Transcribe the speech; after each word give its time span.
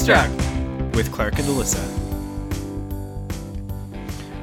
Struck 0.00 0.30
with 0.94 1.12
Clark 1.12 1.38
and 1.38 1.44
Alyssa. 1.46 1.78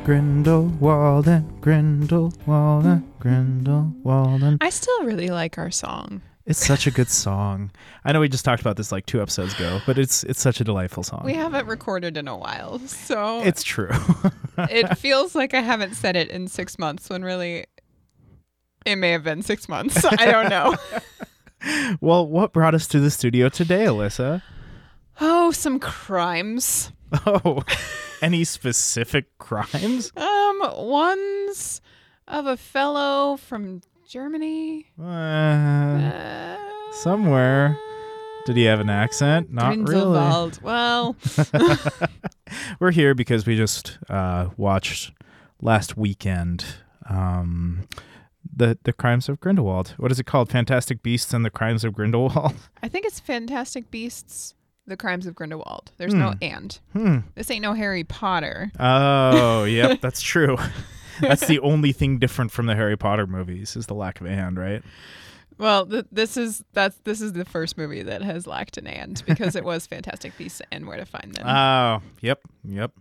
Grindelwald 0.05 1.27
and 1.27 1.61
Grindelwald 1.61 2.85
and 2.85 3.11
Grindelwald 3.19 4.43
and 4.43 4.57
I 4.61 4.69
still 4.69 5.03
really 5.03 5.29
like 5.29 5.57
our 5.57 5.71
song. 5.71 6.21
it's 6.45 6.63
such 6.63 6.85
a 6.85 6.91
good 6.91 7.09
song. 7.09 7.71
I 8.05 8.11
know 8.11 8.19
we 8.19 8.29
just 8.29 8.45
talked 8.45 8.61
about 8.61 8.77
this 8.77 8.91
like 8.91 9.07
two 9.07 9.19
episodes 9.19 9.55
ago, 9.55 9.81
but 9.87 9.97
it's 9.97 10.23
it's 10.25 10.39
such 10.39 10.61
a 10.61 10.63
delightful 10.63 11.01
song. 11.01 11.23
We 11.25 11.33
haven't 11.33 11.65
recorded 11.65 12.17
in 12.17 12.27
a 12.27 12.37
while, 12.37 12.77
so 12.79 13.41
it's 13.41 13.63
true. 13.63 13.89
it 14.57 14.95
feels 14.99 15.33
like 15.33 15.55
I 15.55 15.61
haven't 15.61 15.95
said 15.95 16.15
it 16.15 16.29
in 16.29 16.47
six 16.47 16.77
months 16.77 17.09
when 17.09 17.23
really 17.23 17.65
it 18.85 18.95
may 18.97 19.09
have 19.09 19.23
been 19.23 19.41
six 19.41 19.67
months. 19.67 20.05
I 20.19 20.25
don't 20.27 20.49
know. 20.49 20.75
well, 21.99 22.27
what 22.27 22.53
brought 22.53 22.75
us 22.75 22.87
to 22.89 22.99
the 22.99 23.09
studio 23.09 23.49
today, 23.49 23.85
Alyssa? 23.85 24.43
Oh, 25.19 25.51
some 25.51 25.79
crimes. 25.79 26.91
Oh, 27.25 27.63
any 28.21 28.43
specific 28.43 29.37
crimes? 29.37 30.11
Um, 30.17 30.61
one's 30.75 31.79
of 32.27 32.45
a 32.45 32.57
fellow 32.57 33.37
from 33.37 33.79
Germany. 34.09 34.87
Uh, 35.01 35.03
Uh, 35.03 36.57
somewhere. 36.91 37.77
Did 38.45 38.57
he 38.57 38.63
have 38.65 38.81
an 38.81 38.89
accent? 38.89 39.53
Not 39.53 39.69
really. 39.71 39.85
Grindelwald. 39.85 40.59
Well, 40.61 41.15
We're 42.79 42.91
here 42.91 43.15
because 43.15 43.45
we 43.45 43.55
just 43.55 43.97
uh, 44.09 44.49
watched 44.57 45.13
last 45.61 45.95
weekend 45.97 46.65
um, 47.09 47.87
the 48.53 48.77
the 48.83 48.91
Crimes 48.93 49.29
of 49.29 49.39
Grindelwald. 49.39 49.93
What 49.97 50.11
is 50.11 50.19
it 50.19 50.25
called? 50.25 50.49
Fantastic 50.49 51.01
Beasts 51.03 51.33
and 51.33 51.45
the 51.45 51.49
Crimes 51.49 51.85
of 51.85 51.93
Grindelwald. 51.93 52.55
I 52.83 52.87
think 52.89 53.05
it's 53.05 53.19
Fantastic 53.21 53.89
Beasts, 53.91 54.55
The 54.87 54.97
Crimes 54.97 55.27
of 55.27 55.35
Grindelwald. 55.35 55.91
There's 55.97 56.13
no 56.13 56.33
and. 56.41 56.79
Hmm. 56.93 57.17
This 57.35 57.51
ain't 57.51 57.61
no 57.61 57.73
Harry 57.73 58.05
Potter. 58.05 58.71
Oh, 58.79 59.65
yep, 59.65 59.99
that's 60.01 60.21
true. 60.21 60.57
That's 61.19 61.45
the 61.45 61.59
only 61.59 61.91
thing 61.91 62.19
different 62.19 62.51
from 62.51 62.67
the 62.67 62.75
Harry 62.75 62.97
Potter 62.97 63.27
movies 63.27 63.75
is 63.75 63.87
the 63.87 63.93
lack 63.95 64.21
of 64.21 64.27
and, 64.27 64.57
right? 64.57 64.81
Well, 65.57 65.85
th- 65.87 66.05
this 66.11 66.37
is 66.37 66.63
that's 66.73 66.97
this 67.03 67.19
is 67.19 67.33
the 67.33 67.43
first 67.43 67.77
movie 67.77 68.03
that 68.03 68.21
has 68.21 68.45
lacked 68.47 68.77
an 68.77 68.87
and 68.87 69.21
because 69.25 69.55
it 69.55 69.63
was 69.65 69.87
Fantastic 69.87 70.37
Beasts 70.37 70.61
and 70.71 70.87
Where 70.87 70.97
to 70.97 71.05
Find 71.05 71.33
Them. 71.33 71.47
Oh, 71.47 72.01
yep, 72.21 72.41
yep. 72.63 72.91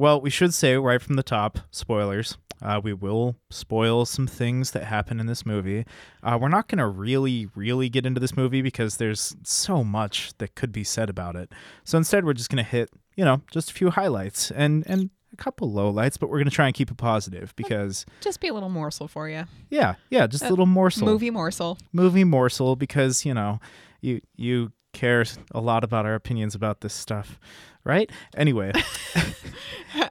Well, 0.00 0.18
we 0.18 0.30
should 0.30 0.54
say 0.54 0.76
right 0.78 1.02
from 1.02 1.16
the 1.16 1.22
top, 1.22 1.58
spoilers. 1.70 2.38
Uh, 2.62 2.80
we 2.82 2.94
will 2.94 3.36
spoil 3.50 4.06
some 4.06 4.26
things 4.26 4.70
that 4.70 4.84
happen 4.84 5.20
in 5.20 5.26
this 5.26 5.44
movie. 5.44 5.84
Uh, 6.22 6.38
we're 6.40 6.48
not 6.48 6.68
going 6.68 6.78
to 6.78 6.86
really, 6.86 7.48
really 7.54 7.90
get 7.90 8.06
into 8.06 8.18
this 8.18 8.34
movie 8.34 8.62
because 8.62 8.96
there's 8.96 9.36
so 9.42 9.84
much 9.84 10.32
that 10.38 10.54
could 10.54 10.72
be 10.72 10.84
said 10.84 11.10
about 11.10 11.36
it. 11.36 11.52
So 11.84 11.98
instead, 11.98 12.24
we're 12.24 12.32
just 12.32 12.48
going 12.48 12.64
to 12.64 12.70
hit, 12.70 12.88
you 13.14 13.26
know, 13.26 13.42
just 13.50 13.70
a 13.70 13.74
few 13.74 13.90
highlights 13.90 14.50
and 14.50 14.84
and 14.86 15.10
a 15.34 15.36
couple 15.36 15.70
lowlights, 15.70 16.18
but 16.18 16.30
we're 16.30 16.38
going 16.38 16.48
to 16.48 16.54
try 16.56 16.64
and 16.64 16.74
keep 16.74 16.90
it 16.90 16.96
positive 16.96 17.54
because, 17.54 18.06
Just 18.22 18.40
be 18.40 18.48
a 18.48 18.54
little 18.54 18.70
morsel 18.70 19.06
for 19.06 19.28
you. 19.28 19.44
yeah, 19.68 19.96
yeah, 20.08 20.26
just 20.26 20.44
a 20.44 20.46
Uh, 20.46 20.50
little 20.50 20.64
morsel, 20.66 21.04
Movie 21.06 21.28
morsel. 21.30 21.76
movie 21.92 22.24
morsel 22.24 22.74
because 22.74 23.26
you 23.26 23.34
know, 23.34 23.60
you 24.00 24.22
you 24.34 24.72
care 24.94 25.24
a 25.52 25.60
lot 25.60 25.84
about 25.84 26.04
our 26.06 26.14
opinions 26.14 26.54
about 26.54 26.80
this 26.80 26.94
stuff, 26.94 27.38
right? 27.84 28.10
Anyway. 28.36 28.72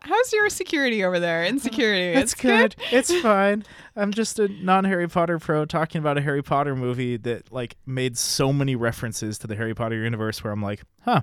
How's 0.02 0.34
your 0.34 0.50
security 0.50 1.03
over 1.03 1.20
there? 1.20 1.45
Insecurity. 1.45 2.20
It's 2.20 2.34
good. 2.34 2.75
It's 2.92 3.14
fine. 3.22 3.64
I'm 3.95 4.12
just 4.12 4.39
a 4.39 4.48
non 4.48 4.84
Harry 4.84 5.08
Potter 5.08 5.39
pro 5.39 5.66
talking 5.66 6.00
about 6.00 6.17
a 6.17 6.22
Harry 6.22 6.42
Potter 6.42 6.75
movie 6.75 7.17
that 7.17 7.52
like 7.52 7.78
made 7.86 8.17
so 8.17 8.52
many 8.52 8.75
references 8.75 9.38
to 9.40 9.47
the 9.47 9.56
Harry 9.56 9.74
Potter 9.74 9.96
universe 9.96 10.44
where 10.44 10.52
I'm 10.52 10.62
like, 10.62 10.81
huh, 11.03 11.22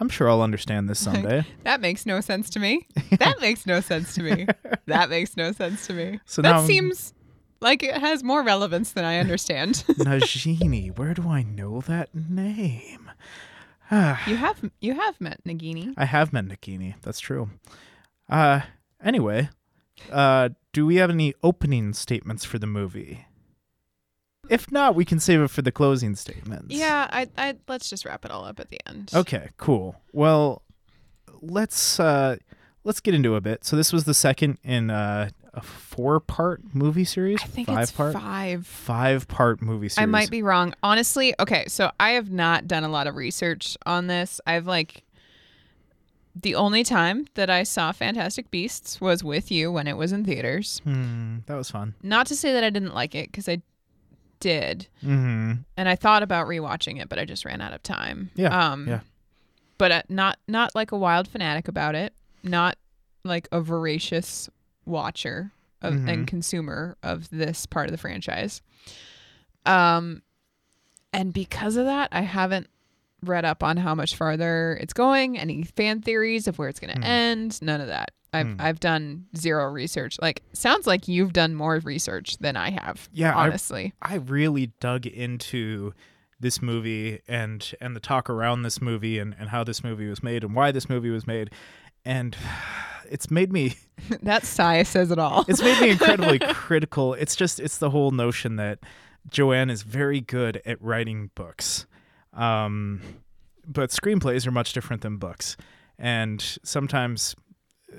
I'm 0.00 0.08
sure 0.08 0.28
I'll 0.28 0.42
understand 0.42 0.88
this 0.88 0.98
someday. 1.04 1.44
That 1.62 1.80
makes 1.80 2.04
no 2.04 2.20
sense 2.20 2.50
to 2.50 2.60
me. 2.60 2.86
That 3.18 3.40
makes 3.40 3.66
no 3.66 3.80
sense 3.80 4.14
to 4.14 4.22
me. 4.22 4.46
That 4.86 5.08
makes 5.08 5.36
no 5.36 5.52
sense 5.52 5.86
to 5.86 5.92
me. 5.94 6.20
So 6.26 6.42
that 6.42 6.66
seems 6.66 7.14
like 7.60 7.82
it 7.82 7.96
has 7.96 8.22
more 8.22 8.42
relevance 8.42 8.92
than 8.92 9.04
I 9.04 9.18
understand. 9.18 9.84
Nagini, 9.88 10.96
where 10.96 11.14
do 11.14 11.28
I 11.28 11.42
know 11.42 11.80
that 11.82 12.14
name? 12.14 13.03
You 14.26 14.36
have 14.36 14.70
you 14.80 14.94
have 14.94 15.20
met 15.20 15.42
Nagini. 15.44 15.94
I 15.96 16.04
have 16.06 16.32
met 16.32 16.46
Nagini. 16.46 16.94
That's 17.02 17.20
true. 17.20 17.50
Uh, 18.28 18.62
anyway, 19.02 19.50
uh, 20.10 20.48
do 20.72 20.86
we 20.86 20.96
have 20.96 21.10
any 21.10 21.34
opening 21.42 21.92
statements 21.92 22.44
for 22.44 22.58
the 22.58 22.66
movie? 22.66 23.26
If 24.48 24.70
not, 24.70 24.94
we 24.94 25.04
can 25.04 25.20
save 25.20 25.40
it 25.40 25.48
for 25.48 25.62
the 25.62 25.72
closing 25.72 26.14
statements. 26.16 26.74
Yeah, 26.74 27.08
I, 27.10 27.28
I 27.36 27.56
let's 27.68 27.88
just 27.88 28.04
wrap 28.04 28.24
it 28.24 28.30
all 28.30 28.44
up 28.44 28.60
at 28.60 28.68
the 28.70 28.78
end. 28.86 29.10
Okay, 29.14 29.48
cool. 29.56 29.96
Well, 30.12 30.62
let's 31.40 31.98
uh 32.00 32.36
let's 32.84 33.00
get 33.00 33.14
into 33.14 33.36
a 33.36 33.40
bit. 33.40 33.64
So 33.64 33.76
this 33.76 33.92
was 33.92 34.04
the 34.04 34.14
second 34.14 34.58
in 34.62 34.90
uh, 34.90 35.30
a 35.54 35.62
four-part 35.62 36.62
movie 36.74 37.04
series, 37.04 37.38
I 37.42 37.46
think 37.46 37.68
five 37.68 37.82
it's 37.84 37.92
part, 37.92 38.12
five. 38.14 38.66
five-part 38.66 39.62
movie 39.62 39.88
series. 39.88 40.02
I 40.02 40.06
might 40.06 40.30
be 40.30 40.42
wrong. 40.42 40.74
Honestly, 40.82 41.34
okay, 41.40 41.64
so 41.68 41.90
I 42.00 42.10
have 42.10 42.30
not 42.30 42.66
done 42.66 42.84
a 42.84 42.88
lot 42.88 43.06
of 43.06 43.14
research 43.16 43.76
on 43.86 44.06
this. 44.08 44.40
I've 44.46 44.66
like 44.66 45.02
the 46.34 46.56
only 46.56 46.82
time 46.82 47.26
that 47.34 47.48
I 47.48 47.62
saw 47.62 47.92
Fantastic 47.92 48.50
Beasts 48.50 49.00
was 49.00 49.22
with 49.22 49.52
you 49.52 49.70
when 49.70 49.86
it 49.86 49.96
was 49.96 50.10
in 50.12 50.24
theaters. 50.24 50.80
Hmm, 50.84 51.38
that 51.46 51.54
was 51.54 51.70
fun. 51.70 51.94
Not 52.02 52.26
to 52.26 52.36
say 52.36 52.52
that 52.52 52.64
I 52.64 52.70
didn't 52.70 52.94
like 52.94 53.14
it 53.14 53.30
because 53.30 53.48
I 53.48 53.62
did, 54.40 54.88
Mm-hmm. 55.02 55.52
and 55.76 55.88
I 55.88 55.94
thought 55.94 56.22
about 56.22 56.46
rewatching 56.48 57.00
it, 57.00 57.08
but 57.08 57.18
I 57.18 57.24
just 57.24 57.44
ran 57.44 57.60
out 57.60 57.72
of 57.72 57.82
time. 57.82 58.30
Yeah, 58.34 58.72
Um, 58.72 58.88
yeah. 58.88 59.00
But 59.78 59.92
uh, 59.92 60.02
not 60.08 60.38
not 60.48 60.74
like 60.74 60.92
a 60.92 60.96
wild 60.96 61.26
fanatic 61.28 61.66
about 61.68 61.94
it. 61.94 62.12
Not 62.42 62.76
like 63.24 63.48
a 63.52 63.60
voracious 63.60 64.48
watcher 64.86 65.52
of, 65.82 65.94
Mhm. 65.94 66.08
and 66.12 66.26
consumer 66.26 66.96
of 67.02 67.28
this 67.30 67.66
part 67.66 67.86
of 67.86 67.92
the 67.92 67.98
franchise. 67.98 68.62
Um, 69.66 70.22
and 71.12 71.32
because 71.32 71.76
of 71.76 71.86
that, 71.86 72.08
I 72.12 72.22
haven't 72.22 72.68
read 73.22 73.44
up 73.44 73.62
on 73.62 73.76
how 73.78 73.94
much 73.94 74.16
farther 74.16 74.76
it's 74.80 74.92
going. 74.92 75.38
Any 75.38 75.62
fan 75.62 76.02
theories 76.02 76.46
of 76.46 76.58
where 76.58 76.68
it's 76.68 76.80
going 76.80 76.92
to 76.94 76.98
Hmm. 77.00 77.04
end? 77.04 77.62
None 77.62 77.80
of 77.80 77.86
that. 77.88 78.10
I've 78.32 78.46
Hmm. 78.48 78.56
I've 78.60 78.80
done 78.80 79.26
zero 79.36 79.70
research. 79.70 80.18
Like 80.20 80.42
sounds 80.52 80.86
like 80.86 81.06
you've 81.08 81.32
done 81.32 81.54
more 81.54 81.78
research 81.78 82.36
than 82.38 82.56
I 82.56 82.70
have. 82.70 83.08
Yeah, 83.12 83.34
I- 83.34 83.46
honestly. 83.46 83.94
I 84.02 84.16
really 84.16 84.72
dug 84.80 85.06
into 85.06 85.94
this 86.44 86.60
movie 86.62 87.20
and 87.26 87.72
and 87.80 87.96
the 87.96 88.00
talk 88.00 88.28
around 88.30 88.62
this 88.62 88.80
movie 88.80 89.18
and, 89.18 89.34
and 89.38 89.48
how 89.48 89.64
this 89.64 89.82
movie 89.82 90.06
was 90.06 90.22
made 90.22 90.44
and 90.44 90.54
why 90.54 90.70
this 90.70 90.88
movie 90.88 91.10
was 91.10 91.26
made. 91.26 91.50
And 92.04 92.36
it's 93.10 93.30
made 93.30 93.52
me 93.52 93.76
that 94.22 94.44
sigh 94.44 94.82
says 94.84 95.10
it 95.10 95.18
all. 95.18 95.44
it's 95.48 95.62
made 95.62 95.80
me 95.80 95.90
incredibly 95.90 96.38
critical. 96.54 97.14
It's 97.14 97.34
just 97.34 97.58
it's 97.58 97.78
the 97.78 97.90
whole 97.90 98.12
notion 98.12 98.56
that 98.56 98.78
Joanne 99.28 99.70
is 99.70 99.82
very 99.82 100.20
good 100.20 100.62
at 100.64 100.80
writing 100.80 101.30
books. 101.34 101.86
Um 102.32 103.00
but 103.66 103.90
screenplays 103.90 104.46
are 104.46 104.52
much 104.52 104.74
different 104.74 105.02
than 105.02 105.16
books. 105.16 105.56
And 105.98 106.40
sometimes 106.62 107.34
uh, 107.92 107.96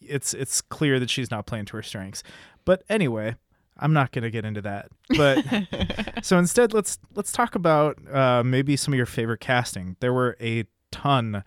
it's 0.00 0.34
it's 0.34 0.60
clear 0.60 1.00
that 1.00 1.08
she's 1.08 1.30
not 1.30 1.46
playing 1.46 1.64
to 1.66 1.76
her 1.78 1.82
strengths. 1.82 2.22
But 2.66 2.82
anyway, 2.90 3.36
I'm 3.78 3.92
not 3.92 4.12
going 4.12 4.22
to 4.22 4.30
get 4.30 4.44
into 4.44 4.60
that. 4.62 4.88
But 5.16 5.44
so 6.22 6.38
instead 6.38 6.72
let's 6.72 6.98
let's 7.14 7.32
talk 7.32 7.54
about 7.54 7.98
uh, 8.12 8.42
maybe 8.44 8.76
some 8.76 8.94
of 8.94 8.96
your 8.96 9.06
favorite 9.06 9.40
casting. 9.40 9.96
There 10.00 10.12
were 10.12 10.36
a 10.40 10.64
ton 10.92 11.42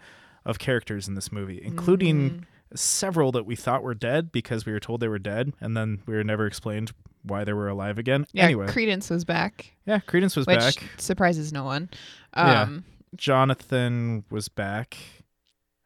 of 0.46 0.60
characters 0.60 1.08
in 1.08 1.16
this 1.16 1.32
movie, 1.32 1.62
including 1.64 2.30
Mm. 2.30 2.78
several 2.78 3.32
that 3.32 3.46
we 3.46 3.56
thought 3.56 3.82
were 3.82 3.94
dead 3.96 4.32
because 4.32 4.66
we 4.66 4.74
were 4.74 4.80
told 4.80 5.00
they 5.00 5.08
were 5.08 5.20
dead, 5.20 5.54
and 5.62 5.76
then 5.78 6.02
we 6.06 6.14
were 6.16 6.24
never 6.24 6.46
explained 6.46 6.92
why 7.24 7.44
they 7.46 7.54
were 7.54 7.70
alive 7.70 7.98
again. 7.98 8.26
Yeah, 8.34 8.44
anyway, 8.44 8.68
Credence 8.68 9.10
was 9.10 9.24
back, 9.26 9.74
yeah, 9.86 10.00
Credence 10.00 10.36
was 10.36 10.46
back. 10.46 10.64
which 10.66 10.80
back. 10.82 10.90
surprises 11.00 11.54
no 11.54 11.64
one. 11.64 11.90
Yeah. 12.36 12.62
Um, 12.64 12.84
Jonathan 13.16 14.24
was 14.30 14.48
back, 14.50 14.98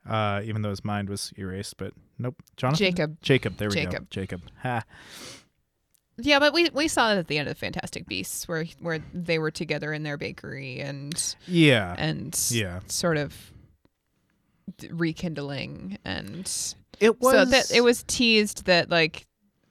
uh, 0.08 0.42
even 0.44 0.62
though 0.62 0.70
his 0.70 0.84
mind 0.86 1.10
was 1.10 1.34
erased. 1.38 1.78
But 1.78 1.94
nope, 2.18 2.36
Jonathan. 2.58 2.78
Jacob. 2.86 3.18
Jacob. 3.22 3.58
There 3.58 3.70
we 3.70 3.76
go. 3.76 3.82
Jacob. 3.82 4.10
Jacob. 4.10 4.42
Ha. 4.64 4.84
Yeah, 6.22 6.40
but 6.40 6.54
we 6.54 6.70
we 6.74 6.88
saw 6.88 7.12
it 7.14 7.18
at 7.18 7.28
the 7.28 7.38
end 7.38 7.48
of 7.48 7.56
the 7.56 7.60
Fantastic 7.60 8.08
Beasts, 8.08 8.48
where 8.48 8.66
where 8.80 9.00
they 9.14 9.40
were 9.40 9.52
together 9.52 9.92
in 9.94 10.04
their 10.04 10.18
bakery 10.18 10.80
and 10.80 11.36
Yeah. 11.48 11.96
and 11.98 12.38
yeah. 12.52 12.80
sort 12.88 13.18
of 13.18 13.36
rekindling, 14.90 15.98
and 16.06 16.52
It 17.00 17.20
was. 17.22 17.34
so 17.34 17.46
that 17.46 17.72
it 17.72 17.82
was 17.82 18.04
teased 18.04 18.66
that 18.66 18.90
like 18.90 19.28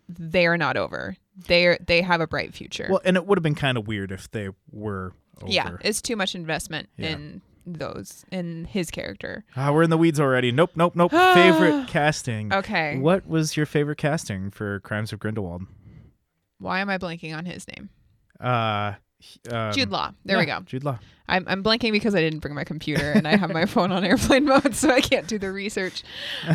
they 0.08 0.46
are 0.46 0.56
not 0.58 0.76
over. 0.76 1.16
They 1.46 1.66
are 1.66 1.78
they 1.84 2.02
have 2.02 2.20
a 2.20 2.26
bright 2.26 2.54
future. 2.54 2.88
Well, 2.90 3.00
and 3.04 3.16
it 3.16 3.26
would 3.26 3.38
have 3.38 3.42
been 3.42 3.54
kind 3.54 3.78
of 3.78 3.86
weird 3.86 4.12
if 4.12 4.30
they 4.30 4.48
were. 4.70 5.12
Over. 5.42 5.50
yeah, 5.50 5.76
it's 5.80 6.02
too 6.02 6.16
much 6.16 6.34
investment 6.34 6.90
Yeah. 6.98 7.10
in 7.12 7.40
those 7.64 8.26
in 8.30 8.66
his 8.66 8.90
character. 8.90 9.42
Ah, 9.56 9.72
we're 9.72 9.84
in 9.84 9.90
the 9.90 9.96
weeds 9.96 10.20
already. 10.20 10.52
Nope. 10.52 10.72
Nope. 10.74 10.94
Nope. 10.96 11.12
favorite 11.12 11.86
casting. 11.88 12.52
Okay, 12.52 12.98
What 12.98 13.26
was 13.26 13.56
your 13.56 13.64
favorite 13.64 13.96
casting 13.96 14.50
for 14.50 14.80
Crimes 14.80 15.12
of 15.14 15.18
Grindelwald? 15.18 15.62
Why 16.60 16.78
am 16.80 16.88
I 16.88 16.98
blanking 16.98 17.36
on 17.36 17.44
his 17.46 17.66
name? 17.66 17.90
Uh, 18.38 18.94
Um, 19.52 19.70
Jude 19.72 19.90
Law. 19.90 20.12
There 20.24 20.38
we 20.38 20.46
go. 20.46 20.60
Jude 20.60 20.82
Law. 20.84 20.98
I'm, 21.28 21.44
I'm 21.46 21.62
blanking 21.62 21.92
because 21.92 22.14
I 22.14 22.20
didn't 22.22 22.38
bring 22.40 22.54
my 22.54 22.64
computer 22.64 23.12
and 23.12 23.28
I 23.28 23.36
have 23.36 23.50
my 23.52 23.66
phone 23.74 23.92
on 23.92 24.02
airplane 24.02 24.46
mode, 24.46 24.74
so 24.74 24.90
I 24.90 25.00
can't 25.02 25.26
do 25.28 25.38
the 25.38 25.52
research. 25.52 26.02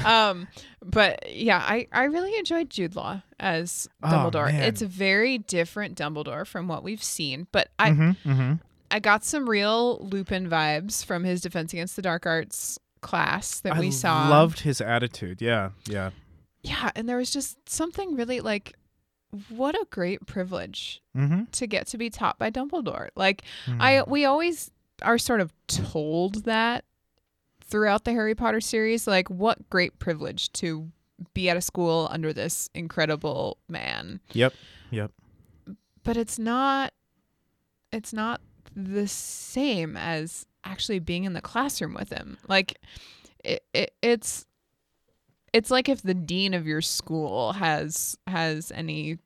Um, 0.03 0.47
but 0.83 1.31
yeah, 1.31 1.59
I, 1.59 1.87
I 1.91 2.05
really 2.05 2.35
enjoyed 2.37 2.69
Jude 2.71 2.95
Law 2.95 3.21
as 3.39 3.87
Oh, 4.01 4.07
Dumbledore. 4.09 4.51
man. 4.51 4.63
it's 4.63 4.81
a 4.81 4.87
very 4.87 5.37
different 5.37 5.95
Dumbledore 5.97 6.45
from 6.47 6.67
what 6.67 6.83
we've 6.83 7.03
seen, 7.03 7.47
but 7.51 7.69
I 7.77 7.91
mm-hmm, 7.91 8.29
mm-hmm. 8.31 8.53
I 8.91 8.99
got 8.99 9.23
some 9.23 9.47
real 9.49 9.99
Lupin 9.99 10.49
vibes 10.49 11.05
from 11.05 11.23
his 11.23 11.41
Defense 11.41 11.71
Against 11.73 11.95
the 11.95 12.01
Dark 12.01 12.25
Arts 12.25 12.79
class 13.01 13.59
that 13.61 13.73
I 13.75 13.79
we 13.79 13.91
saw. 13.91 14.27
loved 14.29 14.61
his 14.61 14.81
attitude. 14.81 15.39
Yeah, 15.41 15.69
yeah. 15.87 16.09
yeah, 16.63 16.89
and 16.95 17.07
there 17.07 17.17
was 17.17 17.31
just 17.31 17.57
something 17.69 18.15
really 18.15 18.41
like, 18.41 18.73
what 19.49 19.75
a 19.75 19.85
great 19.89 20.25
privilege 20.25 21.01
Mm-hmm. 21.15 21.43
to 21.53 21.67
get 21.67 21.87
to 21.87 21.97
be 21.97 22.09
taught 22.09 22.37
by 22.37 22.51
Dumbledore. 22.51 23.09
Like 23.15 23.43
I 23.67 24.03
we 24.05 24.25
always 24.25 24.71
are 25.01 25.17
sort 25.17 25.39
of 25.41 25.53
told 25.67 26.43
that 26.45 26.83
throughout 27.63 28.03
the 28.05 28.11
Harry 28.11 28.35
Potter 28.35 28.61
series 28.61 29.07
like 29.07 29.29
what 29.29 29.69
great 29.69 29.97
privilege 29.99 30.51
to 30.53 30.89
be 31.33 31.49
at 31.49 31.55
a 31.57 31.61
school 31.61 32.07
under 32.11 32.33
this 32.33 32.69
incredible 32.75 33.57
man. 33.69 34.19
Yep. 34.33 34.53
Yep. 34.91 35.11
But 36.03 36.17
it's 36.17 36.37
not 36.37 36.93
it's 37.91 38.11
not 38.13 38.41
the 38.75 39.07
same 39.07 39.95
as 39.95 40.45
actually 40.65 40.99
being 40.99 41.23
in 41.23 41.31
the 41.33 41.41
classroom 41.41 41.93
with 41.93 42.11
him. 42.11 42.37
Like 42.49 42.77
it, 43.43 43.63
it 43.73 43.93
it's 44.01 44.45
it's 45.55 45.71
like 45.71 45.87
if 45.89 46.01
the 46.01 46.13
dean 46.13 46.53
of 46.53 46.67
your 46.67 46.81
school 46.81 47.53
has 47.53 48.17
has 48.27 48.71
any 48.75 49.17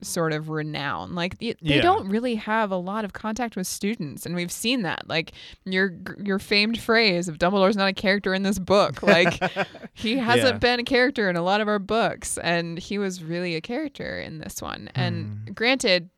sort 0.00 0.32
of 0.32 0.48
renown 0.48 1.16
like 1.16 1.38
they 1.38 1.56
Yeah. 1.60 1.80
don't 1.80 2.08
really 2.08 2.36
have 2.36 2.70
a 2.70 2.76
lot 2.76 3.04
of 3.04 3.12
contact 3.12 3.56
with 3.56 3.66
students 3.66 4.24
and 4.26 4.36
we've 4.36 4.52
seen 4.52 4.82
that 4.82 5.08
like 5.08 5.32
your 5.64 5.90
your 6.22 6.38
famed 6.38 6.78
phrase 6.80 7.26
of 7.26 7.38
dumbledore's 7.38 7.76
not 7.76 7.88
a 7.88 7.92
character 7.92 8.32
in 8.32 8.44
this 8.44 8.60
book 8.60 9.02
like 9.02 9.42
he 9.94 10.16
hasn't 10.18 10.54
Yeah. 10.54 10.58
been 10.58 10.78
a 10.78 10.84
character 10.84 11.28
in 11.28 11.34
a 11.34 11.42
lot 11.42 11.60
of 11.60 11.66
our 11.66 11.80
books 11.80 12.38
and 12.38 12.78
he 12.78 12.96
was 12.98 13.24
really 13.24 13.56
a 13.56 13.60
character 13.60 14.20
in 14.20 14.38
this 14.38 14.62
one 14.62 14.88
and 14.94 15.40
hmm. 15.48 15.52
granted 15.54 16.10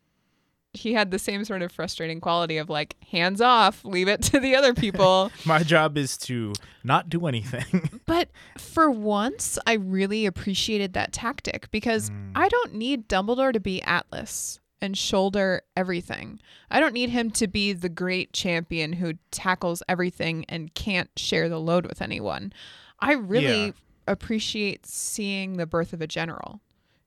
he 0.72 0.92
had 0.92 1.10
the 1.10 1.18
same 1.18 1.44
sort 1.44 1.62
of 1.62 1.72
frustrating 1.72 2.20
quality 2.20 2.56
of 2.56 2.70
like 2.70 2.94
hands 3.10 3.40
off 3.40 3.84
leave 3.84 4.06
it 4.08 4.22
to 4.22 4.38
the 4.38 4.54
other 4.54 4.72
people 4.72 5.30
My 5.44 5.62
job 5.64 5.98
is 5.98 6.16
to 6.18 6.52
not 6.84 7.08
do 7.08 7.26
anything. 7.26 8.00
but 8.06 8.28
for 8.58 8.90
once 8.90 9.58
i 9.66 9.72
really 9.74 10.26
appreciated 10.26 10.92
that 10.92 11.12
tactic 11.12 11.70
because 11.70 12.10
Mm. 12.10 12.32
i 12.36 12.48
don't 12.48 12.74
need 12.74 13.08
dumbledore 13.08 13.52
to 13.52 13.60
be 13.60 13.82
atlas 13.82 14.60
and 14.80 14.96
shoulder 14.96 15.62
everything 15.76 16.40
i 16.70 16.78
don't 16.80 16.94
need 16.94 17.10
him 17.10 17.30
to 17.32 17.46
be 17.48 17.72
the 17.72 17.88
great 17.88 18.32
champion 18.32 18.94
who 18.94 19.14
tackles 19.30 19.82
everything 19.88 20.44
and 20.48 20.74
can't 20.74 21.10
share 21.16 21.48
the 21.48 21.58
load 21.60 21.84
with 21.86 22.00
anyone 22.00 22.52
i 23.00 23.12
really 23.12 23.66
Yeah. 23.66 23.72
appreciate 24.06 24.86
seeing 24.86 25.56
the 25.56 25.66
birth 25.66 25.92
of 25.92 26.00
a 26.00 26.06
general 26.06 26.60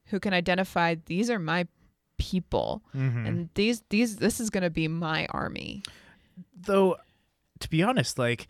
who 0.07 0.19
can 0.19 0.33
identify 0.33 0.95
these 1.05 1.29
are 1.29 1.39
my 1.39 1.67
people 2.31 2.81
Mhm. 2.95 3.27
and 3.27 3.49
these 3.55 3.83
these 3.89 4.17
this 4.17 4.39
is 4.39 4.49
going 4.49 4.63
to 4.63 4.69
be 4.81 4.87
my 4.87 5.25
army 5.31 5.83
Though, 6.65 6.95
to 7.59 7.69
be 7.69 7.83
honest, 7.83 8.17
like 8.17 8.47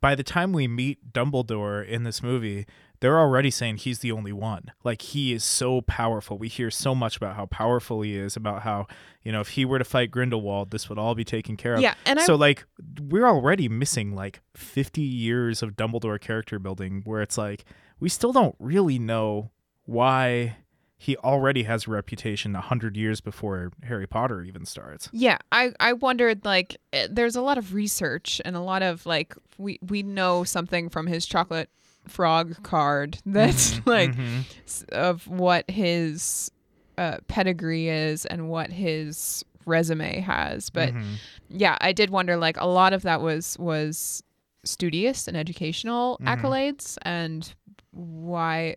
by 0.00 0.14
the 0.14 0.22
time 0.24 0.52
we 0.52 0.66
meet 0.66 1.12
Dumbledore 1.12 1.86
in 1.86 2.02
this 2.04 2.22
movie, 2.22 2.66
they're 3.00 3.18
already 3.20 3.50
saying 3.50 3.76
he's 3.76 3.98
the 3.98 4.10
only 4.10 4.32
one. 4.32 4.72
Like 4.84 5.02
he 5.02 5.32
is 5.34 5.44
so 5.44 5.82
powerful. 5.82 6.38
We 6.38 6.48
hear 6.48 6.70
so 6.70 6.94
much 6.94 7.16
about 7.18 7.36
how 7.36 7.46
powerful 7.46 8.00
he 8.02 8.16
is, 8.16 8.34
about 8.36 8.62
how 8.62 8.86
you 9.22 9.30
know 9.32 9.40
if 9.40 9.50
he 9.50 9.64
were 9.66 9.78
to 9.78 9.84
fight 9.84 10.10
Grindelwald, 10.10 10.70
this 10.70 10.88
would 10.88 10.98
all 10.98 11.14
be 11.14 11.24
taken 11.24 11.56
care 11.56 11.74
of. 11.74 11.80
Yeah, 11.82 11.94
and 12.06 12.18
I- 12.18 12.24
so 12.24 12.34
like 12.36 12.64
we're 13.00 13.26
already 13.26 13.68
missing 13.68 14.14
like 14.14 14.40
fifty 14.56 15.02
years 15.02 15.62
of 15.62 15.76
Dumbledore 15.76 16.20
character 16.20 16.58
building, 16.58 17.02
where 17.04 17.20
it's 17.22 17.36
like 17.36 17.64
we 18.00 18.08
still 18.08 18.32
don't 18.32 18.56
really 18.58 18.98
know 18.98 19.50
why 19.84 20.56
he 21.02 21.16
already 21.16 21.64
has 21.64 21.88
a 21.88 21.90
reputation 21.90 22.54
a 22.54 22.60
hundred 22.60 22.96
years 22.96 23.20
before 23.20 23.72
Harry 23.82 24.06
Potter 24.06 24.42
even 24.42 24.64
starts. 24.64 25.08
Yeah, 25.12 25.38
I 25.50 25.72
I 25.80 25.94
wondered 25.94 26.44
like 26.44 26.76
eh, 26.92 27.08
there's 27.10 27.34
a 27.34 27.42
lot 27.42 27.58
of 27.58 27.74
research 27.74 28.40
and 28.44 28.54
a 28.54 28.60
lot 28.60 28.82
of 28.82 29.04
like 29.04 29.34
we 29.58 29.80
we 29.88 30.04
know 30.04 30.44
something 30.44 30.88
from 30.90 31.08
his 31.08 31.26
chocolate 31.26 31.68
frog 32.06 32.62
card 32.62 33.18
that's 33.26 33.84
like 33.86 34.14
Mhm. 34.14 34.44
s- 34.64 34.84
of 34.92 35.26
what 35.26 35.68
his 35.68 36.50
uh, 36.98 37.16
pedigree 37.26 37.88
is 37.88 38.24
and 38.26 38.48
what 38.48 38.70
his 38.70 39.44
resume 39.66 40.20
has. 40.20 40.70
But 40.70 40.94
Mhm. 40.94 41.16
yeah, 41.48 41.76
I 41.80 41.92
did 41.92 42.10
wonder 42.10 42.36
like 42.36 42.56
a 42.60 42.66
lot 42.66 42.92
of 42.92 43.02
that 43.02 43.20
was 43.20 43.58
was 43.58 44.22
studious 44.64 45.26
and 45.26 45.36
educational 45.36 46.18
Mhm. 46.22 46.28
accolades 46.28 46.96
and 47.02 47.52
why 47.90 48.76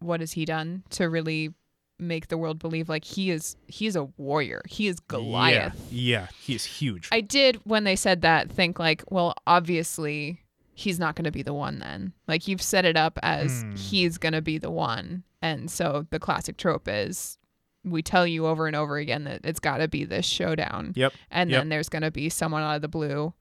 what 0.00 0.20
has 0.20 0.32
he 0.32 0.44
done 0.44 0.82
to 0.90 1.08
really 1.08 1.54
make 2.00 2.28
the 2.28 2.38
world 2.38 2.60
believe 2.60 2.88
like 2.88 3.04
he 3.04 3.30
is 3.30 3.56
he 3.66 3.86
is 3.86 3.96
a 3.96 4.04
warrior. 4.16 4.62
He 4.68 4.86
is 4.86 5.00
Goliath. 5.00 5.74
Yeah, 5.90 6.26
yeah 6.46 6.54
is 6.54 6.64
huge. 6.64 7.08
I 7.10 7.20
did 7.20 7.56
when 7.64 7.84
they 7.84 7.96
said 7.96 8.22
that 8.22 8.50
think 8.50 8.78
like, 8.78 9.02
well, 9.10 9.34
obviously 9.46 10.40
he's 10.74 11.00
not 11.00 11.16
going 11.16 11.24
to 11.24 11.32
be 11.32 11.42
the 11.42 11.52
one 11.54 11.80
then. 11.80 12.12
Like 12.28 12.46
you've 12.46 12.62
set 12.62 12.84
it 12.84 12.96
up 12.96 13.18
as 13.22 13.62
Hmm. 13.62 13.74
he's 13.74 14.16
going 14.18 14.32
to 14.34 14.42
be 14.42 14.58
the 14.58 14.70
one. 14.70 15.24
And 15.42 15.68
so 15.70 16.06
the 16.10 16.20
classic 16.20 16.56
trope 16.56 16.86
is 16.88 17.36
we 17.84 18.00
tell 18.02 18.26
you 18.26 18.46
over 18.46 18.66
and 18.68 18.76
over 18.76 18.96
again 18.96 19.24
that 19.24 19.40
it's 19.44 19.60
got 19.60 19.78
to 19.78 19.88
be 19.88 20.04
this 20.04 20.26
showdown. 20.26 20.92
Yep. 20.94 21.12
And 21.32 21.50
Yep. 21.50 21.60
then 21.60 21.68
there's 21.68 21.88
going 21.88 22.02
to 22.02 22.10
be 22.12 22.28
someone 22.28 22.62
out 22.62 22.76
of 22.76 22.82
the 22.82 22.88
blue, 22.88 23.32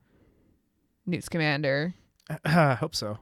Newt 1.05 1.23
Scamander, 1.23 1.93
I 2.45 2.73
hope 2.75 2.95
so. 2.95 3.19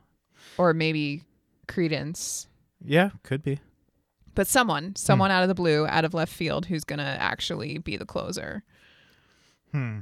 or 0.58 0.74
maybe 0.74 1.24
Credence. 1.68 2.48
Yeah, 2.84 3.12
could 3.24 3.44
be. 3.44 3.60
But 4.34 4.48
Hmm. 4.48 4.52
someone, 4.52 4.96
someone 4.96 5.32
out 5.32 5.44
of 5.44 5.48
the 5.50 5.56
blue, 5.56 5.88
out 5.88 6.06
of 6.06 6.14
left 6.14 6.34
field, 6.34 6.66
who's 6.66 6.84
going 6.84 7.00
to 7.00 7.06
actually 7.06 7.78
be 7.78 7.96
the 7.98 8.06
closer. 8.06 8.64
Hmm. 9.72 10.00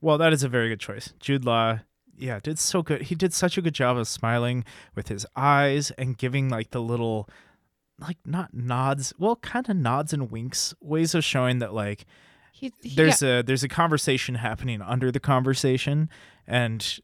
Well, 0.00 0.18
that 0.18 0.32
is 0.32 0.42
a 0.42 0.48
very 0.48 0.68
good 0.68 0.80
choice. 0.80 1.12
Jude 1.20 1.44
Law, 1.44 1.80
yeah, 2.16 2.40
did 2.42 2.58
so 2.58 2.82
good. 2.82 3.02
He 3.02 3.14
did 3.14 3.32
such 3.34 3.58
a 3.58 3.62
good 3.62 3.74
job 3.74 3.96
of 3.98 4.08
smiling 4.08 4.64
with 4.94 5.08
his 5.08 5.26
eyes 5.36 5.90
and 5.92 6.16
giving 6.16 6.48
like 6.48 6.70
the 6.70 6.80
little, 6.80 7.28
like 7.98 8.16
not 8.24 8.54
nods, 8.54 9.12
well, 9.18 9.36
kind 9.36 9.68
of 9.68 9.76
nods 9.76 10.12
and 10.12 10.30
winks, 10.30 10.72
ways 10.80 11.14
of 11.14 11.22
showing 11.24 11.58
that 11.58 11.74
like 11.74 12.06
He, 12.52 12.72
he 12.82 12.94
there's 12.94 13.22
a 13.22 13.42
there's 13.42 13.62
a 13.62 13.68
conversation 13.68 14.36
happening 14.36 14.80
under 14.82 15.10
the 15.12 15.20
conversation, 15.20 16.08
and 16.46 16.98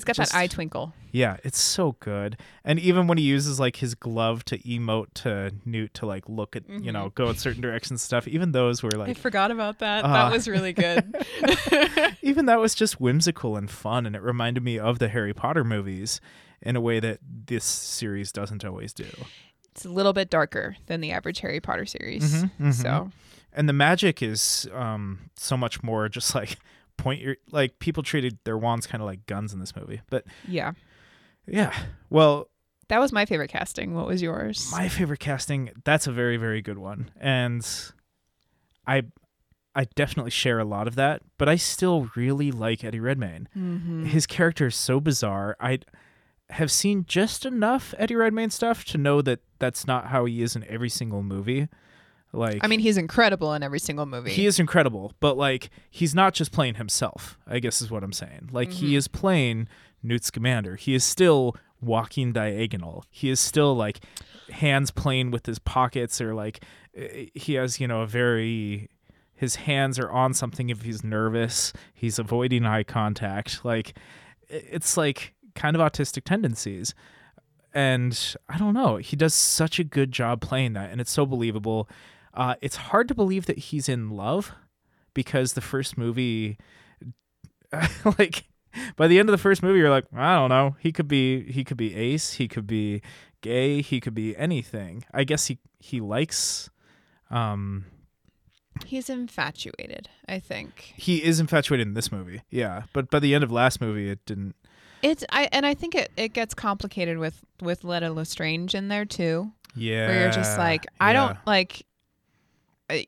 he's 0.00 0.04
got 0.04 0.16
just- 0.16 0.32
that 0.32 0.38
eye 0.38 0.46
twinkle. 0.46 0.92
Yeah, 1.12 1.38
it's 1.42 1.60
so 1.60 1.96
good. 1.98 2.36
And 2.64 2.78
even 2.78 3.08
when 3.08 3.18
he 3.18 3.24
uses 3.24 3.58
like 3.58 3.76
his 3.76 3.94
glove 3.96 4.44
to 4.46 4.58
emote 4.58 5.08
to 5.14 5.52
Newt 5.64 5.92
to 5.94 6.06
like 6.06 6.28
look 6.28 6.54
at, 6.54 6.62
you 6.68 6.92
know, 6.92 7.10
go 7.16 7.28
in 7.30 7.36
certain 7.36 7.60
directions 7.60 7.90
and 7.90 8.00
stuff, 8.00 8.28
even 8.28 8.52
those 8.52 8.80
were 8.82 8.92
like 8.92 9.08
I 9.10 9.14
forgot 9.14 9.50
about 9.50 9.80
that. 9.80 10.04
Uh, 10.04 10.12
that 10.12 10.32
was 10.32 10.46
really 10.46 10.72
good. 10.72 11.12
even 12.22 12.46
that 12.46 12.60
was 12.60 12.74
just 12.74 13.00
whimsical 13.00 13.56
and 13.56 13.70
fun 13.70 14.06
and 14.06 14.14
it 14.14 14.22
reminded 14.22 14.62
me 14.62 14.78
of 14.78 14.98
the 15.00 15.08
Harry 15.08 15.34
Potter 15.34 15.64
movies 15.64 16.20
in 16.62 16.76
a 16.76 16.80
way 16.80 17.00
that 17.00 17.18
this 17.46 17.64
series 17.64 18.30
doesn't 18.32 18.64
always 18.64 18.92
do. 18.92 19.08
it's 19.72 19.84
a 19.84 19.88
little 19.90 20.12
bit 20.12 20.30
darker 20.30 20.76
than 20.86 21.00
the 21.00 21.10
average 21.10 21.40
Harry 21.40 21.60
Potter 21.60 21.86
series. 21.86 22.34
Mhm, 22.44 22.50
mhm. 22.60 22.72
So 22.74 23.10
And 23.52 23.68
the 23.68 23.72
magic 23.72 24.22
is 24.22 24.68
um 24.72 25.30
so 25.36 25.56
much 25.56 25.82
more 25.82 26.08
just 26.08 26.34
like 26.34 26.58
point 27.00 27.20
your 27.20 27.36
like 27.50 27.78
people 27.78 28.02
treated 28.02 28.38
their 28.44 28.58
wands 28.58 28.86
kind 28.86 29.02
of 29.02 29.06
like 29.06 29.26
guns 29.26 29.52
in 29.52 29.60
this 29.60 29.74
movie. 29.74 30.00
But 30.10 30.24
yeah, 30.46 30.72
yeah. 31.46 31.74
Well, 32.10 32.48
that 32.88 33.00
was 33.00 33.12
my 33.12 33.24
favorite 33.26 33.48
casting. 33.48 33.94
What 33.94 34.06
was 34.06 34.20
yours? 34.22 34.68
My 34.72 34.88
favorite 34.88 35.20
casting, 35.20 35.70
that's 35.84 36.06
a 36.06 36.12
very, 36.12 36.36
very 36.36 36.60
good 36.62 36.78
one. 36.78 37.10
And 37.20 37.66
I 38.86 39.04
I 39.74 39.84
definitely 39.94 40.30
share 40.32 40.58
a 40.58 40.64
lot 40.64 40.88
of 40.88 40.96
that, 40.96 41.22
but 41.38 41.48
I 41.48 41.56
still 41.56 42.10
really 42.16 42.50
like 42.50 42.82
Eddie 42.82 42.98
Redmayne. 43.00 43.48
Mhm. 43.56 44.06
His 44.06 44.26
character 44.26 44.66
is 44.66 44.74
so 44.76 44.98
bizarre. 45.00 45.56
I 45.60 45.78
have 46.50 46.72
seen 46.72 47.04
just 47.06 47.46
enough 47.46 47.94
Eddie 47.96 48.16
Redmayne 48.16 48.50
stuff 48.50 48.84
to 48.86 48.98
know 48.98 49.22
that 49.22 49.38
that's 49.60 49.86
not 49.86 50.08
how 50.08 50.24
he 50.24 50.42
is 50.42 50.56
in 50.56 50.64
every 50.64 50.88
single 50.88 51.22
movie. 51.22 51.68
Like 52.32 52.60
I 52.62 52.66
mean, 52.68 52.80
he's 52.80 52.96
incredible 52.96 53.52
in 53.54 53.62
every 53.62 53.80
single 53.80 54.06
movie. 54.06 54.30
he 54.30 54.46
is 54.46 54.60
incredible, 54.60 55.12
but 55.20 55.36
like 55.36 55.70
he's 55.90 56.14
not 56.14 56.32
just 56.34 56.52
playing 56.52 56.74
himself. 56.76 57.38
I 57.46 57.58
guess 57.58 57.80
is 57.82 57.90
what 57.90 58.04
I'm 58.04 58.12
saying. 58.12 58.50
Like 58.52 58.70
he 58.70 58.94
is 58.94 59.08
playing 59.08 59.66
Newt 60.02 60.24
Scamander. 60.24 60.76
He 60.76 60.94
is 60.94 61.02
still 61.04 61.56
walking 61.80 62.32
diagonal. 62.32 63.04
He 63.10 63.30
is 63.30 63.40
still 63.40 63.74
like 63.74 64.00
hands 64.50 64.90
playing 64.90 65.30
with 65.32 65.46
his 65.46 65.58
pockets 65.58 66.20
or 66.20 66.34
like 66.34 66.62
eh, 66.96 67.26
he 67.34 67.54
has 67.54 67.80
you 67.80 67.88
know 67.88 68.02
a 68.02 68.06
very 68.06 68.88
his 69.34 69.56
hands 69.56 69.98
are 69.98 70.10
on 70.10 70.32
something 70.34 70.70
if 70.70 70.82
he's 70.82 71.02
nervous. 71.02 71.72
He's 71.94 72.18
avoiding 72.18 72.64
eye 72.64 72.84
contact. 72.84 73.64
Like 73.64 73.96
i- 74.50 74.54
it's 74.70 74.96
like 74.96 75.34
kind 75.56 75.74
of 75.74 75.82
autistic 75.82 76.22
tendencies. 76.24 76.94
And 77.72 78.36
I 78.48 78.58
don't 78.58 78.74
know. 78.74 78.96
He 78.96 79.14
does 79.16 79.34
such 79.34 79.78
a 79.78 79.84
good 79.84 80.10
job 80.12 80.40
playing 80.40 80.72
that, 80.72 80.90
and 80.90 81.00
it's 81.00 81.10
so 81.12 81.24
believable. 81.24 81.88
Uh, 82.34 82.54
it's 82.60 82.76
hard 82.76 83.08
to 83.08 83.14
believe 83.14 83.46
that 83.46 83.58
he's 83.58 83.88
in 83.88 84.10
love 84.10 84.52
because 85.14 85.54
the 85.54 85.60
first 85.60 85.98
movie 85.98 86.56
like 88.18 88.44
by 88.96 89.06
the 89.08 89.18
end 89.18 89.28
of 89.28 89.32
the 89.32 89.38
first 89.38 89.62
movie 89.62 89.78
you're 89.78 89.90
like 89.90 90.06
I 90.14 90.36
don't 90.36 90.48
know. 90.48 90.76
He 90.78 90.92
could 90.92 91.08
be 91.08 91.50
he 91.50 91.64
could 91.64 91.76
be 91.76 91.94
ace. 91.94 92.34
He 92.34 92.48
could 92.48 92.66
be 92.66 93.02
gay. 93.40 93.80
He 93.82 94.00
could 94.00 94.14
be 94.14 94.36
anything. 94.36 95.04
I 95.12 95.24
guess 95.24 95.46
he 95.46 95.58
he 95.78 96.00
likes 96.00 96.70
um 97.30 97.84
He's 98.86 99.10
infatuated, 99.10 100.08
I 100.28 100.38
think. 100.38 100.94
he 100.96 101.22
is 101.22 101.38
infatuated 101.40 101.86
in 101.88 101.94
this 101.94 102.10
movie. 102.10 102.42
Yeah. 102.50 102.84
But 102.92 103.10
by 103.10 103.18
the 103.18 103.34
end 103.34 103.44
of 103.44 103.50
last 103.52 103.80
movie 103.80 104.08
it 104.08 104.24
didn't. 104.26 104.54
It's 105.02 105.24
I 105.30 105.48
and 105.52 105.66
I 105.66 105.74
think 105.74 105.94
it, 105.94 106.10
it 106.16 106.32
gets 106.32 106.54
complicated 106.54 107.18
with 107.18 107.44
with 107.60 107.84
Leta 107.84 108.10
Lestrange 108.10 108.74
in 108.74 108.88
there 108.88 109.04
too. 109.04 109.50
yeah 109.74 110.06
Where 110.08 110.20
you're 110.22 110.30
just 110.30 110.58
like, 110.58 110.86
I 111.00 111.08
yeah. 111.12 111.12
don't 111.26 111.38
like 111.46 111.84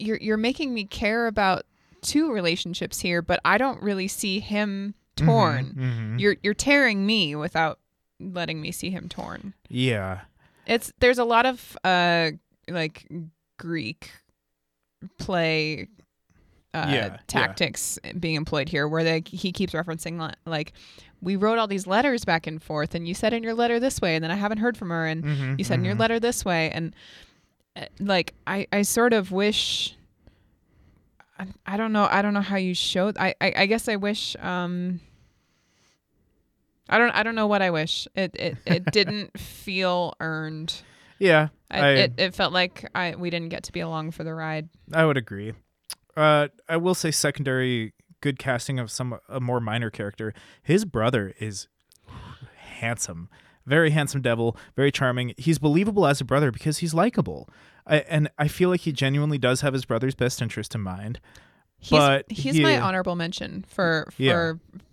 you're 0.01 0.19
you're 0.19 0.37
making 0.37 0.73
me 0.75 0.85
care 0.85 1.27
about 1.27 1.65
two 2.03 2.33
relationships 2.33 3.01
here, 3.01 3.23
but 3.23 3.41
I 3.45 3.59
don't 3.59 3.83
really 3.83 4.09
see 4.09 4.41
him 4.41 4.95
Mhm, 5.17 5.27
torn. 5.27 5.75
mhm. 5.79 6.21
You're 6.21 6.37
you're 6.43 6.55
tearing 6.55 7.05
me 7.07 7.35
without 7.37 7.79
letting 8.21 8.61
me 8.61 8.73
see 8.73 8.91
him 8.91 9.09
torn. 9.09 9.55
yeah 9.69 10.21
It's 10.67 10.93
there's 11.01 11.19
a 11.19 11.25
lot 11.25 11.45
of 11.47 11.77
uh 11.85 12.31
like 12.69 13.07
Greek 13.59 14.11
play 15.19 15.89
uh, 16.75 16.87
Yeah, 16.89 16.95
yeah. 16.95 17.17
tactics 17.27 17.99
being 18.19 18.35
employed 18.37 18.69
here, 18.71 18.89
where 18.89 19.05
they 19.05 19.23
he 19.27 19.53
keeps 19.53 19.75
referencing 19.75 20.33
like 20.47 20.73
we 21.21 21.37
wrote 21.37 21.59
all 21.59 21.67
these 21.67 21.87
letters 21.87 22.25
back 22.25 22.47
and 22.47 22.63
forth, 22.63 22.95
and 22.95 23.07
you 23.07 23.15
said 23.15 23.33
in 23.35 23.43
your 23.43 23.53
letter 23.55 23.79
this 23.79 24.01
way, 24.01 24.15
and 24.15 24.25
then 24.25 24.31
I 24.31 24.37
haven't 24.37 24.59
heard 24.59 24.77
from 24.77 24.89
her, 24.91 25.07
and 25.07 25.23
Mhm, 25.23 25.59
you 25.59 25.65
said 25.65 25.79
in 25.81 25.85
your 25.85 25.95
mhm. 25.95 26.01
letter 26.01 26.19
this 26.19 26.45
way, 26.45 26.71
and 26.71 26.95
uh, 26.95 26.97
like 27.99 28.35
I 28.47 28.67
I 28.73 28.83
sort 28.83 29.13
of 29.13 29.33
wish. 29.33 29.97
I, 31.39 31.47
I 31.67 31.77
don't 31.77 31.93
know. 31.93 32.07
I 32.11 32.23
don't 32.23 32.35
know 32.35 32.41
how 32.43 32.57
you 32.57 32.75
showed. 32.75 33.17
I, 33.19 33.35
I 33.41 33.53
I 33.57 33.67
guess 33.67 33.89
I 33.89 33.97
wish. 33.97 34.37
Um. 34.41 35.01
I 36.89 36.99
don't. 36.99 37.11
I 37.11 37.23
don't 37.23 37.35
know 37.35 37.47
what 37.47 37.63
I 37.63 37.71
wish. 37.71 38.07
It 38.15 38.35
it, 38.35 38.57
it 38.67 38.85
didn't 38.93 39.39
feel 39.39 40.15
earned. 40.21 40.75
yeah 41.19 41.49
I, 41.71 41.79
I- 41.81 41.89
it, 41.93 42.13
it 42.19 42.35
felt 42.35 42.53
like 42.53 42.89
I 42.95 43.15
we 43.17 43.31
didn't 43.31 43.49
get 43.49 43.63
to 43.65 43.73
be 43.73 43.81
along 43.81 44.11
for 44.11 44.25
the 44.25 44.35
ride. 44.35 44.69
I 44.93 45.05
would 45.07 45.17
agree. 45.17 45.55
Uh, 46.17 46.49
I 46.69 46.77
will 46.77 46.95
say 46.95 47.11
secondary 47.11 47.95
good 48.21 48.39
casting 48.39 48.79
of 48.79 48.91
some 48.91 49.19
a 49.29 49.41
more 49.41 49.61
minor 49.61 49.89
character. 49.91 50.35
His 50.63 50.85
brother 50.85 51.33
is 51.41 51.69
handsome, 52.57 53.31
very 53.67 53.91
handsome 53.91 54.21
devil, 54.23 54.57
very 54.77 54.91
charming. 54.93 55.35
He's 55.39 55.59
believable 55.59 56.07
as 56.07 56.21
a 56.21 56.25
brother 56.25 56.51
because 56.51 56.79
he's 56.79 56.95
likable. 56.95 57.49
I, 57.87 57.99
and 58.01 58.31
I 58.39 58.49
feel 58.49 58.69
like 58.71 58.81
he 58.83 58.93
genuinely 58.93 59.39
does 59.39 59.61
have 59.63 59.73
his 59.73 59.85
brother's 59.85 60.15
best 60.15 60.41
interest 60.41 60.75
in 60.75 60.81
mind. 60.83 61.21
He's 61.79 61.99
But 61.99 62.31
he's 62.31 62.55
he- 62.55 62.63
my 62.63 62.79
honorable 62.81 63.17
mention 63.17 63.65
for 63.69 64.07
for 64.13 64.23
Yeah. 64.23 64.53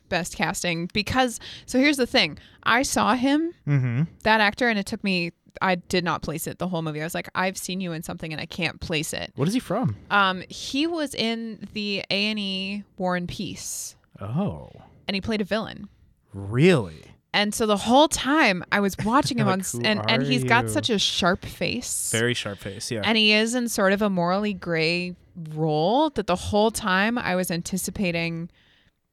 best 0.09 0.35
casting 0.35 0.89
because 0.91 1.39
so 1.67 1.77
here's 1.77 1.97
the 1.97 2.07
thing. 2.07 2.39
I 2.63 2.81
saw 2.81 3.13
him 3.13 3.53
Mm-hmm. 3.67 4.03
that 4.23 4.41
actor 4.41 4.67
and 4.67 4.79
it 4.79 4.85
took 4.87 5.03
me 5.03 5.31
I 5.61 5.75
did 5.75 6.03
not 6.03 6.21
place 6.23 6.47
it 6.47 6.57
the 6.57 6.67
whole 6.67 6.81
movie. 6.81 6.99
I 7.01 7.03
was 7.03 7.13
like 7.13 7.29
I've 7.35 7.57
seen 7.59 7.79
you 7.81 7.91
in 7.91 8.01
something 8.01 8.31
and 8.31 8.41
I 8.41 8.45
can't 8.47 8.79
place 8.79 9.13
it. 9.13 9.31
What 9.35 9.47
is 9.47 9.53
he 9.53 9.59
from? 9.59 9.97
Um 10.09 10.43
he 10.49 10.87
was 10.87 11.13
in 11.13 11.67
the 11.73 12.03
A&E 12.09 12.83
War 12.97 13.15
and 13.15 13.27
Peace 13.27 13.95
Oh, 14.19 14.71
and 15.07 15.13
he 15.13 15.21
played 15.21 15.41
a 15.41 15.45
villain. 15.45 15.89
really? 16.33 17.03
And 17.33 17.53
so 17.53 17.65
the 17.65 17.77
whole 17.77 18.07
time 18.07 18.63
I 18.71 18.79
was 18.79 18.95
watching 19.05 19.37
him 19.37 19.47
Like, 19.47 19.65
on 19.75 19.85
and 19.85 20.01
and 20.09 20.23
he's 20.23 20.43
got 20.43 20.69
such 20.69 20.89
a 20.89 20.97
sharp 20.97 21.45
face. 21.45 22.11
Very 22.11 22.33
sharp 22.33 22.59
face. 22.59 22.89
Yeah. 22.91 23.01
and 23.03 23.17
he 23.17 23.33
is 23.33 23.55
in 23.55 23.69
sort 23.69 23.93
of 23.93 24.01
a 24.01 24.09
morally 24.09 24.53
gray 24.53 25.15
role 25.53 26.09
that 26.11 26.27
the 26.27 26.35
whole 26.35 26.71
time 26.71 27.17
I 27.17 27.35
was 27.35 27.51
anticipating 27.51 28.49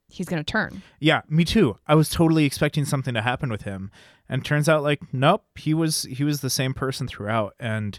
he's 0.08 0.26
going 0.28 0.42
to 0.42 0.50
turn. 0.50 0.82
Yeah, 1.00 1.22
me 1.28 1.44
too. 1.44 1.76
I 1.86 1.94
was 1.94 2.08
totally 2.08 2.44
expecting 2.44 2.84
something 2.84 3.14
to 3.14 3.22
happen 3.22 3.50
with 3.50 3.62
him, 3.62 3.90
and 4.28 4.44
turns 4.44 4.68
out 4.68 4.82
like 4.82 5.00
nope, 5.12 5.44
he 5.56 5.74
was 5.74 6.04
he 6.04 6.24
was 6.24 6.40
the 6.40 6.50
same 6.50 6.74
person 6.74 7.06
throughout, 7.06 7.54
and 7.60 7.98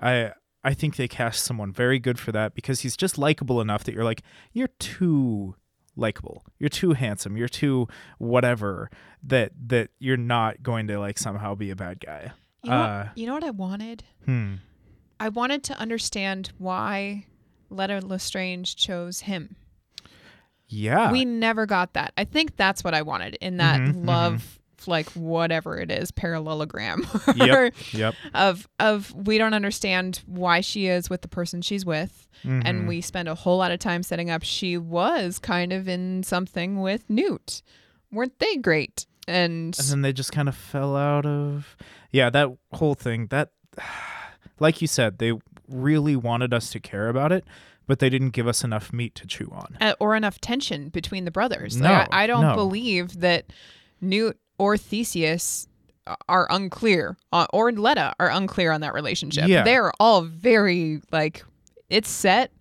I 0.00 0.32
I 0.64 0.74
think 0.74 0.96
they 0.96 1.08
cast 1.08 1.44
someone 1.44 1.72
very 1.72 1.98
good 1.98 2.18
for 2.18 2.32
that 2.32 2.54
because 2.54 2.80
he's 2.80 2.96
just 2.96 3.16
likable 3.18 3.60
enough 3.60 3.84
that 3.84 3.94
you're 3.94 4.04
like 4.04 4.22
you're 4.52 4.68
too 4.78 5.54
likable, 5.96 6.44
you're 6.58 6.68
too 6.68 6.92
handsome, 6.92 7.36
you're 7.36 7.48
too 7.48 7.88
whatever 8.18 8.90
that 9.22 9.52
that 9.68 9.90
you're 9.98 10.16
not 10.16 10.62
going 10.62 10.86
to 10.88 10.98
like 10.98 11.18
somehow 11.18 11.54
be 11.54 11.70
a 11.70 11.76
bad 11.76 12.00
guy. 12.00 12.32
You 12.62 12.70
know, 12.70 12.76
Uh, 12.76 13.04
what, 13.04 13.18
you 13.18 13.26
know 13.26 13.34
what 13.34 13.44
I 13.44 13.50
wanted? 13.50 14.04
Hmm. 14.24 14.54
I 15.18 15.28
wanted 15.30 15.62
to 15.64 15.78
understand 15.78 16.52
why 16.58 17.26
Leta 17.70 18.00
Lestrange 18.00 18.76
chose 18.76 19.20
him. 19.20 19.56
Yeah. 20.68 21.12
we 21.12 21.24
never 21.24 21.64
got 21.64 21.92
that. 21.94 22.12
I 22.16 22.24
think 22.24 22.56
that's 22.56 22.82
what 22.82 22.92
I 22.92 23.02
wanted 23.02 23.36
in 23.40 23.58
that 23.58 23.80
Mhm, 23.80 23.94
mhm. 23.94 24.04
Like 24.88 25.08
whatever 25.10 25.78
it 25.78 25.90
is 25.90 26.10
parallelogram 26.10 27.06
Yep. 27.34 27.74
Yep. 27.92 28.14
of 28.34 28.68
of 28.78 29.12
we 29.14 29.38
don't 29.38 29.54
understand 29.54 30.22
why 30.26 30.60
she 30.60 30.86
is 30.86 31.08
with 31.10 31.22
the 31.22 31.28
person 31.28 31.62
she's 31.62 31.84
with 31.86 32.28
Mhm. 32.44 32.62
and 32.66 32.86
we 32.88 33.00
spend 33.00 33.28
a 33.28 33.34
whole 33.34 33.56
lot 33.58 33.70
of 33.72 33.78
time 33.78 34.02
setting 34.02 34.30
up 34.30 34.42
she 34.42 34.76
was 34.76 35.38
kind 35.38 35.72
of 35.72 35.88
in 35.88 36.22
something 36.22 36.80
with 36.82 37.08
Newt. 37.08 37.62
Weren't 38.12 38.38
they 38.40 38.56
great? 38.56 39.06
And, 39.26 39.74
and 39.78 39.88
then 39.88 40.02
they 40.02 40.12
just 40.12 40.32
kind 40.32 40.48
of 40.48 40.54
fell 40.54 40.96
out 40.96 41.24
of 41.26 41.76
yeah 42.12 42.28
that 42.30 42.48
whole 42.72 42.94
thing 42.94 43.26
that 43.28 43.50
like 44.60 44.80
you 44.80 44.86
said 44.86 45.18
they 45.18 45.32
really 45.68 46.14
wanted 46.16 46.54
us 46.54 46.70
to 46.70 46.80
care 46.80 47.08
about 47.08 47.32
it 47.32 47.44
but 47.88 47.98
they 48.00 48.08
didn't 48.10 48.30
give 48.30 48.46
us 48.48 48.62
enough 48.64 48.92
meat 48.92 49.14
to 49.14 49.26
chew 49.26 49.48
on 49.52 49.76
uh, 49.80 49.94
or 50.00 50.14
enough 50.16 50.40
tension 50.40 50.88
between 50.88 51.24
the 51.24 51.30
brothers. 51.30 51.76
No, 51.76 51.88
like, 51.90 52.08
I, 52.12 52.24
I 52.24 52.26
don't 52.26 52.42
no. 52.42 52.54
believe 52.56 53.20
that 53.20 53.52
Newt 54.00 54.38
or 54.58 54.76
Theseus 54.76 55.68
are 56.28 56.46
unclear 56.50 57.16
uh, 57.32 57.46
or 57.52 57.72
Leta 57.72 58.14
are 58.20 58.30
unclear 58.30 58.72
on 58.72 58.80
that 58.82 58.94
relationship. 58.94 59.48
Yeah. 59.48 59.64
They're 59.64 59.92
all 59.98 60.22
very 60.22 61.00
like 61.10 61.44
it's 61.90 62.08
set. 62.08 62.52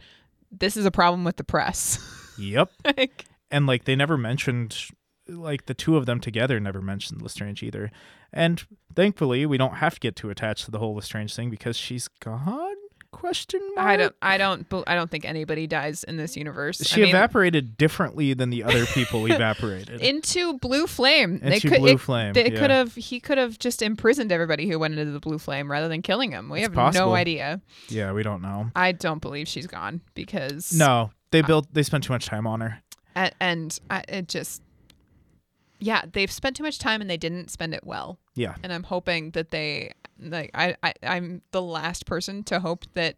This 0.51 0.77
is 0.77 0.85
a 0.85 0.91
problem 0.91 1.23
with 1.23 1.37
the 1.37 1.43
press. 1.43 1.99
yep 2.37 2.71
like, 2.97 3.25
and 3.51 3.67
like 3.67 3.85
they 3.85 3.95
never 3.95 4.17
mentioned 4.17 4.87
like 5.27 5.65
the 5.65 5.73
two 5.73 5.97
of 5.97 6.05
them 6.05 6.19
together 6.19 6.59
never 6.59 6.81
mentioned 6.81 7.21
Lestrange 7.21 7.63
either 7.63 7.91
and 8.31 8.65
thankfully 8.95 9.45
we 9.45 9.57
don't 9.57 9.75
have 9.75 9.95
to 9.95 9.99
get 9.99 10.15
too 10.15 10.29
attached 10.29 10.65
to 10.65 10.71
the 10.71 10.77
whole 10.79 10.93
Lestrange 10.93 11.33
thing 11.35 11.49
because 11.49 11.77
she's 11.77 12.07
gone 12.19 12.75
question 13.15 13.61
mark 13.75 13.87
I 13.87 13.97
don't 13.97 14.15
I 14.21 14.37
don't 14.37 14.67
I 14.87 14.95
don't 14.95 15.09
think 15.09 15.25
anybody 15.25 15.67
dies 15.67 16.03
in 16.03 16.17
this 16.17 16.35
universe. 16.35 16.81
she 16.85 17.01
I 17.01 17.05
mean, 17.05 17.15
evaporated 17.15 17.77
differently 17.77 18.33
than 18.33 18.49
the 18.49 18.63
other 18.63 18.85
people 18.87 19.25
evaporated 19.31 20.01
into 20.01 20.57
blue 20.59 20.85
flame. 20.87 21.39
they 21.39 21.55
Into 21.55 21.69
could 21.69 21.79
blue 21.79 21.91
it- 21.93 21.99
flame, 21.99 22.33
They 22.33 22.51
yeah. 22.51 22.59
could 22.59 22.69
have 22.69 22.93
he 22.95 23.19
could 23.19 23.37
have 23.37 23.57
just 23.57 23.81
imprisoned 23.81 24.31
everybody 24.31 24.67
who 24.69 24.77
went 24.77 24.97
into 24.99 25.11
the 25.11 25.19
blue 25.19 25.37
flame 25.39 25.71
rather 25.71 25.87
than 25.87 26.01
killing 26.01 26.31
him. 26.31 26.49
We 26.49 26.59
It's 26.59 26.67
have 26.67 26.73
possible. 26.73 27.07
no 27.07 27.15
idea. 27.15 27.61
yeah 27.89 28.11
we 28.11 28.21
don't 28.23 28.41
know 28.41 28.69
I 28.75 28.91
don't 28.91 29.21
believe 29.21 29.47
she's 29.47 29.67
gone 29.67 30.01
because 30.13 30.73
no 30.77 31.11
they 31.31 31.41
built 31.41 31.67
they 31.73 31.83
spent 31.83 32.03
too 32.03 32.13
much 32.13 32.25
time 32.25 32.45
on 32.47 32.61
her 32.61 32.81
and, 33.15 33.33
and 33.39 33.79
I, 33.89 34.03
it 34.09 34.27
just 34.27 34.61
yeah 35.79 36.03
they've 36.13 36.31
spent 36.31 36.55
too 36.55 36.63
much 36.63 36.79
time 36.79 37.01
and 37.01 37.09
they 37.09 37.17
didn't 37.17 37.49
spend 37.51 37.73
it 37.73 37.83
well 37.85 38.17
yeah 38.35 38.55
and 38.63 38.71
i'm 38.73 38.83
hoping 38.83 39.31
that 39.31 39.51
they 39.51 39.91
like 40.19 40.49
I, 40.53 40.75
I 40.83 40.93
i'm 41.03 41.41
the 41.51 41.61
last 41.61 42.05
person 42.05 42.43
to 42.45 42.59
hope 42.59 42.85
that 42.93 43.15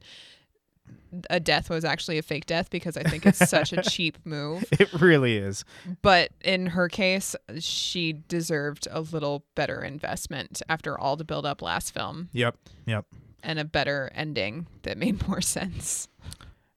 a 1.30 1.40
death 1.40 1.70
was 1.70 1.86
actually 1.86 2.18
a 2.18 2.22
fake 2.22 2.46
death 2.46 2.70
because 2.70 2.98
i 2.98 3.04
think 3.04 3.26
it's 3.26 3.50
such 3.50 3.74
a 3.74 3.82
cheap 3.90 4.18
move 4.26 4.64
It 4.72 4.92
really 4.94 5.38
is. 5.38 5.64
but 6.02 6.32
in 6.44 6.68
her 6.68 6.90
case 6.90 7.36
she 7.60 8.14
deserved 8.28 8.88
a 8.92 9.02
little 9.02 9.46
better 9.56 9.82
investment 9.84 10.62
after 10.70 10.98
all 11.00 11.16
the 11.16 11.24
build 11.26 11.46
up 11.46 11.62
last 11.62 11.94
film 11.94 12.30
Yep. 12.34 12.56
Yep. 12.86 13.06
and 13.44 13.60
a 13.60 13.66
better 13.66 14.10
ending 14.16 14.68
that 14.84 14.98
made 14.98 15.28
more 15.28 15.42
sense 15.42 16.08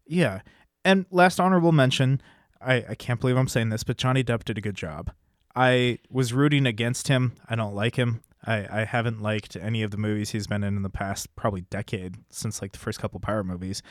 Yeah. 0.07 0.41
And 0.85 1.05
last 1.11 1.39
honorable 1.39 1.73
mention, 1.73 2.21
I, 2.61 2.85
I 2.89 2.95
can't 2.95 3.21
believe 3.21 3.37
I'm 3.37 3.49
saying 3.49 3.69
this, 3.69 3.85
but 3.85 3.97
Johnny 3.99 4.25
Depp 4.25 4.45
did 4.45 4.57
a 4.59 4.61
good 4.63 4.75
job. 4.75 5.13
I 5.55 5.99
was 6.09 6.33
rooting 6.33 6.67
against 6.67 7.09
him. 7.09 7.33
I 7.49 7.57
don't 7.57 7.75
like 7.75 7.97
him. 7.97 8.23
I, 8.45 8.81
I 8.81 8.85
haven't 8.85 9.21
liked 9.21 9.57
any 9.57 9.83
of 9.83 9.91
the 9.91 9.97
movies 9.97 10.31
he's 10.31 10.47
been 10.47 10.63
in 10.65 10.77
in 10.77 10.83
the 10.83 10.91
past 10.91 11.35
probably 11.37 11.63
decade 11.63 12.17
since 12.31 12.63
like 12.63 12.73
the 12.73 12.79
first 12.79 12.99
couple 12.99 13.21
Pirate 13.21 13.45
movies. 13.45 13.83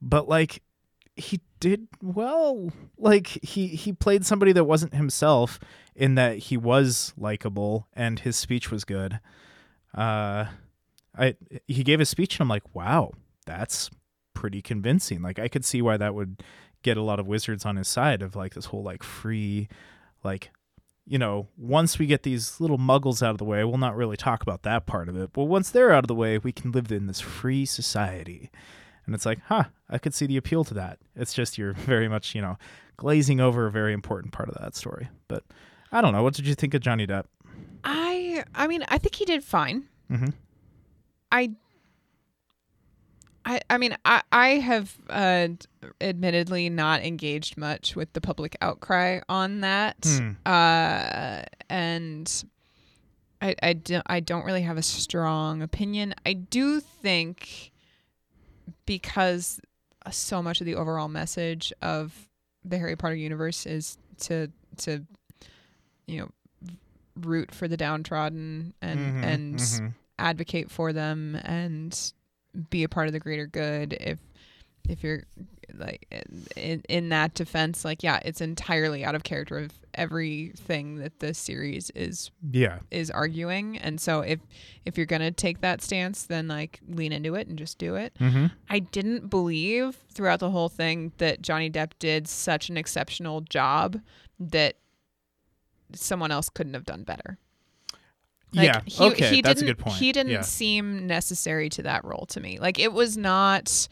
But 0.00 0.28
like 0.28 0.62
he 1.14 1.40
did 1.60 1.86
well. 2.00 2.72
Like 2.98 3.26
he 3.26 3.68
he 3.68 3.92
played 3.92 4.24
somebody 4.24 4.52
that 4.52 4.64
wasn't 4.64 4.94
himself 4.94 5.60
in 5.94 6.14
that 6.16 6.38
he 6.38 6.56
was 6.56 7.12
likable 7.16 7.86
and 7.92 8.18
his 8.18 8.36
speech 8.36 8.70
was 8.70 8.84
good. 8.84 9.20
Uh 9.94 10.46
I 11.16 11.36
he 11.68 11.84
gave 11.84 12.00
a 12.00 12.06
speech 12.06 12.36
and 12.36 12.42
I'm 12.42 12.48
like, 12.48 12.74
"Wow, 12.74 13.12
that's 13.44 13.90
pretty 14.34 14.62
convincing." 14.62 15.20
Like 15.20 15.38
I 15.38 15.48
could 15.48 15.64
see 15.64 15.82
why 15.82 15.98
that 15.98 16.14
would 16.14 16.42
get 16.82 16.96
a 16.96 17.02
lot 17.02 17.20
of 17.20 17.26
wizards 17.26 17.64
on 17.64 17.76
his 17.76 17.86
side 17.86 18.22
of 18.22 18.34
like 18.34 18.54
this 18.54 18.66
whole 18.66 18.82
like 18.82 19.02
free 19.02 19.68
like 20.24 20.50
you 21.06 21.18
know, 21.18 21.48
once 21.56 21.98
we 21.98 22.06
get 22.06 22.22
these 22.22 22.60
little 22.60 22.78
muggles 22.78 23.22
out 23.22 23.30
of 23.30 23.38
the 23.38 23.44
way, 23.44 23.64
we'll 23.64 23.78
not 23.78 23.96
really 23.96 24.16
talk 24.16 24.42
about 24.42 24.62
that 24.62 24.86
part 24.86 25.08
of 25.08 25.16
it. 25.16 25.30
But 25.32 25.44
once 25.44 25.70
they're 25.70 25.92
out 25.92 26.04
of 26.04 26.08
the 26.08 26.14
way, 26.14 26.38
we 26.38 26.52
can 26.52 26.70
live 26.72 26.92
in 26.92 27.06
this 27.06 27.20
free 27.20 27.64
society. 27.66 28.50
and 29.06 29.14
it's 29.14 29.26
like, 29.26 29.40
huh, 29.46 29.64
I 29.90 29.98
could 29.98 30.14
see 30.14 30.26
the 30.26 30.36
appeal 30.36 30.64
to 30.64 30.74
that. 30.74 30.98
It's 31.16 31.34
just 31.34 31.58
you're 31.58 31.72
very 31.72 32.08
much, 32.08 32.34
you 32.34 32.40
know, 32.40 32.56
glazing 32.96 33.40
over 33.40 33.66
a 33.66 33.70
very 33.70 33.92
important 33.92 34.32
part 34.32 34.48
of 34.48 34.54
that 34.60 34.76
story. 34.76 35.08
But 35.28 35.44
I 35.90 36.00
don't 36.00 36.12
know. 36.12 36.22
What 36.22 36.34
did 36.34 36.46
you 36.46 36.54
think 36.54 36.74
of 36.74 36.80
Johnny 36.80 37.06
Depp? 37.06 37.24
I 37.84 38.44
I 38.54 38.66
mean, 38.68 38.84
I 38.88 38.98
think 38.98 39.16
he 39.16 39.24
did 39.24 39.42
fine. 39.42 39.88
Mm-hmm. 40.10 40.30
I 41.32 41.52
I 43.44 43.60
I 43.68 43.78
mean, 43.78 43.96
I 44.04 44.22
I 44.30 44.48
have 44.58 44.96
uh 45.10 45.48
admittedly 46.00 46.68
not 46.70 47.02
engaged 47.02 47.56
much 47.56 47.96
with 47.96 48.12
the 48.12 48.20
public 48.20 48.56
outcry 48.60 49.20
on 49.28 49.60
that. 49.60 49.96
Hmm. 50.04 50.30
Uh 50.46 51.42
and 51.68 52.44
I 53.40 53.54
I 53.62 53.72
don't 53.72 54.04
I 54.06 54.20
don't 54.20 54.44
really 54.44 54.62
have 54.62 54.76
a 54.76 54.82
strong 54.82 55.62
opinion. 55.62 56.14
I 56.24 56.34
do 56.34 56.80
think 56.80 57.72
because 58.86 59.60
so 60.10 60.42
much 60.42 60.60
of 60.60 60.66
the 60.66 60.74
overall 60.74 61.08
message 61.08 61.72
of 61.82 62.28
the 62.64 62.78
Harry 62.78 62.96
Potter 62.96 63.14
universe 63.14 63.66
is 63.66 63.98
to 64.18 64.50
to 64.78 65.04
you 66.06 66.20
know 66.20 66.28
root 67.20 67.54
for 67.54 67.68
the 67.68 67.76
downtrodden 67.76 68.72
and 68.80 68.98
Mhm, 68.98 69.24
and 69.24 69.56
mhm. 69.58 69.92
advocate 70.18 70.70
for 70.70 70.92
them 70.92 71.36
and 71.42 72.12
be 72.70 72.82
a 72.82 72.88
part 72.88 73.06
of 73.06 73.12
the 73.12 73.20
greater 73.20 73.46
good 73.46 73.94
if 73.94 74.18
if 74.88 75.02
you're 75.02 75.22
like 75.78 76.06
in 76.56 76.82
in 76.88 77.08
that 77.08 77.34
defense 77.34 77.84
like 77.84 78.02
yeah 78.02 78.20
it's 78.24 78.40
entirely 78.40 79.04
out 79.04 79.14
of 79.14 79.22
character 79.22 79.58
of 79.58 79.72
everything 79.94 80.96
that 80.96 81.18
the 81.20 81.32
series 81.32 81.90
is 81.94 82.30
yeah, 82.50 82.78
is 82.90 83.10
arguing 83.10 83.78
and 83.78 84.00
so 84.00 84.20
if 84.20 84.40
if 84.84 84.96
you're 84.96 85.06
to 85.06 85.30
take 85.30 85.60
that 85.60 85.82
stance 85.82 86.24
then 86.24 86.48
like 86.48 86.80
lean 86.88 87.12
into 87.12 87.34
it 87.34 87.46
and 87.46 87.58
just 87.58 87.78
do 87.78 87.94
it 87.94 88.14
mm-hmm. 88.18 88.46
I 88.68 88.80
didn't 88.80 89.30
believe 89.30 89.96
throughout 90.12 90.40
the 90.40 90.50
whole 90.50 90.68
thing 90.68 91.12
that 91.18 91.42
Johnny 91.42 91.70
Depp 91.70 91.92
did 91.98 92.28
such 92.28 92.68
an 92.68 92.76
exceptional 92.76 93.42
job 93.42 94.00
that 94.38 94.76
someone 95.94 96.30
else 96.30 96.48
couldn't 96.48 96.74
have 96.74 96.84
done 96.84 97.04
better. 97.04 97.38
Like, 98.54 98.66
yeah. 98.66 98.80
he, 98.84 99.04
okay, 99.04 99.34
he 99.36 99.42
that's 99.42 99.62
a 99.62 99.64
didn't- 99.64 99.78
good 99.78 99.84
point. 99.84 99.96
He 99.96 100.12
didn't 100.12 100.32
Yeah. 100.32 100.40
seem 100.42 101.06
necessary 101.06 101.68
to 101.70 101.82
that 101.84 102.04
role 102.04 102.26
to 102.26 102.40
me. 102.40 102.58
Like 102.58 102.78
it 102.78 102.92
was 102.92 103.16
not 103.16 103.88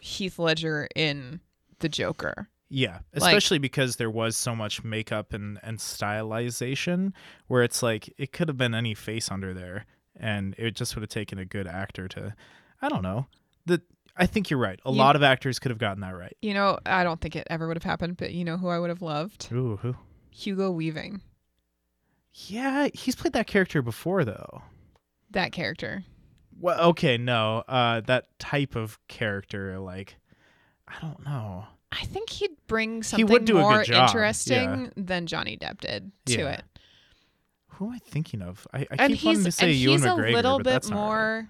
Heath 0.00 0.38
Ledger 0.38 0.88
in 0.96 1.40
The 1.80 1.88
Joker. 1.88 2.48
Yeah, 2.68 3.00
Like- 3.14 3.22
especially 3.34 3.58
because 3.58 3.96
there 3.96 4.10
was 4.10 4.36
so 4.36 4.54
much 4.54 4.84
makeup 4.84 5.32
and 5.32 5.58
and 5.62 5.78
stylization, 5.78 7.12
where 7.48 7.62
it's 7.64 7.82
like 7.82 8.12
it 8.16 8.32
could 8.32 8.48
have 8.48 8.56
been 8.56 8.74
any 8.74 8.94
face 8.94 9.30
under 9.30 9.52
there, 9.52 9.86
and 10.16 10.54
it 10.56 10.76
just 10.76 10.94
would 10.94 11.02
have 11.02 11.08
taken 11.10 11.38
a 11.38 11.44
good 11.44 11.66
actor 11.66 12.06
to, 12.08 12.34
I 12.80 12.88
don't 12.88 13.02
know. 13.02 13.26
The 13.66 13.82
I 14.16 14.26
think 14.26 14.50
you're 14.50 14.60
right. 14.60 14.78
A 14.84 14.90
You- 14.90 14.96
lot 14.96 15.16
of 15.16 15.22
actors 15.22 15.58
could 15.58 15.70
have 15.70 15.78
gotten 15.78 16.00
that 16.02 16.16
right. 16.16 16.36
You 16.42 16.54
know, 16.54 16.78
I 16.86 17.02
don't 17.04 17.20
think 17.20 17.34
it 17.36 17.46
ever 17.50 17.66
would 17.66 17.76
have 17.76 17.82
happened, 17.84 18.16
but 18.16 18.32
you 18.32 18.44
know 18.44 18.56
who 18.56 18.68
I 18.68 18.78
would 18.78 18.90
have 18.90 19.02
loved? 19.02 19.48
Ooh, 19.52 19.76
who? 19.82 19.96
Hugo 20.30 20.70
Weaving. 20.70 21.22
Yeah, 22.32 22.88
he's 22.94 23.16
played 23.16 23.32
that 23.32 23.46
character 23.46 23.82
before 23.82 24.24
though. 24.24 24.62
That 25.30 25.52
character. 25.52 26.04
Well, 26.58 26.80
okay, 26.90 27.16
no, 27.16 27.64
uh, 27.68 28.00
that 28.02 28.38
type 28.38 28.76
of 28.76 28.98
character, 29.08 29.78
like, 29.78 30.16
I 30.86 30.94
don't 31.00 31.24
know. 31.24 31.64
I 31.92 32.04
think 32.04 32.28
he'd 32.30 32.50
bring 32.66 32.98
He 32.98 33.02
something 33.02 33.28
would 33.28 33.44
do 33.46 33.54
more 33.54 33.82
interesting 33.82 34.92
than 34.96 35.26
Johnny 35.26 35.56
Depp 35.56 35.80
did 35.80 36.12
to 36.26 36.42
Yeah. 36.42 36.50
it. 36.50 36.64
Who 37.68 37.86
am 37.86 37.92
I 37.92 37.98
thinking 37.98 38.42
of? 38.42 38.66
I, 38.74 38.80
I 38.90 38.96
and 38.98 39.14
keep 39.14 39.24
wanting 39.24 39.44
he's 39.44 39.44
to 39.46 39.52
say 39.52 39.72
you 39.72 39.92
and 39.94 40.02
he's 40.02 40.10
a 40.10 40.14
little 40.14 40.58
but 40.58 40.64
bit 40.64 40.70
that's 40.70 40.90
not 40.90 40.96
right. 40.96 41.02
more 41.06 41.48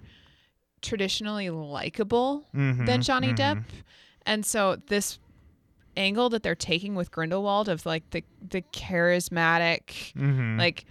traditionally 0.81 1.49
likable 1.49 2.47
Mhm, 2.55 2.85
than 2.85 3.01
Johnny 3.01 3.33
mhm. 3.33 3.37
Depp, 3.37 3.63
and 4.25 4.45
so 4.45 4.77
this 4.87 5.19
angle 5.97 6.29
that 6.29 6.43
they're 6.43 6.55
taking 6.55 6.95
with 6.95 7.11
Grindelwald 7.11 7.67
of 7.69 7.85
like 7.85 8.09
the 8.11 8.23
the 8.47 8.61
charismatic, 8.73 10.13
Mhm. 10.15 10.57
like 10.57 10.85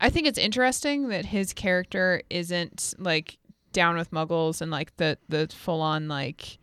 I 0.00 0.10
think 0.10 0.26
it's 0.26 0.38
interesting 0.38 1.08
that 1.08 1.24
his 1.26 1.52
character 1.52 2.22
isn't 2.30 2.94
like 2.98 3.36
down 3.72 3.96
with 3.96 4.10
Muggles 4.12 4.60
and 4.60 4.70
like 4.70 4.96
the 4.96 5.18
the 5.28 5.48
full 5.48 5.80
on 5.80 6.08
like 6.08 6.58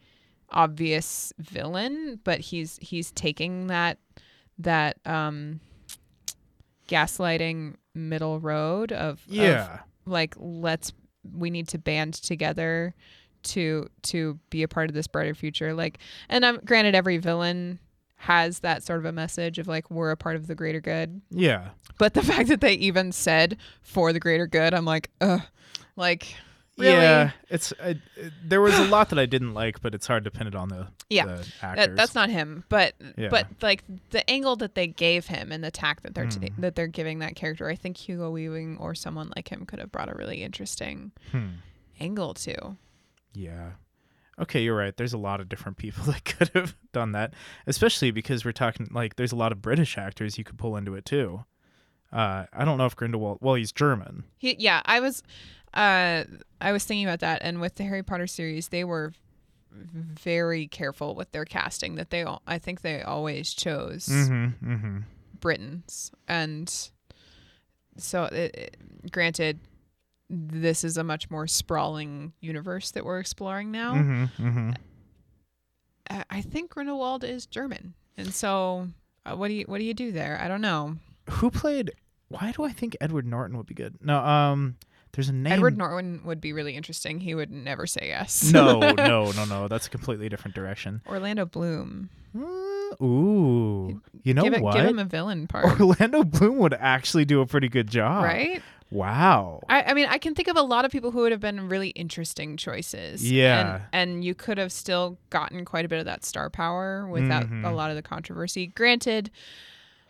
obvious 0.51 1.33
villain, 1.39 2.19
but 2.23 2.39
he's 2.39 2.77
he's 2.81 3.11
taking 3.11 3.67
that 3.67 3.97
that 4.57 4.97
um 5.05 5.59
gaslighting 6.87 7.75
middle 7.93 8.39
road 8.39 8.91
of 8.91 9.21
of 9.27 9.33
yeah. 9.33 9.79
like 10.05 10.35
let's 10.37 10.93
we 11.35 11.49
need 11.49 11.67
to 11.67 11.77
band 11.77 12.13
together 12.13 12.93
to 13.45 13.87
to 14.03 14.37
be 14.49 14.63
a 14.63 14.67
part 14.67 14.89
of 14.89 14.93
this 14.95 15.07
brighter 15.07 15.33
future 15.33 15.73
like 15.73 15.99
and 16.29 16.45
i'm 16.45 16.57
granted 16.65 16.93
every 16.95 17.17
villain 17.17 17.79
has 18.17 18.59
that 18.59 18.81
sort 18.83 18.99
of 18.99 19.05
a 19.05 19.11
message 19.11 19.59
of 19.59 19.67
like 19.67 19.89
we're 19.91 20.11
a 20.11 20.17
part 20.17 20.35
of 20.35 20.47
the 20.47 20.55
greater 20.55 20.81
good 20.81 21.21
Yeah. 21.29 21.69
but 21.99 22.13
the 22.13 22.21
fact 22.31 22.49
that 22.49 22.61
they 22.61 22.73
even 22.73 23.11
said 23.11 23.57
for 23.81 24.11
the 24.13 24.19
greater 24.19 24.47
good 24.47 24.73
i'm 24.73 24.85
like 24.85 25.09
ugh 25.21 25.41
like 25.95 26.35
really 26.77 26.91
Yeah, 26.91 27.31
it's 27.49 27.71
uh, 27.73 27.93
there 28.43 28.59
was 28.59 28.77
a 28.77 28.83
lot 28.85 29.07
that 29.11 29.17
I 29.19 29.25
didn't 29.25 29.53
like, 29.53 29.81
but 29.81 29.95
it's 29.95 30.05
hard 30.07 30.25
to 30.25 30.31
pin 30.31 30.45
it 30.45 30.55
on 30.55 30.67
the, 30.67 30.87
Yeah, 31.09 31.23
the 31.25 31.31
actors. 31.61 31.85
that, 31.87 31.95
that's 31.95 32.15
not 32.15 32.29
him 32.29 32.65
but 32.67 32.95
Yeah. 33.17 33.29
but 33.29 33.47
like 33.61 33.81
the 34.09 34.29
angle 34.29 34.57
that 34.57 34.75
they 34.75 34.87
gave 34.87 35.27
him 35.27 35.53
and 35.53 35.63
the 35.63 35.71
tack 35.71 36.01
that 36.01 36.15
they're 36.15 36.25
t- 36.27 36.49
Hmm. 36.49 36.61
that 36.61 36.75
they're 36.75 36.87
giving 36.87 37.19
that 37.19 37.35
character 37.35 37.69
i 37.69 37.75
think 37.75 37.95
hugo 37.95 38.29
weaving 38.29 38.75
or 38.77 38.93
someone 38.93 39.31
like 39.37 39.49
him 39.49 39.65
could 39.65 39.79
have 39.79 39.89
brought 39.89 40.09
a 40.13 40.15
really 40.17 40.43
interesting 40.43 41.13
Hmm. 41.31 41.47
angle 42.01 42.33
to 42.33 42.75
Yeah. 43.35 43.71
Okay, 44.39 44.61
you're 44.63 44.75
right. 44.75 44.95
There's 44.97 45.13
a 45.13 45.17
lot 45.17 45.39
of 45.39 45.47
different 45.47 45.77
people 45.77 46.03
that 46.11 46.25
could 46.25 46.49
have 46.53 46.75
done 46.91 47.11
that, 47.13 47.33
especially 47.67 48.11
because 48.11 48.43
we're 48.43 48.51
talking 48.51 48.87
like 48.91 49.15
there's 49.15 49.31
a 49.31 49.35
lot 49.37 49.51
of 49.51 49.61
British 49.61 49.97
actors 49.97 50.37
you 50.37 50.43
could 50.43 50.57
pull 50.57 50.75
into 50.75 50.95
it 50.95 51.05
too. 51.05 51.45
Uh, 52.11 52.45
I 52.53 52.63
don't 52.65 52.77
know 52.77 52.85
if 52.85 52.95
Grindelwald. 52.95 53.39
Well, 53.41 53.55
he's 53.55 53.71
German. 53.71 54.23
He, 54.37 54.55
yeah, 54.59 54.81
I 54.85 54.99
was, 54.99 55.21
uh, 55.73 56.23
I 56.61 56.71
was 56.71 56.85
thinking 56.85 57.05
about 57.05 57.19
that, 57.19 57.41
and 57.43 57.59
with 57.59 57.75
the 57.75 57.83
Harry 57.83 58.03
Potter 58.03 58.27
series, 58.27 58.69
they 58.69 58.83
were 58.83 59.11
very 59.71 60.67
careful 60.67 61.15
with 61.15 61.31
their 61.31 61.43
casting. 61.45 61.95
That 61.95 62.09
they, 62.11 62.23
all, 62.23 62.41
I 62.47 62.57
think, 62.57 62.81
they 62.81 63.01
always 63.01 63.53
chose 63.53 64.07
Mm-hmm. 64.07 64.71
Mm-hmm. 64.73 64.97
Britons, 65.41 66.11
and 66.27 66.69
so, 67.97 68.23
it, 68.25 68.55
it- 68.55 69.11
granted, 69.11 69.59
this 70.29 70.83
is 70.83 70.97
a 70.97 71.03
much 71.03 71.29
more 71.29 71.47
sprawling 71.47 72.33
universe 72.39 72.91
that 72.91 73.05
we're 73.05 73.19
exploring 73.19 73.71
now. 73.71 73.93
Mm-hmm. 73.93 74.47
Mm-hmm. 74.47 74.71
I, 76.09 76.23
I 76.29 76.41
think 76.41 76.71
Grindelwald 76.71 77.23
is 77.23 77.45
German, 77.45 77.93
and 78.17 78.33
so, 78.33 78.87
uh, 79.25 79.35
what 79.35 79.49
do 79.49 79.53
you, 79.53 79.65
what 79.65 79.79
do 79.79 79.85
you 79.85 79.93
do 79.93 80.11
there? 80.11 80.39
I 80.41 80.47
don't 80.47 80.61
know. 80.61 80.95
Who 81.29 81.51
played? 81.51 81.91
Why 82.27 82.53
do 82.55 82.63
I 82.63 82.71
think 82.71 82.97
Edward 83.01 83.25
Norton 83.25 83.57
would 83.57 83.67
be 83.67 83.75
good? 83.75 83.95
No, 84.01 84.17
um, 84.17 84.77
there's 85.13 85.29
a 85.29 85.33
name. 85.33 85.53
Edward 85.53 85.77
Norton 85.77 86.21
would 86.25 86.41
be 86.41 86.53
really 86.53 86.75
interesting. 86.75 87.19
He 87.19 87.35
would 87.35 87.51
never 87.51 87.87
say 87.87 88.07
yes. 88.07 88.51
no, 88.51 88.79
no, 88.79 88.93
no, 89.31 89.45
no. 89.45 89.67
That's 89.67 89.87
a 89.87 89.89
completely 89.89 90.27
different 90.27 90.55
direction. 90.55 91.01
Orlando 91.07 91.45
Bloom. 91.45 92.09
Uh, 92.35 93.03
ooh, 93.03 94.01
you 94.23 94.33
know 94.33 94.43
give, 94.43 94.53
it, 94.53 94.61
what? 94.61 94.75
give 94.75 94.85
him 94.85 94.99
a 94.99 95.05
villain 95.05 95.47
part, 95.47 95.65
Orlando 95.79 96.23
Bloom 96.23 96.57
would 96.57 96.73
actually 96.73 97.23
do 97.23 97.39
a 97.41 97.45
pretty 97.45 97.69
good 97.69 97.89
job. 97.89 98.25
right? 98.25 98.61
Wow. 98.91 99.61
I, 99.67 99.81
I 99.83 99.93
mean, 99.93 100.07
I 100.09 100.17
can 100.19 100.35
think 100.35 100.47
of 100.47 100.55
a 100.57 100.61
lot 100.61 100.85
of 100.85 100.91
people 100.91 101.11
who 101.11 101.19
would 101.21 101.31
have 101.31 101.41
been 101.41 101.67
really 101.69 101.89
interesting 101.89 102.55
choices. 102.55 103.29
Yeah. 103.29 103.81
And, 103.91 104.11
and 104.13 104.23
you 104.25 104.35
could 104.35 104.57
have 104.57 104.71
still 104.71 105.17
gotten 105.31 105.65
quite 105.65 105.85
a 105.85 105.87
bit 105.87 105.99
of 105.99 106.05
that 106.05 106.23
star 106.23 106.49
power 106.49 107.07
without 107.07 107.47
Mhm. 107.49 107.65
a 107.65 107.71
lot 107.71 107.89
of 107.89 107.95
the 107.95 108.01
controversy. 108.03 108.67
Granted, 108.67 109.31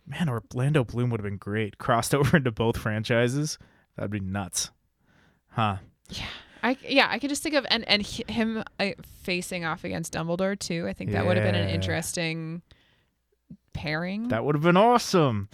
Man, 0.08 0.30
Orlando 0.30 0.84
Bloom 0.84 1.10
would 1.10 1.20
have 1.20 1.26
been 1.26 1.38
great. 1.38 1.78
Crossed 1.80 2.14
over 2.14 2.38
into 2.38 2.52
both 2.52 2.78
franchises. 2.78 3.58
That'd 3.96 4.12
be 4.12 4.20
nuts. 4.20 4.70
Huh. 5.50 5.78
Yeah. 6.10 6.26
I 6.62 6.78
yeah, 6.88 7.08
I 7.10 7.18
could 7.20 7.30
just 7.30 7.44
think 7.44 7.54
of 7.56 7.66
and 7.70 7.88
and 7.88 8.02
him 8.06 8.64
uh, 8.80 8.90
facing 9.24 9.66
off 9.66 9.84
against 9.84 10.14
Dumbledore 10.14 10.58
too. 10.58 10.88
I 10.88 10.94
think 10.94 11.12
that 11.12 11.26
would 11.26 11.38
have 11.38 11.46
been 11.46 11.56
an 11.56 11.70
interesting 11.70 12.62
pairing. 13.74 14.30
That 14.30 14.44
would 14.46 14.56
have 14.56 14.64
been 14.64 14.78
awesome. 14.78 15.50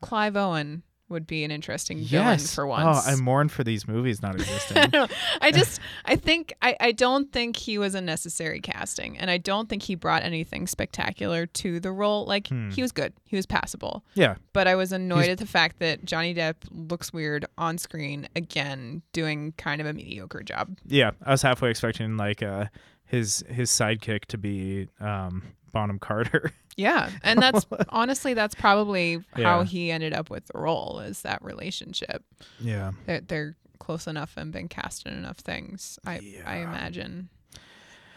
Clive 0.00 0.36
Owen 0.36 0.82
would 1.12 1.26
be 1.26 1.44
an 1.44 1.50
interesting 1.52 1.98
villain 2.04 2.26
Yes. 2.40 2.54
for 2.54 2.66
once. 2.66 3.04
Oh, 3.06 3.10
I 3.10 3.14
mourn 3.16 3.48
for 3.48 3.62
these 3.62 3.86
movies 3.86 4.20
not 4.22 4.32
I 4.38 4.38
existing. 4.38 4.90
don't. 4.90 5.12
I 5.40 5.52
just 5.52 5.80
I 6.04 6.16
think 6.16 6.52
I, 6.60 6.76
I 6.80 6.92
don't 6.92 7.30
think 7.32 7.56
he 7.56 7.78
was 7.78 7.94
a 7.94 8.00
necessary 8.00 8.60
casting 8.60 9.16
and 9.18 9.30
I 9.30 9.38
don't 9.38 9.68
think 9.68 9.82
he 9.82 9.94
brought 9.94 10.22
anything 10.24 10.66
spectacular 10.66 11.46
to 11.46 11.78
the 11.78 11.92
role. 11.92 12.24
Like 12.26 12.48
Hmm. 12.48 12.70
he 12.70 12.82
was 12.82 12.90
good. 12.90 13.12
He 13.26 13.36
was 13.36 13.46
passable. 13.46 14.04
yeah. 14.14 14.34
But 14.52 14.66
I 14.66 14.74
was 14.74 14.90
annoyed 14.92 15.20
He's- 15.22 15.32
at 15.32 15.38
the 15.38 15.46
fact 15.46 15.78
that 15.78 16.04
Johnny 16.04 16.34
Depp 16.34 16.56
looks 16.70 17.12
weird 17.12 17.44
on 17.56 17.78
screen 17.78 18.28
again 18.34 19.02
doing 19.12 19.52
kind 19.56 19.80
of 19.80 19.86
a 19.86 19.92
mediocre 19.92 20.42
job. 20.42 20.76
Yeah. 20.86 21.12
I 21.24 21.30
was 21.30 21.42
halfway 21.42 21.70
expecting 21.70 22.16
like 22.16 22.42
uh 22.42 22.66
his 23.04 23.44
his 23.48 23.70
sidekick 23.70 24.24
to 24.26 24.38
be 24.38 24.88
um 25.00 25.42
Bonham 25.72 25.98
Carter. 25.98 26.52
Yeah. 26.74 27.10
And 27.22 27.38
that's 27.42 27.66
honestly 27.90 28.32
that's 28.32 28.54
probably 28.54 29.16
how 29.34 29.58
Yeah. 29.58 29.64
he 29.64 29.90
ended 29.90 30.14
up 30.14 30.30
with 30.30 30.46
the 30.46 30.58
role 30.58 31.00
is 31.00 31.20
that 31.20 31.42
relationship. 31.44 32.24
yeah. 32.60 32.92
They're, 33.04 33.20
they're 33.20 33.56
close 33.78 34.06
enough 34.06 34.38
and 34.38 34.50
been 34.52 34.68
cast 34.68 35.06
in 35.06 35.12
enough 35.12 35.36
things. 35.36 35.98
I 36.06 36.20
I 36.46 36.56
imagine. 36.58 37.28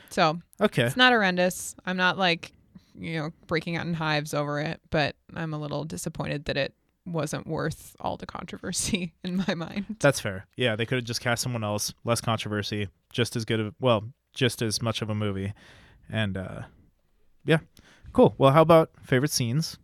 So 0.10 0.40
Okay. 0.62 0.84
it's 0.84 0.96
not 0.96 1.12
horrendous. 1.12 1.76
I'm 1.86 1.98
not 1.98 2.18
like, 2.18 2.54
you 2.98 3.20
know, 3.20 3.32
breaking 3.48 3.76
out 3.76 3.86
in 3.88 3.94
hives 3.94 4.34
over 4.34 4.62
it, 4.62 4.80
but 4.90 5.18
I'm 5.36 5.54
a 5.54 5.60
little 5.60 5.84
disappointed 5.84 6.46
that 6.46 6.56
it 6.56 6.74
wasn't 7.06 7.46
worth 7.48 7.94
all 8.00 8.16
the 8.16 8.26
controversy 8.26 9.14
in 9.26 9.36
my 9.48 9.54
mind. 9.54 9.98
That's 10.00 10.22
fair. 10.22 10.46
Yeah, 10.56 10.78
they 10.78 10.86
could 10.86 10.96
have 11.00 11.04
just 11.06 11.20
cast 11.20 11.44
someone 11.44 11.64
else, 11.66 11.94
less 12.06 12.22
controversy, 12.22 12.88
just 13.12 13.36
as 13.36 13.44
good 13.44 13.60
of 13.60 13.76
well, 13.82 14.06
just 14.34 14.62
as 14.62 14.82
much 14.82 15.02
of 15.02 15.10
a 15.10 15.16
movie. 15.16 15.54
And 16.10 16.38
uh 16.38 16.62
yeah. 17.46 17.60
Cool. 18.14 18.34
Well, 18.38 18.52
how 18.52 18.62
about 18.62 18.92
favorite 19.04 19.32
scenes? 19.32 19.78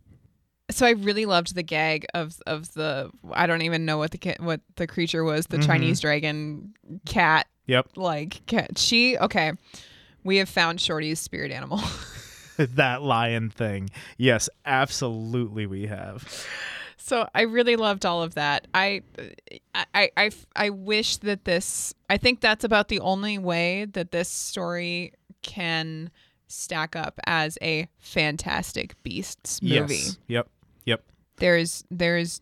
So 0.70 0.86
I 0.86 0.90
really 0.90 1.26
loved 1.26 1.54
the 1.54 1.62
gag 1.62 2.06
of 2.14 2.34
of 2.46 2.72
the 2.72 3.10
I 3.32 3.46
don't 3.46 3.62
even 3.62 3.84
know 3.84 3.98
what 3.98 4.10
the 4.12 4.18
ca- 4.18 4.36
what 4.40 4.60
the 4.76 4.86
creature 4.86 5.22
was, 5.24 5.46
the 5.46 5.58
Mhm. 5.58 5.66
Chinese 5.66 6.00
dragon 6.00 6.72
cat 7.04 7.46
Yep. 7.66 7.88
like 7.96 8.44
cat. 8.46 8.78
She 8.78 9.18
okay. 9.18 9.52
We 10.24 10.36
have 10.38 10.48
found 10.48 10.80
Shorty's 10.80 11.18
spirit 11.20 11.50
animal. 11.50 11.80
that 12.56 13.02
lion 13.02 13.50
thing. 13.50 13.88
Yes, 14.18 14.48
absolutely 14.66 15.66
we 15.66 15.86
have. 15.86 16.46
So 16.98 17.26
I 17.34 17.42
really 17.42 17.76
loved 17.76 18.04
all 18.06 18.22
of 18.22 18.34
that. 18.34 18.66
I, 18.74 19.02
I, 19.74 20.10
I, 20.16 20.30
I 20.54 20.70
wish 20.70 21.16
that 21.18 21.44
this. 21.44 21.94
I 22.10 22.18
think 22.18 22.40
that's 22.40 22.62
about 22.64 22.88
the 22.88 23.00
only 23.00 23.38
way 23.38 23.86
that 23.86 24.12
this 24.12 24.28
story 24.28 25.12
can 25.42 26.10
stack 26.52 26.94
up 26.94 27.18
as 27.26 27.58
a 27.62 27.88
Fantastic 27.98 29.00
Beasts 29.02 29.62
movie. 29.62 29.94
Yes. 29.94 30.18
Yep. 30.28 30.48
Yep. 30.86 31.02
There's, 31.36 31.84
there's. 31.90 32.40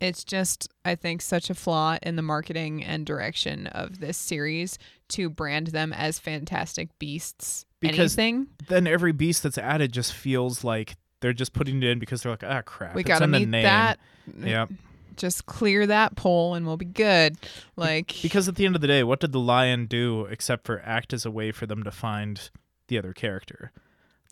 It's 0.00 0.22
just, 0.22 0.68
I 0.84 0.94
think, 0.94 1.22
such 1.22 1.50
a 1.50 1.54
flaw 1.54 1.98
in 2.02 2.14
the 2.14 2.22
marketing 2.22 2.84
and 2.84 3.04
direction 3.04 3.66
of 3.66 3.98
this 3.98 4.16
series 4.16 4.78
to 5.08 5.28
brand 5.28 5.68
them 5.68 5.92
as 5.92 6.20
Fantastic 6.20 6.96
Beasts. 7.00 7.64
Because 7.80 8.16
anything 8.18 8.48
Then 8.68 8.86
every 8.86 9.12
beast 9.12 9.42
that's 9.42 9.58
added 9.58 9.92
just 9.92 10.12
feels 10.12 10.64
like 10.64 10.96
they're 11.20 11.32
just 11.32 11.52
putting 11.52 11.82
it 11.82 11.88
in 11.88 11.98
because 11.98 12.22
they're 12.22 12.32
like, 12.32 12.44
ah, 12.44 12.62
crap. 12.62 12.94
we 12.94 13.02
got 13.02 13.18
to 13.18 13.24
in 13.24 13.30
the 13.32 13.40
meet 13.40 13.48
name. 13.48 13.62
that. 13.64 13.98
Yep. 14.36 14.70
Just 15.16 15.46
clear 15.46 15.86
that 15.86 16.14
pole 16.16 16.54
and 16.54 16.64
we'll 16.66 16.76
be 16.76 16.84
good. 16.84 17.36
Like 17.76 18.14
Because 18.22 18.48
at 18.48 18.54
the 18.54 18.66
end 18.66 18.76
of 18.76 18.80
the 18.80 18.86
day, 18.86 19.02
what 19.02 19.18
did 19.20 19.32
the 19.32 19.40
lion 19.40 19.86
do 19.86 20.26
except 20.26 20.64
for 20.64 20.80
act 20.84 21.12
as 21.12 21.24
a 21.24 21.30
way 21.30 21.50
for 21.50 21.66
them 21.66 21.82
to 21.82 21.90
find 21.90 22.50
the 22.88 22.98
other 22.98 23.12
character? 23.12 23.72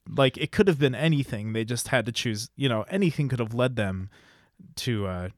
Like 0.08 0.36
it 0.36 0.52
could 0.52 0.68
have 0.68 0.78
been 0.78 0.94
anything. 0.94 1.52
They 1.52 1.64
just 1.64 1.88
had 1.88 2.06
to 2.06 2.12
choose. 2.12 2.50
You 2.56 2.68
know, 2.68 2.84
anything 2.88 3.28
could 3.28 3.40
have 3.40 3.54
led 3.54 3.76
them 3.76 4.10
to 4.76 5.06
uh, 5.06 5.28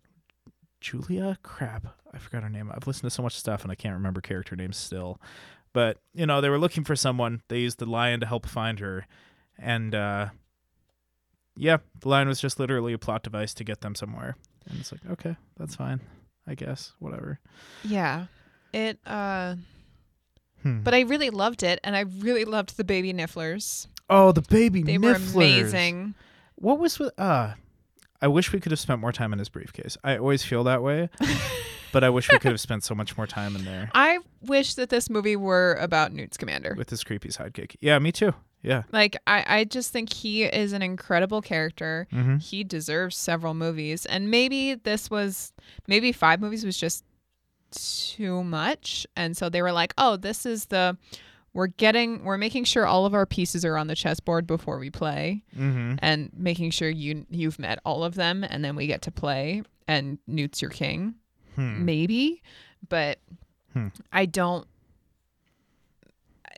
Julia. 0.81 1.39
Crap, 1.43 1.87
I 2.13 2.19
forgot 2.19 2.43
her 2.43 2.49
name. 2.51 2.71
I've 2.73 2.87
listened 2.87 3.11
to 3.11 3.15
so 3.15 3.23
much 3.23 3.37
stuff 3.37 3.63
and 3.63 3.73
I 3.73 3.75
can't 3.75 3.95
remember 3.95 4.21
character 4.21 4.57
names 4.57 4.77
still. 4.77 5.21
But 5.73 5.99
you 6.15 6.27
know, 6.27 6.41
they 6.41 6.49
were 6.49 6.59
looking 6.59 6.85
for 6.85 6.97
someone. 6.97 7.43
They 7.49 7.61
used 7.61 7.79
the 7.79 7.87
lion 7.87 8.21
to 8.21 8.27
help 8.27 8.47
find 8.47 8.79
her, 8.81 9.07
and 9.59 9.95
uh, 9.95 10.29
yeah, 11.57 11.79
the 12.01 12.09
lion 12.09 12.29
was 12.29 12.41
just 12.41 12.59
literally 12.59 12.93
a 12.93 12.99
plot 12.99 13.23
device 13.23 13.53
to 13.55 13.65
get 13.65 13.81
them 13.81 13.95
somewhere. 13.95 14.37
And 14.69 14.81
it's 14.81 14.93
like, 14.93 15.01
okay, 15.11 15.37
that's 15.57 15.75
fine. 15.75 16.01
I 16.47 16.55
guess 16.55 16.93
whatever. 16.99 17.41
Yeah. 17.85 18.27
It 18.73 18.99
uh 19.07 19.57
Hmm. 20.63 20.81
but 20.83 20.95
I 20.95 21.01
really 21.01 21.31
loved 21.31 21.63
it 21.63 21.79
and 21.85 21.95
I 21.97 22.01
really 22.01 22.45
loved 22.45 22.77
the 22.77 22.85
baby 22.85 23.13
nifflers. 23.13 23.87
Oh, 24.11 24.33
the 24.33 24.43
baby 24.43 24.83
nifflers. 24.83 24.87
They 24.87 24.99
were 24.99 25.15
amazing. 25.15 26.15
What 26.57 26.79
was 26.79 26.99
with 26.99 27.13
uh 27.19 27.55
I 28.21 28.27
wish 28.29 28.53
we 28.53 28.59
could 28.59 28.73
have 28.73 28.81
spent 28.81 29.01
more 29.01 29.13
time 29.13 29.33
in 29.33 29.39
his 29.39 29.49
briefcase. 29.49 29.97
I 30.03 30.17
always 30.17 30.43
feel 30.45 30.65
that 30.65 30.83
way, 30.83 31.09
but 31.93 32.03
I 32.03 32.11
wish 32.11 32.31
we 32.33 32.39
could 32.41 32.51
have 32.51 32.61
spent 32.61 32.83
so 32.83 32.95
much 32.95 33.17
more 33.17 33.27
time 33.29 33.55
in 33.55 33.65
there 33.65 33.91
I 33.95 34.19
wish 34.43 34.75
that 34.75 34.89
this 34.91 35.09
movie 35.09 35.37
were 35.37 35.75
about 35.81 36.13
Newt 36.13 36.35
Scamander. 36.35 36.75
with 36.77 36.91
his 36.91 37.05
creepy 37.05 37.29
sidekick. 37.29 37.77
Yeah, 37.81 37.99
me 38.01 38.11
too. 38.13 38.35
Yeah. 38.63 38.83
Like 38.91 39.17
I 39.29 39.45
I 39.47 39.65
just 39.65 39.93
think 39.93 40.13
he 40.13 40.43
is 40.43 40.73
an 40.73 40.83
incredible 40.83 41.41
character. 41.41 42.09
Mm-hmm. 42.13 42.39
He 42.39 42.65
deserves 42.65 43.17
several 43.17 43.55
movies 43.55 44.05
and 44.05 44.31
maybe 44.33 44.75
this 44.75 45.09
was 45.11 45.53
maybe 45.87 46.11
5 46.11 46.41
movies 46.41 46.65
was 46.65 46.77
just 46.77 47.05
too 47.71 48.43
much 48.45 49.07
and 49.17 49.37
so 49.37 49.49
they 49.49 49.63
were 49.63 49.73
like, 49.73 49.95
"Oh, 49.99 50.17
this 50.17 50.45
is 50.47 50.67
the 50.67 50.97
we're 51.55 51.67
getting 51.69 52.25
we're 52.25 52.39
making 52.39 52.65
sure 52.65 52.87
all 52.87 53.07
of 53.07 53.15
our 53.15 53.27
pieces 53.27 53.65
are 53.65 53.77
on 53.77 53.87
the 53.87 53.95
chessboard 53.95 54.47
before 54.47 54.79
we 54.79 54.91
play." 54.91 55.43
Mm-hmm. 55.57 55.97
and 56.01 56.31
making 56.37 56.71
sure 56.71 56.89
you 56.91 57.27
you've 57.31 57.59
met 57.59 57.79
all 57.85 58.05
of 58.05 58.15
them 58.15 58.45
and 58.45 58.65
then 58.65 58.77
we 58.77 58.87
get 58.87 59.03
to 59.03 59.11
play 59.11 59.63
and 59.87 60.19
Newt's 60.27 60.61
your 60.63 60.71
king 60.71 61.15
Hmm. 61.55 61.85
maybe 61.85 62.43
but 62.89 63.19
Hmm. 63.73 63.89
I 64.13 64.27
don't 64.27 64.67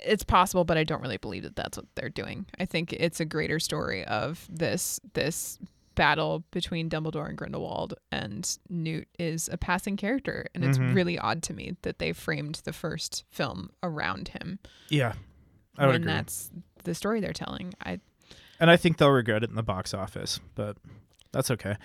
it's 0.03 0.23
possible 0.25 0.65
but 0.65 0.79
I 0.79 0.85
don't 0.85 1.03
really 1.03 1.17
believe 1.19 1.43
that 1.43 1.57
that's 1.57 1.77
what 1.77 1.87
they're 1.95 2.09
doing 2.09 2.47
I 2.59 2.65
think 2.65 2.93
it's 2.93 3.21
a 3.21 3.25
greater 3.25 3.59
story 3.59 4.05
of 4.05 4.47
this 4.51 5.01
this 5.15 5.59
battle 5.95 6.45
between 6.51 6.89
Dumbledore 6.89 7.29
and 7.29 7.37
Grindelwald 7.37 7.95
and 8.13 8.59
Newt 8.69 9.09
is 9.19 9.49
a 9.53 9.57
passing 9.59 9.97
character 9.97 10.47
and 10.55 10.65
it's 10.65 10.79
Mhm. 10.79 10.95
really 10.95 11.19
odd 11.19 11.43
to 11.45 11.53
me 11.55 11.77
that 11.83 11.99
they 11.99 12.13
framed 12.13 12.57
the 12.65 12.73
first 12.73 13.25
film 13.31 13.71
around 13.83 14.29
him 14.29 14.59
Yeah. 14.89 15.15
I 15.77 15.87
would 15.87 15.93
when 15.93 16.03
agree. 16.03 16.13
that's 16.13 16.51
the 16.85 16.95
story 16.95 17.21
they're 17.21 17.33
telling 17.33 17.75
I 17.85 18.01
And 18.61 18.71
I 18.71 18.77
think 18.77 18.99
they'll 18.99 19.11
regret 19.11 19.43
it 19.43 19.51
in 19.51 19.57
the 19.57 19.63
box 19.63 19.93
office, 19.95 20.39
but 20.55 20.77
that's 21.33 21.51
okay. 21.51 21.77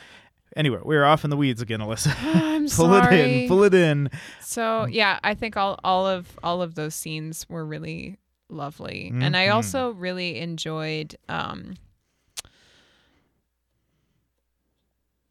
Anyway, 0.56 0.80
we're 0.84 1.04
off 1.06 1.24
in 1.24 1.30
the 1.30 1.38
weeds 1.38 1.62
again, 1.62 1.80
Alyssa. 1.80 2.14
I'm 2.22 2.62
pull 2.70 2.70
sorry 2.70 3.16
it 3.20 3.42
in. 3.44 3.48
Pull 3.48 3.64
it 3.64 3.74
in. 3.74 4.10
So 4.42 4.86
yeah, 4.86 5.20
I 5.24 5.34
think 5.36 5.58
all 5.58 5.80
all 5.84 6.06
of 6.08 6.38
all 6.44 6.62
of 6.62 6.76
those 6.76 6.94
scenes 6.96 7.46
were 7.50 7.66
really 7.66 8.18
lovely, 8.50 9.12
and 9.14 9.36
I 9.36 9.48
Mhm. 9.48 9.54
also 9.56 9.90
really 9.92 10.38
enjoyed. 10.40 11.16
Um, 11.28 11.76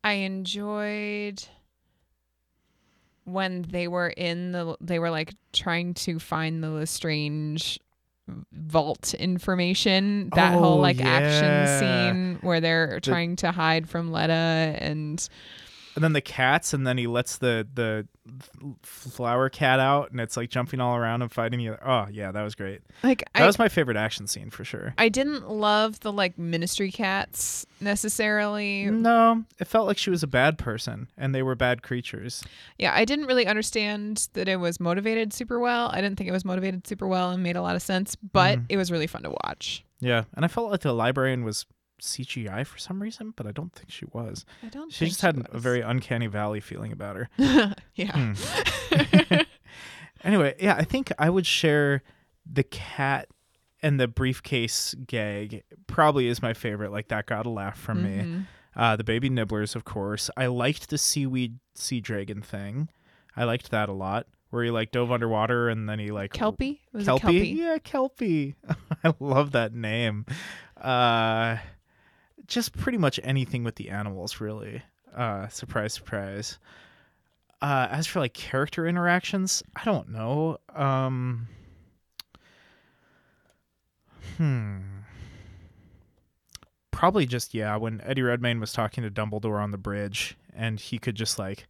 I 0.05 0.13
enjoyed 0.13 1.43
when 3.25 3.63
they 3.63 3.89
were 3.89 4.09
in 4.11 4.53
the 4.53 4.77
they 4.81 4.99
were 4.99 5.11
like 5.11 5.33
trying 5.55 5.95
to 5.95 6.19
find 6.19 6.63
the 6.63 6.69
Lestrange 6.71 7.81
vault 8.53 9.15
information 9.15 10.31
that 10.35 10.55
oh, 10.55 10.59
whole 10.59 10.73
Oh, 10.75 10.81
like 10.81 10.99
yeah. 10.99 11.07
action 11.09 11.79
scene 11.79 12.39
where 12.43 12.61
they're 12.61 13.01
trying 13.01 13.37
to 13.37 13.51
hide 13.51 13.89
from 13.89 14.13
Leta 14.13 14.77
and 14.79 15.27
And 15.95 16.03
then 16.03 16.13
the 16.13 16.21
cats, 16.21 16.73
and 16.75 16.87
then 16.87 16.99
he 16.99 17.07
lets 17.07 17.37
the 17.39 17.67
the 17.75 18.07
flower 18.83 19.49
cat 19.49 19.79
out, 19.81 20.11
and 20.11 20.21
it's 20.21 20.37
like 20.37 20.51
jumping 20.51 20.81
all 20.81 20.97
around 20.97 21.23
and 21.23 21.31
fighting 21.31 21.59
the 21.59 21.69
other. 21.69 21.81
Oh 21.87 22.07
yeah, 22.11 22.33
that 22.33 22.43
was 22.43 22.55
great. 22.55 22.81
like 23.03 23.25
That 23.35 23.43
I 23.43 23.47
was 23.47 23.59
my 23.59 23.69
favorite 23.69 23.97
action 23.97 24.27
scene 24.27 24.51
for 24.51 24.65
sure. 24.65 24.95
I 24.99 25.09
didn't 25.09 25.49
love 25.49 26.01
the 26.01 26.13
like 26.13 26.39
ministry 26.39 26.91
cats 26.91 27.67
necessarily. 27.81 28.87
No, 28.87 29.45
it 29.59 29.67
felt 29.67 29.87
like 29.87 29.99
she 29.99 30.11
was 30.11 30.23
a 30.23 30.27
bad 30.27 30.59
person, 30.59 31.09
and 31.17 31.35
they 31.35 31.43
were 31.43 31.55
bad 31.55 31.83
creatures. 31.83 32.43
Yeah, 32.79 32.93
I 32.95 33.05
didn't 33.05 33.27
really 33.27 33.47
understand 33.47 34.29
that 34.35 34.49
it 34.49 34.57
was 34.57 34.81
motivated 34.81 35.33
super 35.33 35.59
well. 35.59 35.91
I 35.93 36.01
didn't 36.01 36.17
think 36.17 36.29
it 36.29 36.33
was 36.33 36.45
motivated 36.45 36.87
super 36.87 37.07
well 37.07 37.31
and 37.31 37.43
made 37.43 37.57
a 37.57 37.63
lot 37.63 37.77
of 37.77 37.83
sense, 37.83 38.17
but 38.17 38.59
Mhm. 38.59 38.67
it 38.69 38.77
was 38.77 38.91
really 38.91 39.07
fun 39.07 39.23
to 39.23 39.31
watch. 39.45 39.85
Yeah, 40.01 40.25
and 40.35 40.45
I 40.45 40.49
felt 40.49 40.71
like 40.71 40.81
the 40.81 40.93
librarian 40.93 41.45
was 41.45 41.67
CGI 42.01 42.67
for 42.67 42.79
some 42.79 43.01
reason, 43.03 43.33
but 43.37 43.47
I 43.47 43.53
don't 43.53 43.73
think 43.73 43.91
she 43.91 44.05
was. 44.13 44.45
I 44.63 44.69
don't. 44.69 44.93
She 44.93 45.07
just 45.07 45.21
had 45.23 45.47
a 45.51 45.59
very 45.59 45.81
uncanny 45.81 46.27
valley 46.27 46.61
feeling 46.61 46.93
about 46.93 47.17
her. 47.17 47.29
yeah. 47.95 48.33
Hmm. 48.35 49.37
Anyway, 50.23 50.55
yeah, 50.59 50.75
I 50.75 50.85
think 50.85 51.13
I 51.19 51.29
would 51.29 51.45
share 51.45 52.03
the 52.51 52.63
cat 52.63 53.29
and 53.83 54.01
the 54.01 54.09
briefcase 54.09 54.95
gag. 55.07 55.63
Probably 55.87 56.29
is 56.29 56.41
my 56.41 56.55
favorite. 56.55 56.91
Like 56.93 57.09
that 57.09 57.27
got 57.27 57.45
a 57.45 57.51
laugh 57.51 57.79
from 57.79 58.03
me. 58.03 58.17
Mhm. 58.25 58.47
Uh, 58.75 58.97
the 58.97 59.05
baby 59.05 59.29
nifflers, 59.29 59.77
of 59.77 59.85
course. 59.85 60.31
I 60.37 60.47
liked 60.47 60.89
the 60.89 60.97
seaweed 60.97 61.59
sea 61.75 62.01
dragon 62.01 62.41
thing. 62.41 62.89
I 63.37 63.45
liked 63.45 63.71
that 63.71 63.91
a 63.91 63.93
lot. 63.93 64.27
Where 64.49 64.65
he 64.65 64.71
like 64.71 64.93
dove 64.93 65.13
underwater 65.13 65.69
and 65.69 65.87
then 65.89 65.99
he 65.99 66.11
like 66.11 66.33
Kelpie 66.33 66.81
was 66.93 67.05
Kelpie? 67.05 67.23
Kelpie? 67.23 67.49
Yeah, 67.51 67.77
Kelpie. 67.85 68.55
I 69.05 69.13
love 69.21 69.51
that 69.53 69.75
name. 69.75 70.25
Uh, 70.81 71.57
just 72.47 72.77
pretty 72.77 72.99
much 72.99 73.21
anything 73.23 73.65
with 73.65 73.77
the 73.77 73.91
animals, 73.91 74.41
really. 74.41 74.83
Uh, 75.15 75.49
surprise, 75.49 75.93
surprise. 75.93 76.59
Uh, 77.63 77.89
as 77.91 78.07
for 78.07 78.21
like 78.21 78.35
character 78.35 78.87
interactions, 78.87 79.63
I 79.77 79.85
don't 79.85 80.11
know. 80.11 80.59
Um, 80.75 81.49
hmm. 84.37 84.79
Probably 86.91 87.27
just 87.27 87.55
yeah. 87.55 87.77
When 87.77 88.01
Eddie 88.05 88.23
Redmayne 88.23 88.61
was 88.61 88.73
talking 88.73 89.03
to 89.03 89.11
Dumbledore 89.11 89.63
on 89.63 89.71
the 89.71 89.79
bridge, 89.79 90.37
and 90.55 90.79
he 90.79 90.99
could 90.99 91.15
just 91.15 91.39
like 91.39 91.67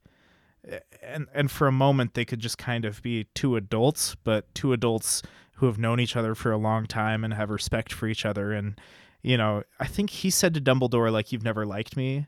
and 1.03 1.27
and 1.35 1.51
for 1.51 1.67
a 1.67 1.73
moment 1.73 2.15
they 2.15 2.25
could 2.25 2.41
just 2.41 2.59
kind 2.59 2.85
of 2.85 3.03
be 3.03 3.25
two 3.35 3.57
adults, 3.57 4.15
but 4.15 4.53
two 4.55 4.73
adults 4.73 5.23
who 5.57 5.67
have 5.67 5.79
known 5.79 6.01
each 6.01 6.17
other 6.17 6.35
for 6.35 6.51
a 6.51 6.59
long 6.59 6.87
time 6.87 7.23
and 7.25 7.35
have 7.35 7.51
respect 7.51 7.93
for 7.93 8.07
each 8.07 8.25
other. 8.25 8.53
And 8.53 8.81
you 9.25 9.37
know, 9.37 9.63
I 9.81 9.87
think 9.87 10.11
he 10.11 10.31
said 10.31 10.55
to 10.55 10.61
Dumbledore 10.61 11.11
like, 11.11 11.33
"You've 11.33 11.43
never 11.43 11.67
liked 11.67 11.97
me," 11.97 12.27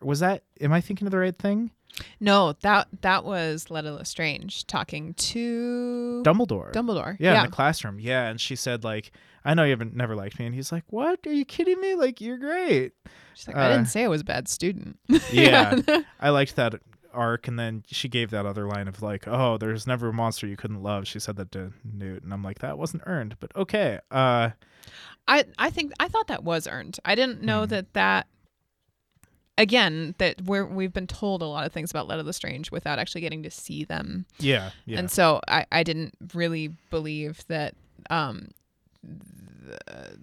was 0.00 0.20
that? 0.20 0.44
Am 0.60 0.72
I 0.72 0.80
thinking 0.80 1.06
of 1.06 1.10
the 1.10 1.18
right 1.18 1.36
thing? 1.36 1.72
No, 2.20 2.52
that 2.60 2.88
that 3.00 3.24
was 3.24 3.70
Leta 3.70 3.92
Lestrange 3.92 4.66
talking 4.66 5.14
to 5.14 6.22
Dumbledore. 6.24 6.72
Dumbledore. 6.72 7.16
yeah, 7.18 7.32
yeah. 7.32 7.44
in 7.44 7.50
the 7.50 7.54
classroom. 7.54 7.98
Yeah, 7.98 8.28
and 8.28 8.40
she 8.40 8.54
said 8.54 8.84
like, 8.84 9.10
"I 9.44 9.54
know 9.54 9.64
you 9.64 9.70
haven't 9.70 9.96
never 9.96 10.14
liked 10.14 10.38
me," 10.38 10.46
and 10.46 10.54
he's 10.54 10.70
like, 10.70 10.84
"What? 10.88 11.20
Are 11.26 11.32
you 11.32 11.44
kidding 11.44 11.80
me? 11.80 11.96
Like, 11.96 12.20
you're 12.20 12.38
great." 12.38 12.92
She's 13.34 13.48
like, 13.48 13.56
I 13.56 13.66
uh, 13.66 13.76
didn't 13.76 13.88
say 13.88 14.04
I 14.04 14.08
was 14.08 14.20
a 14.20 14.24
bad 14.24 14.48
student. 14.48 14.98
Yeah, 15.32 15.80
I 16.20 16.30
liked 16.30 16.56
that 16.56 16.74
arc, 17.12 17.48
and 17.48 17.58
then 17.58 17.84
she 17.86 18.08
gave 18.08 18.30
that 18.30 18.46
other 18.46 18.66
line 18.66 18.88
of 18.88 19.02
like, 19.02 19.26
"Oh, 19.26 19.56
there's 19.58 19.86
never 19.86 20.08
a 20.08 20.12
monster 20.12 20.46
you 20.46 20.56
couldn't 20.56 20.82
love." 20.82 21.06
She 21.06 21.18
said 21.18 21.36
that 21.36 21.50
to 21.52 21.72
Newt, 21.84 22.22
and 22.22 22.32
I'm 22.32 22.42
like, 22.42 22.58
that 22.60 22.78
wasn't 22.78 23.02
earned, 23.06 23.36
but 23.40 23.50
okay. 23.56 23.98
Uh, 24.10 24.50
I 25.26 25.44
I 25.58 25.70
think 25.70 25.92
I 26.00 26.08
thought 26.08 26.26
that 26.28 26.44
was 26.44 26.66
earned. 26.66 26.98
I 27.04 27.14
didn't 27.14 27.42
know 27.42 27.64
Hmm. 27.64 27.70
that 27.70 27.92
that 27.94 28.26
again 29.56 30.14
that 30.18 30.40
we're 30.42 30.64
we've 30.64 30.92
been 30.92 31.06
told 31.06 31.42
a 31.42 31.46
lot 31.46 31.66
of 31.66 31.72
things 31.72 31.90
about 31.90 32.06
Leta 32.08 32.22
Lestrange 32.22 32.70
without 32.70 32.98
actually 32.98 33.20
getting 33.22 33.42
to 33.42 33.50
see 33.50 33.84
them. 33.84 34.26
yeah, 34.38 34.70
yeah, 34.86 34.98
And 35.00 35.10
so 35.10 35.40
I, 35.48 35.66
I 35.72 35.82
didn't 35.82 36.14
really 36.34 36.68
believe 36.90 37.44
that 37.48 37.74
um 38.10 38.48
th- 39.04 40.16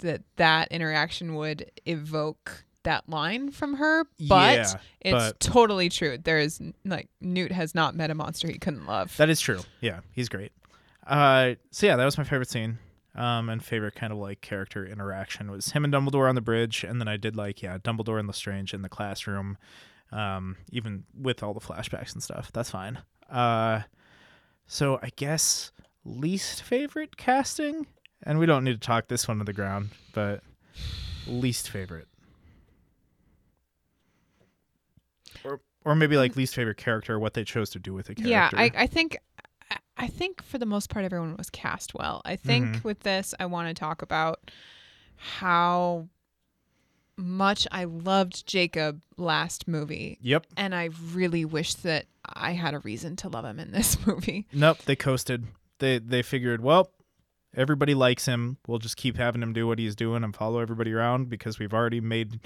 that 0.00 0.22
that 0.36 0.68
interaction 0.72 1.34
would 1.36 1.70
evoke 1.86 2.64
that 2.84 3.08
line 3.08 3.50
from 3.50 3.74
her, 3.74 4.04
but 4.28 4.56
yeah. 4.56 4.74
it's 5.00 5.12
but- 5.12 5.40
totally 5.40 5.88
true. 5.88 6.18
There 6.18 6.38
is 6.38 6.60
like 6.84 7.08
Newt 7.20 7.52
has 7.52 7.74
not 7.74 7.94
met 7.94 8.10
a 8.10 8.14
monster 8.14 8.48
he 8.48 8.58
couldn't 8.58 8.86
love. 8.86 9.16
That 9.16 9.30
is 9.30 9.40
true. 9.40 9.60
Yeah, 9.80 10.00
he's 10.12 10.28
great. 10.28 10.52
Uh, 11.06 11.54
so 11.70 11.86
yeah, 11.86 11.96
that 11.96 12.04
was 12.04 12.18
my 12.18 12.24
favorite 12.24 12.48
scene. 12.48 12.78
Um, 13.16 13.48
and 13.48 13.62
favorite 13.62 13.96
kind 13.96 14.12
of 14.12 14.18
like 14.20 14.40
character 14.40 14.86
interaction 14.86 15.50
was 15.50 15.72
him 15.72 15.84
and 15.84 15.92
Dumbledore 15.92 16.28
on 16.28 16.36
the 16.36 16.40
bridge, 16.40 16.84
and 16.84 17.00
then 17.00 17.08
I 17.08 17.16
did 17.16 17.34
like 17.36 17.60
yeah, 17.62 17.78
Dumbledore 17.78 18.18
and 18.18 18.28
Lestrange 18.28 18.72
in 18.72 18.82
the 18.82 18.88
classroom. 18.88 19.58
Um, 20.12 20.56
even 20.70 21.04
with 21.14 21.42
all 21.42 21.54
the 21.54 21.60
flashbacks 21.60 22.12
and 22.14 22.22
stuff, 22.22 22.50
that's 22.52 22.70
fine. 22.70 22.98
Uh, 23.28 23.82
so 24.66 24.98
I 25.02 25.10
guess 25.16 25.72
least 26.04 26.62
favorite 26.62 27.16
casting, 27.16 27.86
and 28.22 28.38
we 28.38 28.46
don't 28.46 28.64
need 28.64 28.80
to 28.80 28.86
talk 28.86 29.08
this 29.08 29.26
one 29.26 29.38
to 29.38 29.44
the 29.44 29.52
ground, 29.52 29.90
but 30.12 30.42
least 31.26 31.68
favorite, 31.68 32.08
or 35.84 35.94
maybe 35.94 36.16
like 36.16 36.36
least 36.36 36.54
favorite 36.54 36.76
character, 36.76 37.18
what 37.18 37.34
they 37.34 37.44
chose 37.44 37.70
to 37.70 37.78
do 37.78 37.94
with 37.94 38.06
the 38.06 38.14
character. 38.14 38.30
Yeah, 38.30 38.50
I, 38.52 38.70
I 38.74 38.86
think 38.86 39.18
I- 39.96 40.06
think 40.08 40.42
for 40.42 40.58
the 40.58 40.66
most 40.66 40.88
part 40.90 41.04
everyone 41.04 41.36
was 41.36 41.50
cast 41.50 41.94
well. 41.94 42.22
I 42.24 42.36
think 42.36 42.76
Mhm. 42.76 42.84
with 42.84 43.00
this 43.00 43.34
I 43.38 43.46
want 43.46 43.68
to 43.68 43.74
talk 43.74 44.02
about 44.02 44.50
how 45.16 46.08
much 47.16 47.66
I 47.70 47.84
loved 47.84 48.46
Jacob 48.46 49.02
last 49.18 49.68
movie 49.68 50.18
Yep. 50.22 50.46
and 50.56 50.74
I 50.74 50.88
really 51.12 51.44
wish 51.44 51.74
that 51.74 52.06
I 52.24 52.52
had 52.52 52.72
a 52.74 52.78
reason 52.78 53.16
to 53.16 53.28
love 53.28 53.44
him 53.44 53.58
in 53.60 53.72
this 53.72 53.96
movie. 54.06 54.46
Nope, 54.52 54.78
they 54.86 54.96
coasted. 54.96 55.46
They 55.80 55.98
they 55.98 56.22
figured, 56.22 56.62
well, 56.62 56.90
everybody 57.54 57.94
likes 57.94 58.24
him. 58.26 58.56
We'll 58.66 58.78
just 58.78 58.96
keep 58.96 59.16
having 59.18 59.42
him 59.42 59.52
do 59.52 59.66
what 59.66 59.78
he's 59.78 59.94
doing 59.96 60.24
and 60.24 60.34
follow 60.34 60.60
everybody 60.60 60.92
around 60.92 61.28
because 61.28 61.58
we've 61.58 61.74
already 61.74 62.00
made 62.00 62.40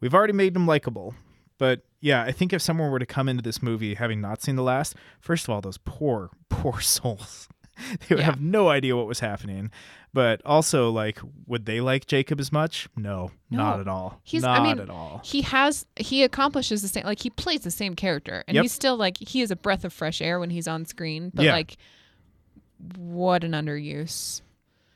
we've 0.00 0.14
already 0.14 0.32
made 0.32 0.56
him 0.56 0.66
likable. 0.66 1.14
But 1.58 1.82
yeah, 2.00 2.22
I 2.22 2.32
think 2.32 2.52
if 2.52 2.62
someone 2.62 2.90
were 2.90 2.98
to 3.00 3.06
come 3.06 3.28
into 3.28 3.42
this 3.42 3.62
movie 3.62 3.94
having 3.94 4.20
not 4.20 4.40
seen 4.42 4.56
the 4.56 4.62
last, 4.62 4.94
first 5.20 5.44
of 5.44 5.50
all, 5.50 5.60
those 5.60 5.78
poor 5.78 6.30
poor 6.48 6.80
souls. 6.80 7.48
they 8.08 8.14
would 8.14 8.18
Yeah. 8.20 8.24
have 8.26 8.40
no 8.40 8.68
idea 8.68 8.96
what 8.96 9.06
was 9.06 9.20
happening. 9.20 9.70
But 10.12 10.40
also 10.44 10.90
like 10.90 11.18
would 11.46 11.66
they 11.66 11.80
like 11.80 12.06
Jacob 12.06 12.40
as 12.40 12.50
much? 12.50 12.88
No, 12.96 13.30
not 13.50 13.78
at 13.78 13.86
all. 13.88 14.20
He's- 14.24 14.42
I 14.42 14.56
not 14.58 14.62
mean, 14.62 14.78
at 14.80 14.88
all. 14.90 15.20
He 15.24 15.42
has 15.42 15.86
he 15.96 16.22
accomplishes 16.22 16.80
the 16.82 16.88
same 16.88 17.04
like 17.04 17.20
he 17.20 17.30
plays 17.30 17.60
the 17.60 17.70
same 17.70 17.94
character 17.94 18.42
and 18.48 18.54
Yep. 18.54 18.62
he's 18.62 18.72
still 18.72 18.96
like 18.96 19.18
he 19.18 19.42
is 19.42 19.50
a 19.50 19.56
breath 19.56 19.84
of 19.84 19.92
fresh 19.92 20.20
air 20.22 20.40
when 20.40 20.50
he's 20.50 20.66
on 20.66 20.86
screen, 20.86 21.30
but 21.34 21.44
Yeah. 21.44 21.52
like 21.52 21.76
what 22.96 23.44
an 23.44 23.52
underuse. 23.52 24.42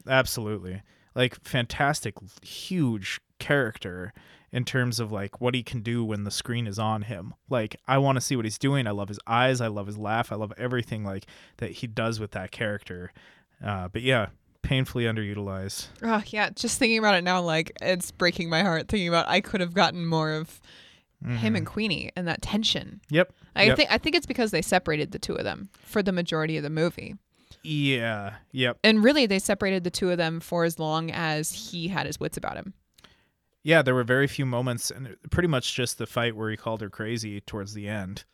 Absolutely. 0.06 0.82
Like 1.14 1.34
fantastic 1.44 2.14
huge 2.42 3.20
character 3.38 4.12
in 4.52 4.64
terms 4.64 5.00
of 5.00 5.10
like 5.10 5.40
what 5.40 5.54
he 5.54 5.62
can 5.62 5.80
do 5.80 6.04
when 6.04 6.24
the 6.24 6.30
screen 6.30 6.66
is 6.66 6.78
on 6.78 7.02
him. 7.02 7.34
Like 7.48 7.76
I 7.88 7.98
want 7.98 8.16
to 8.16 8.20
see 8.20 8.36
what 8.36 8.44
he's 8.44 8.58
doing. 8.58 8.86
I 8.86 8.90
love 8.90 9.08
his 9.08 9.18
eyes, 9.26 9.60
I 9.60 9.68
love 9.68 9.86
his 9.86 9.96
laugh, 9.98 10.30
I 10.30 10.34
love 10.36 10.52
everything 10.58 11.04
like 11.04 11.26
that 11.56 11.70
he 11.72 11.86
does 11.86 12.20
with 12.20 12.32
that 12.32 12.50
character. 12.50 13.12
Uh 13.64 13.88
but 13.88 14.02
yeah, 14.02 14.26
painfully 14.62 15.04
underutilized. 15.04 15.88
Oh 16.02 16.22
yeah, 16.26 16.50
just 16.50 16.78
thinking 16.78 16.98
about 16.98 17.14
it 17.14 17.24
now, 17.24 17.40
like 17.40 17.72
it's 17.80 18.10
breaking 18.10 18.50
my 18.50 18.62
heart. 18.62 18.88
Thinking 18.88 19.08
about 19.08 19.28
I 19.28 19.40
could 19.40 19.60
have 19.60 19.72
gotten 19.74 20.04
more 20.06 20.32
of 20.32 20.60
him 21.24 21.54
and 21.54 21.64
Queenie 21.64 22.10
and 22.16 22.26
that 22.26 22.42
tension. 22.42 23.00
Yep. 23.08 23.32
I 23.54 23.64
Yep. 23.64 23.76
think 23.76 23.92
I 23.92 23.98
think 23.98 24.16
it's 24.16 24.26
because 24.26 24.50
they 24.50 24.60
separated 24.62 25.12
the 25.12 25.18
two 25.20 25.34
of 25.36 25.44
them 25.44 25.68
for 25.84 26.02
the 26.02 26.10
majority 26.12 26.56
of 26.56 26.64
the 26.64 26.70
movie, 26.70 27.14
Yeah. 27.62 28.34
Yep. 28.50 28.78
and 28.82 29.04
really 29.04 29.26
they 29.26 29.38
separated 29.38 29.84
the 29.84 29.90
two 29.90 30.10
of 30.10 30.18
them 30.18 30.40
for 30.40 30.64
as 30.64 30.78
long 30.80 31.10
as 31.12 31.52
he 31.70 31.88
had 31.88 32.06
his 32.06 32.18
wits 32.18 32.36
about 32.36 32.56
him. 32.56 32.74
Yeah, 33.64 33.82
there 33.82 33.94
were 33.94 34.04
very 34.04 34.26
few 34.26 34.44
moments 34.44 34.90
and 34.90 35.16
pretty 35.30 35.48
much 35.48 35.74
just 35.74 35.98
the 35.98 36.06
fight 36.06 36.34
where 36.36 36.50
he 36.50 36.56
called 36.56 36.80
her 36.80 36.90
crazy 36.90 37.40
towards 37.40 37.74
the 37.74 37.86
end. 37.88 38.24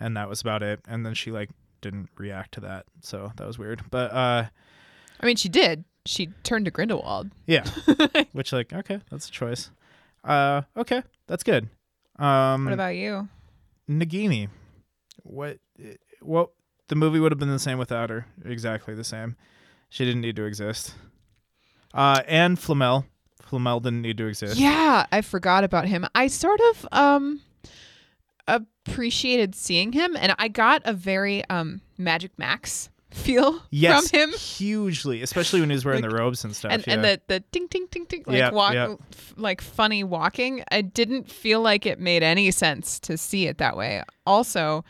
And 0.00 0.16
that 0.16 0.28
was 0.28 0.40
about 0.40 0.62
it. 0.62 0.80
And 0.88 1.04
then 1.04 1.14
she 1.14 1.30
like 1.30 1.50
didn't 1.82 2.08
react 2.16 2.52
to 2.54 2.60
that. 2.60 2.86
So 3.02 3.32
that 3.36 3.46
was 3.46 3.58
weird. 3.58 3.82
But 3.90 4.12
uh 4.12 4.44
I 5.20 5.26
mean, 5.26 5.36
she 5.36 5.48
did. 5.48 5.84
She 6.06 6.28
turned 6.42 6.64
to 6.64 6.70
Grindelwald. 6.70 7.30
Yeah. 7.46 7.64
Which 8.32 8.52
like, 8.52 8.72
okay, 8.72 9.00
that's 9.10 9.28
a 9.28 9.30
choice. 9.30 9.70
Uh 10.24 10.62
okay, 10.76 11.02
that's 11.26 11.42
good. 11.42 11.68
Um 12.18 12.64
What 12.64 12.74
about 12.74 12.96
you? 12.96 13.28
Nagini? 13.88 14.48
What 15.22 15.58
what 16.20 16.50
the 16.88 16.94
movie 16.94 17.20
would 17.20 17.32
have 17.32 17.38
been 17.38 17.50
the 17.50 17.58
same 17.58 17.78
without 17.78 18.08
her. 18.10 18.26
Exactly 18.44 18.94
the 18.94 19.04
same. 19.04 19.36
She 19.90 20.04
didn't 20.06 20.22
need 20.22 20.36
to 20.36 20.44
exist. 20.44 20.94
Uh 21.92 22.22
and 22.26 22.58
Flamel. 22.58 23.04
Flamel 23.52 23.80
didn't 23.80 24.00
need 24.00 24.16
to 24.16 24.26
exist. 24.28 24.58
Yeah, 24.58 25.04
I 25.12 25.20
forgot 25.20 25.62
about 25.62 25.86
him. 25.86 26.06
I 26.14 26.26
sort 26.28 26.60
of 26.70 26.88
um 26.90 27.40
appreciated 28.48 29.54
seeing 29.54 29.92
him, 29.92 30.16
and 30.16 30.34
I 30.38 30.48
got 30.48 30.82
a 30.84 30.92
very 30.92 31.44
um 31.50 31.80
Magic 31.98 32.32
Max 32.38 32.88
feel 33.10 33.62
Yes, 33.70 34.10
from 34.10 34.20
him. 34.20 34.30
hugely, 34.30 35.20
especially 35.20 35.60
when 35.60 35.68
he 35.68 35.74
was 35.74 35.84
wearing 35.84 36.00
Like- 36.02 36.10
the 36.10 36.16
robes 36.16 36.44
and 36.44 36.56
stuff. 36.56 36.72
and 36.72 36.86
yeah. 36.86 36.94
and 36.94 37.04
the 37.04 37.20
the 37.28 37.40
ding 37.52 37.66
ding 37.66 37.86
ding 37.90 38.06
ding 38.06 38.24
like 38.26 38.38
Yeah, 38.38 38.50
walk 38.50 38.72
yeah. 38.72 38.94
f- 39.12 39.34
like 39.36 39.60
funny 39.60 40.02
walking. 40.02 40.64
I 40.72 40.80
didn't 40.80 41.30
feel 41.30 41.60
like 41.60 41.84
it 41.84 42.00
made 42.00 42.22
any 42.22 42.50
sense 42.50 42.98
to 43.00 43.18
see 43.18 43.46
it 43.48 43.58
that 43.58 43.76
way. 43.76 44.02
Also, 44.26 44.82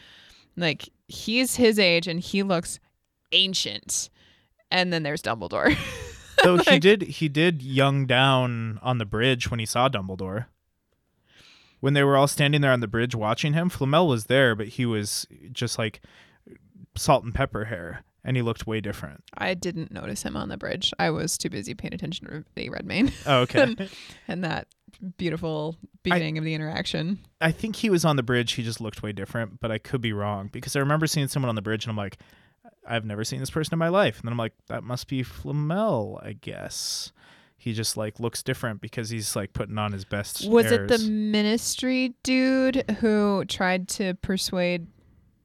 like 0.56 0.88
he's 1.08 1.56
his 1.56 1.78
age 1.80 2.06
and 2.06 2.20
he 2.20 2.42
looks 2.44 2.78
ancient. 3.32 4.08
And 4.70 4.92
then 4.92 5.02
there's 5.02 5.20
Dumbledore. 5.20 5.76
Though 6.42 6.56
he 6.68 6.78
did 6.78 7.02
he 7.02 7.28
did 7.28 7.62
young 7.62 8.06
down 8.06 8.78
on 8.82 8.98
the 8.98 9.04
bridge 9.04 9.50
when 9.50 9.60
he 9.60 9.66
saw 9.66 9.88
Dumbledore. 9.88 10.46
When 11.80 11.94
they 11.94 12.04
were 12.04 12.16
all 12.16 12.28
standing 12.28 12.60
there 12.60 12.70
on 12.70 12.80
the 12.80 12.86
bridge 12.86 13.14
watching 13.14 13.54
him, 13.54 13.68
Flamel 13.68 14.06
was 14.06 14.26
there, 14.26 14.54
but 14.54 14.68
he 14.68 14.86
was 14.86 15.26
just 15.50 15.78
like 15.78 16.00
salt 16.96 17.24
and 17.24 17.34
pepper 17.34 17.64
hair, 17.64 18.04
and 18.24 18.36
he 18.36 18.42
looked 18.42 18.68
way 18.68 18.80
different. 18.80 19.24
I 19.36 19.54
didn't 19.54 19.90
notice 19.90 20.22
him 20.22 20.36
on 20.36 20.48
the 20.48 20.56
bridge. 20.56 20.92
I 21.00 21.10
was 21.10 21.36
too 21.36 21.50
busy 21.50 21.74
paying 21.74 21.92
attention 21.92 22.26
to 22.28 22.44
the 22.54 22.68
Redmayne 22.70 23.10
Oh, 23.26 23.40
okay. 23.40 23.74
and 24.28 24.44
that 24.44 24.68
beautiful 25.16 25.76
beginning 26.02 26.38
of 26.38 26.44
the 26.44 26.54
interaction. 26.54 27.18
I 27.40 27.50
think 27.50 27.76
he 27.76 27.90
was 27.90 28.04
on 28.04 28.16
the 28.16 28.22
bridge. 28.22 28.52
He 28.52 28.62
just 28.62 28.80
looked 28.80 29.02
way 29.02 29.12
different, 29.12 29.58
but 29.60 29.72
I 29.72 29.78
could 29.78 30.00
be 30.00 30.12
wrong 30.12 30.50
because 30.52 30.76
I 30.76 30.80
remember 30.80 31.06
seeing 31.06 31.28
someone 31.28 31.48
on 31.48 31.56
the 31.56 31.62
bridge, 31.62 31.84
and 31.84 31.90
I'm 31.90 31.96
like, 31.96 32.18
I've 32.86 33.04
never 33.04 33.24
seen 33.24 33.40
this 33.40 33.50
person 33.50 33.74
in 33.74 33.78
my 33.78 33.88
life. 33.88 34.16
And 34.18 34.24
then 34.26 34.32
I'm 34.32 34.38
like, 34.38 34.54
that 34.68 34.82
must 34.82 35.08
be 35.08 35.22
Flamel, 35.22 36.20
I 36.22 36.32
guess. 36.32 37.12
He 37.56 37.72
just 37.72 37.96
like 37.96 38.18
looks 38.18 38.42
different 38.42 38.80
because 38.80 39.10
he's 39.10 39.36
like 39.36 39.52
putting 39.52 39.78
on 39.78 39.92
his 39.92 40.04
best. 40.04 40.48
Was 40.48 40.72
it 40.72 40.88
the 40.88 40.98
ministry 40.98 42.14
dude 42.24 42.90
who 42.98 43.44
tried 43.44 43.88
to 43.90 44.14
persuade 44.14 44.88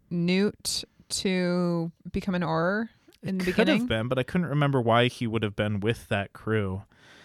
Newt 0.10 0.84
to 1.10 1.92
become 2.12 2.34
an 2.34 2.42
Auror 2.42 2.90
in 3.22 3.38
the 3.38 3.46
beginning? 3.46 3.54
Could 3.54 3.82
have 3.82 3.88
been, 3.88 4.08
but 4.08 4.18
I 4.18 4.24
couldn't 4.24 4.48
remember 4.48 4.82
why 4.82 5.10
he 5.10 5.28
would 5.28 5.44
have 5.44 5.56
been 5.56 5.80
with 5.80 6.08
that 6.10 6.34
crew. 6.34 6.82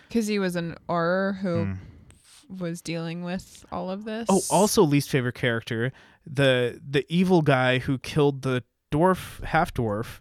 Because 0.09 0.27
he 0.27 0.39
was 0.39 0.57
an 0.57 0.77
Auror 0.91 1.39
who 1.39 1.69
f- 2.13 2.45
was 2.51 2.83
dealing 2.83 3.23
with 3.23 3.65
all 3.73 3.91
of 3.91 4.05
this. 4.05 4.27
Oh, 4.29 4.43
also 4.51 4.83
least 4.83 5.09
favorite 5.09 5.37
character, 5.37 5.91
the 6.27 6.79
the 6.87 7.07
evil 7.09 7.41
guy 7.41 7.79
who 7.79 7.97
killed 7.97 8.43
the 8.43 8.63
dwarf 8.93 9.43
half 9.45 9.73
dwarf, 9.75 10.21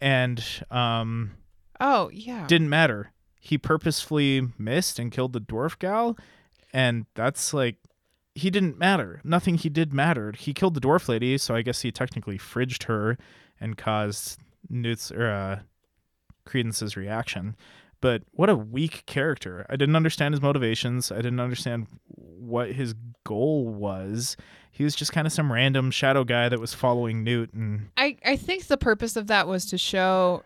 and 0.00 0.42
um 0.70 1.32
Oh, 1.80 2.10
yeah. 2.12 2.46
didn't 2.46 2.68
matter. 2.68 3.12
He 3.40 3.56
purposefully 3.56 4.48
missed 4.58 4.98
and 4.98 5.10
killed 5.10 5.32
the 5.32 5.40
dwarf 5.40 5.78
gal, 5.78 6.16
and 6.74 7.06
that's 7.14 7.54
like 7.54 7.76
he 8.34 8.50
didn't 8.50 8.78
matter. 8.78 9.20
Nothing 9.24 9.56
he 9.56 9.68
did 9.68 9.92
mattered. 9.92 10.36
He 10.36 10.52
killed 10.54 10.74
the 10.74 10.80
dwarf 10.80 11.08
lady, 11.08 11.38
so 11.38 11.54
I 11.54 11.62
guess 11.62 11.80
he 11.82 11.90
technically 11.90 12.38
fridged 12.38 12.84
her 12.84 13.16
and 13.60 13.76
caused 13.78 14.38
Newt's 14.68 15.10
or 15.10 15.28
uh, 15.30 15.60
Credence's 16.44 16.96
reaction. 16.96 17.56
But 18.02 18.22
what 18.30 18.48
a 18.48 18.56
weak 18.56 19.04
character. 19.06 19.66
I 19.68 19.76
didn't 19.76 19.96
understand 19.96 20.32
his 20.34 20.40
motivations. 20.42 21.10
I 21.12 21.16
didn't 21.16 21.40
understand 21.40 21.86
what 22.06 22.72
his 22.72 22.94
goal 23.24 23.68
was. 23.68 24.36
He 24.70 24.84
was 24.84 24.94
just 24.94 25.12
kind 25.12 25.26
of 25.26 25.32
some 25.32 25.52
random 25.52 25.90
shadow 25.90 26.24
guy 26.24 26.48
that 26.48 26.58
was 26.60 26.72
following 26.74 27.22
Newt 27.22 27.52
and 27.52 27.90
I, 27.96 28.16
I 28.24 28.36
think 28.36 28.66
the 28.66 28.76
purpose 28.78 29.14
of 29.16 29.26
that 29.26 29.46
was 29.46 29.66
to 29.66 29.78
show 29.78 30.42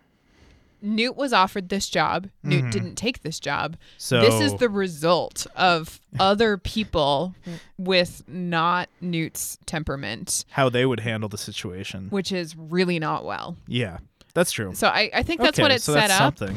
Newt 0.83 1.17
was 1.17 1.33
offered 1.33 1.69
this 1.71 1.89
job. 1.89 2.29
Newt 2.43 2.65
Mhm. 2.65 2.71
didn't 2.73 2.95
take 2.97 3.23
this 3.23 3.41
job. 3.41 3.77
so 3.97 4.21
This 4.21 4.41
is 4.41 4.55
the 4.59 4.69
result 4.69 5.47
of 5.57 5.99
other 6.19 6.59
people 6.59 7.35
with 7.79 8.23
not 8.29 8.89
Newt's 9.01 9.57
temperament, 9.67 10.45
how 10.51 10.69
they 10.69 10.85
would 10.85 11.01
handle 11.01 11.29
the 11.29 11.39
situation. 11.39 12.09
which 12.11 12.33
is 12.33 12.55
really 12.57 12.99
not 12.99 13.25
well. 13.25 13.57
Yeah. 13.67 13.99
That's 14.35 14.51
true. 14.53 14.75
So 14.75 14.89
I, 14.89 15.11
I 15.15 15.23
think 15.23 15.41
that's 15.41 15.57
okay, 15.59 15.63
what 15.63 15.71
it's 15.71 15.85
so 15.85 15.95
set 15.95 16.09
that's 16.09 16.21
up. 16.21 16.39
something. 16.39 16.57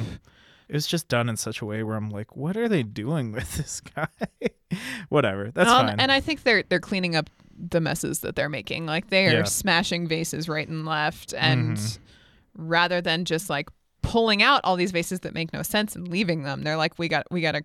It 0.68 0.74
was 0.74 0.88
just 0.88 1.08
done 1.08 1.30
in 1.30 1.38
such 1.38 1.62
a 1.62 1.66
way 1.66 1.82
where 1.84 1.96
I'm 1.96 2.10
like, 2.10 2.36
what 2.36 2.58
are 2.58 2.68
they 2.68 2.84
doing 2.84 3.32
with 3.32 3.56
this 3.56 3.80
guy? 3.96 4.08
Whatever. 5.10 5.52
That's 5.52 5.70
Um, 5.70 5.88
fine. 5.88 6.00
And 6.00 6.12
I 6.12 6.20
think 6.20 6.44
they're 6.44 6.64
they're 6.64 6.80
cleaning 6.82 7.16
up 7.16 7.30
the 7.58 7.82
messes 7.82 8.20
that 8.20 8.36
they're 8.36 8.50
making. 8.50 8.86
Like 8.86 9.10
they 9.10 9.28
are 9.28 9.40
Yeah. 9.40 9.44
smashing 9.44 10.08
vases 10.08 10.48
right 10.48 10.68
and 10.68 10.86
left, 10.86 11.34
and 11.38 11.78
Mhm. 11.78 12.00
rather 12.56 13.02
than 13.02 13.26
just 13.26 13.50
like 13.50 13.70
pulling 14.02 14.42
out 14.42 14.62
all 14.64 14.76
these 14.76 14.92
vases 14.92 15.22
that 15.22 15.34
make 15.34 15.52
no 15.54 15.62
sense 15.64 15.96
and 15.96 16.08
leaving 16.08 16.44
them, 16.44 16.64
they're 16.64 16.78
like, 16.78 16.98
we 17.00 17.08
got 17.08 17.26
we 17.32 17.42
got 17.42 17.54
to 17.54 17.64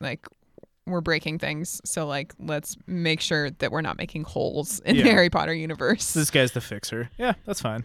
like 0.00 0.26
we're 0.86 1.00
breaking 1.00 1.38
things, 1.38 1.80
so 1.84 2.06
like 2.06 2.34
let's 2.40 2.76
make 2.86 3.20
sure 3.20 3.50
that 3.50 3.70
we're 3.70 3.80
not 3.82 3.96
making 3.96 4.24
holes 4.24 4.80
in 4.80 4.96
Yeah. 4.96 5.04
the 5.04 5.10
Harry 5.10 5.30
Potter 5.30 5.54
universe. 5.54 6.12
this 6.12 6.30
guy's 6.30 6.52
the 6.52 6.60
fixer. 6.60 7.08
Yeah, 7.18 7.34
that's 7.46 7.60
fine. 7.60 7.84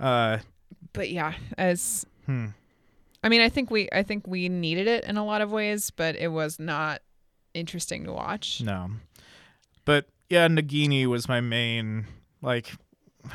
Uh, 0.00 0.38
but 0.92 1.10
yeah, 1.10 1.34
as 1.56 2.04
hmm. 2.26 2.46
I 3.24 3.28
mean, 3.28 3.40
I 3.40 3.48
think 3.48 3.70
we 3.70 3.88
I 3.92 4.02
think 4.02 4.26
we 4.26 4.48
needed 4.48 4.88
it 4.88 5.04
in 5.04 5.16
a 5.16 5.24
lot 5.24 5.40
of 5.40 5.52
ways, 5.52 5.90
but 5.90 6.16
it 6.16 6.28
was 6.28 6.58
not 6.58 7.00
interesting 7.54 8.04
to 8.04 8.12
watch. 8.12 8.60
No. 8.60 8.90
But 9.84 10.06
yeah, 10.32 10.48
Nagini 10.48 11.06
was 11.06 11.28
my 11.28 11.42
main 11.42 12.06
like 12.40 12.72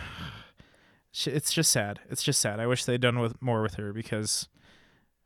it's 1.14 1.54
just 1.54 1.72
sad. 1.72 2.00
It's 2.10 2.24
just 2.24 2.42
sad. 2.42 2.60
I 2.60 2.66
wish 2.66 2.86
they'd 2.86 3.00
done 3.00 3.20
with 3.20 3.40
more 3.40 3.62
with 3.62 3.76
her 3.76 3.94
because 3.94 4.48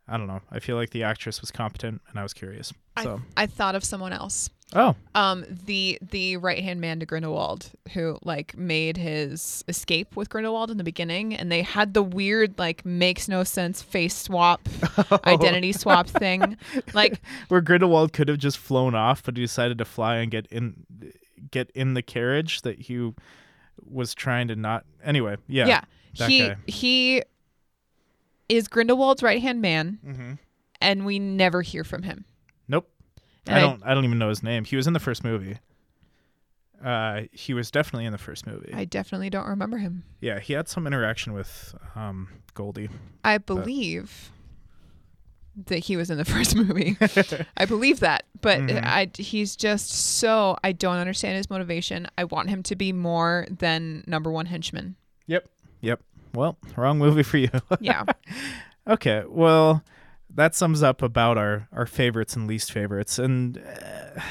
I 0.06 0.18
don't 0.18 0.28
know. 0.28 0.42
I 0.52 0.60
feel 0.60 0.76
like 0.76 0.90
the 0.90 1.04
actress 1.04 1.40
was 1.40 1.50
competent 1.50 2.02
and 2.10 2.20
I 2.20 2.24
was 2.24 2.34
curious. 2.34 2.74
So, 3.02 3.22
I 3.38 3.46
thought 3.46 3.76
of 3.76 3.86
someone 3.86 4.12
else. 4.12 4.50
oh, 4.76 4.96
Um, 5.16 5.46
the 5.48 5.98
the 6.02 6.36
right 6.36 6.62
hand 6.62 6.82
man 6.82 7.00
to 7.00 7.06
Grindelwald, 7.06 7.72
who 7.94 8.20
like 8.22 8.58
made 8.58 8.98
his 8.98 9.64
escape 9.70 10.18
with 10.18 10.30
Grindelwald 10.30 10.72
in 10.72 10.78
the 10.78 10.84
beginning, 10.84 11.34
and 11.34 11.50
they 11.50 11.62
had 11.62 11.94
the 11.94 12.04
weird 12.04 12.60
like 12.60 12.86
makes 12.86 13.30
no 13.30 13.46
sense 13.46 13.82
face 13.82 14.14
swap, 14.16 14.68
identity 15.26 15.72
swap 15.72 16.08
thing. 16.08 16.58
Like 16.94 17.22
where 17.48 17.62
Grindelwald 17.62 18.12
could 18.12 18.28
have 18.28 18.40
just 18.40 18.58
flown 18.58 18.94
off, 18.94 19.24
but 19.24 19.38
he 19.38 19.44
decided 19.44 19.78
to 19.78 19.86
fly 19.86 20.18
and 20.18 20.30
get 20.30 20.48
in 20.48 20.86
get 21.50 21.72
in 21.72 21.94
the 21.96 22.02
carriage 22.02 22.62
that 22.62 22.80
he 22.80 23.12
was 23.90 24.14
trying 24.14 24.48
to 24.50 24.56
not 24.56 24.86
anyway, 25.04 25.38
yeah. 25.48 25.66
yeah, 25.66 25.82
that 26.18 26.30
he 26.30 26.40
guy. 26.48 26.56
he 26.68 27.24
is 28.50 28.68
Grindelwald's 28.68 29.24
right 29.24 29.42
hand 29.42 29.62
man, 29.62 29.98
Mm-hmm. 30.06 30.32
and 30.82 31.06
we 31.06 31.18
never 31.20 31.62
hear 31.62 31.84
from 31.84 32.04
him. 32.04 32.26
Nope. 32.68 32.90
And 33.48 33.56
I 33.58 33.60
don't 33.62 33.82
I 33.86 33.94
don't 33.96 34.06
even 34.06 34.20
know 34.20 34.30
his 34.30 34.44
name. 34.44 34.66
He 34.66 34.76
was 34.76 34.86
in 34.88 34.94
the 34.94 35.00
first 35.00 35.24
movie. 35.24 35.58
Uh 36.84 37.22
he 37.32 37.54
was 37.54 37.70
definitely 37.70 38.06
in 38.06 38.12
the 38.12 38.18
first 38.18 38.48
movie. 38.48 38.72
I 38.74 38.86
definitely 38.86 39.30
don't 39.30 39.48
remember 39.48 39.78
him. 39.78 40.04
yeah, 40.20 40.40
he 40.40 40.54
had 40.54 40.68
some 40.68 40.88
interaction 40.88 41.34
with 41.34 41.76
um 41.96 42.28
Goldie. 42.56 42.90
I 43.24 43.38
believe 43.38 44.31
that 45.68 45.80
he 45.80 45.98
was 45.98 46.10
in 46.10 46.18
the 46.18 46.26
first 46.36 46.56
movie. 46.56 46.98
I 47.58 47.66
believe 47.66 48.00
that, 48.02 48.24
but 48.42 48.60
Mhm. 48.60 48.84
I 48.86 49.10
he's 49.16 49.56
just 49.56 49.90
so 49.90 50.58
I 50.64 50.72
don't 50.72 50.98
understand 50.98 51.38
his 51.38 51.50
motivation. 51.50 52.08
I 52.18 52.24
want 52.26 52.50
him 52.50 52.64
to 52.64 52.76
be 52.76 52.92
more 52.94 53.48
than 53.50 54.04
number 54.08 54.32
one 54.32 54.46
henchman. 54.48 54.96
Yep. 55.28 55.48
Yep. 55.82 56.02
Well, 56.34 56.58
wrong 56.76 56.98
movie 56.98 57.24
for 57.24 57.38
you. 57.38 57.50
Yeah, 57.80 58.04
okay. 58.88 59.24
Well, 59.28 59.84
that 60.34 60.56
sums 60.56 60.82
up 60.84 61.02
about 61.02 61.38
our 61.38 61.68
our 61.72 61.86
favorites 61.86 62.36
and 62.36 62.48
least 62.48 62.72
favorites 62.72 63.20
and 63.20 63.58
uh, 63.58 64.22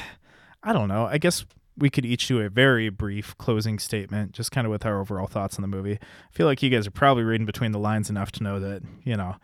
I 0.63 0.73
don't 0.73 0.87
know. 0.87 1.05
I 1.05 1.17
guess 1.17 1.45
we 1.77 1.89
could 1.89 2.05
each 2.05 2.27
do 2.27 2.39
a 2.41 2.49
very 2.49 2.89
brief 2.89 3.35
closing 3.37 3.79
statement 3.79 4.33
just 4.33 4.51
kind 4.51 4.67
of 4.67 4.71
with 4.71 4.85
our 4.85 4.99
overall 4.99 5.25
thoughts 5.27 5.55
on 5.57 5.61
the 5.61 5.67
movie. 5.67 5.93
I 6.01 6.31
feel 6.35 6.45
like 6.45 6.61
you 6.61 6.69
guys 6.69 6.85
are 6.85 6.91
probably 6.91 7.23
reading 7.23 7.45
between 7.45 7.71
the 7.71 7.79
lines 7.79 8.09
enough 8.09 8.31
to 8.33 8.43
know 8.43 8.59
that, 8.59 8.83
you 9.03 9.15
know, 9.15 9.35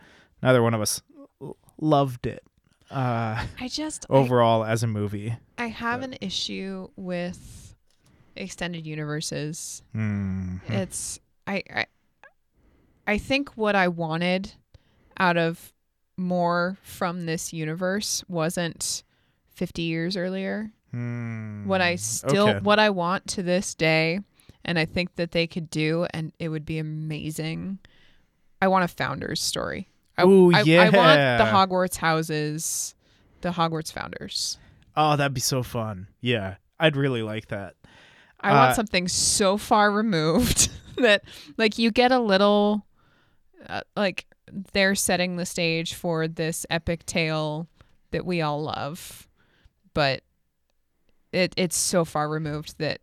neither 0.42 0.62
one 0.62 0.74
of 0.74 0.80
us 0.80 1.02
loved 1.80 2.26
it. 2.26 2.42
Uh 2.90 3.44
I 3.60 3.68
just 3.68 4.06
I, 4.08 4.14
overall 4.14 4.64
as 4.64 4.82
a 4.82 4.86
movie. 4.86 5.36
I 5.58 5.66
have 5.66 6.02
an 6.02 6.16
issue 6.20 6.88
with 6.96 7.74
extended 8.36 8.86
universes. 8.86 9.82
Mm. 9.94 10.60
It's 10.68 11.20
I, 11.46 11.62
I 11.74 11.86
I 13.06 13.18
think 13.18 13.50
what 13.56 13.74
I 13.74 13.88
wanted 13.88 14.52
out 15.18 15.36
of 15.36 15.72
more 16.16 16.76
from 16.82 17.26
this 17.26 17.52
universe 17.52 18.24
wasn't 18.28 19.02
50 19.54 19.82
years 19.82 20.16
earlier. 20.16 20.70
What 21.66 21.80
I 21.80 21.96
still. 21.96 22.48
Okay. 22.48 22.58
what 22.60 22.78
I 22.78 22.90
want 22.90 23.26
to 23.28 23.42
this 23.42 23.74
day 23.74 24.20
and 24.64 24.78
I 24.78 24.84
think 24.84 25.16
that 25.16 25.32
they 25.32 25.46
could 25.46 25.70
do 25.70 26.06
and 26.10 26.32
it 26.38 26.48
would 26.48 26.64
be 26.64 26.78
amazing. 26.78 27.78
I 28.60 28.68
want 28.68 28.84
a 28.84 28.88
founders 28.88 29.40
story. 29.40 29.88
I, 30.18 30.24
Ooh, 30.24 30.52
I, 30.52 30.58
I 30.60 30.90
want 30.90 31.18
the. 31.38 31.44
Hogwarts 31.50 31.96
houses, 31.96 32.94
the 33.40 33.50
Hogwarts 33.50 33.92
founders. 33.92 34.58
Oh, 34.96 35.16
that'd 35.16 35.32
be 35.34 35.40
so 35.40 35.62
fun. 35.62 36.08
Yeah. 36.20 36.56
I'd 36.80 36.96
really 36.96 37.22
like 37.22 37.48
that. 37.48 37.74
I 38.40 38.50
Uh, 38.52 38.56
want 38.56 38.76
something 38.76 39.08
so 39.08 39.56
far 39.56 39.90
removed 39.90 40.70
that 40.98 41.22
like 41.56 41.78
you 41.78 41.90
get 41.90 42.12
a 42.12 42.18
little 42.18 42.84
uh, 43.68 43.80
like 43.96 44.26
they're 44.72 44.94
setting 44.94 45.36
the 45.36 45.46
stage 45.46 45.94
for 45.94 46.26
this 46.28 46.64
epic 46.70 47.04
tale 47.06 47.68
that 48.12 48.24
we 48.24 48.40
all 48.40 48.62
love 48.62 49.28
but 49.94 50.22
it 51.32 51.52
it's 51.56 51.76
so 51.76 52.04
far 52.04 52.28
removed 52.28 52.74
that 52.78 53.00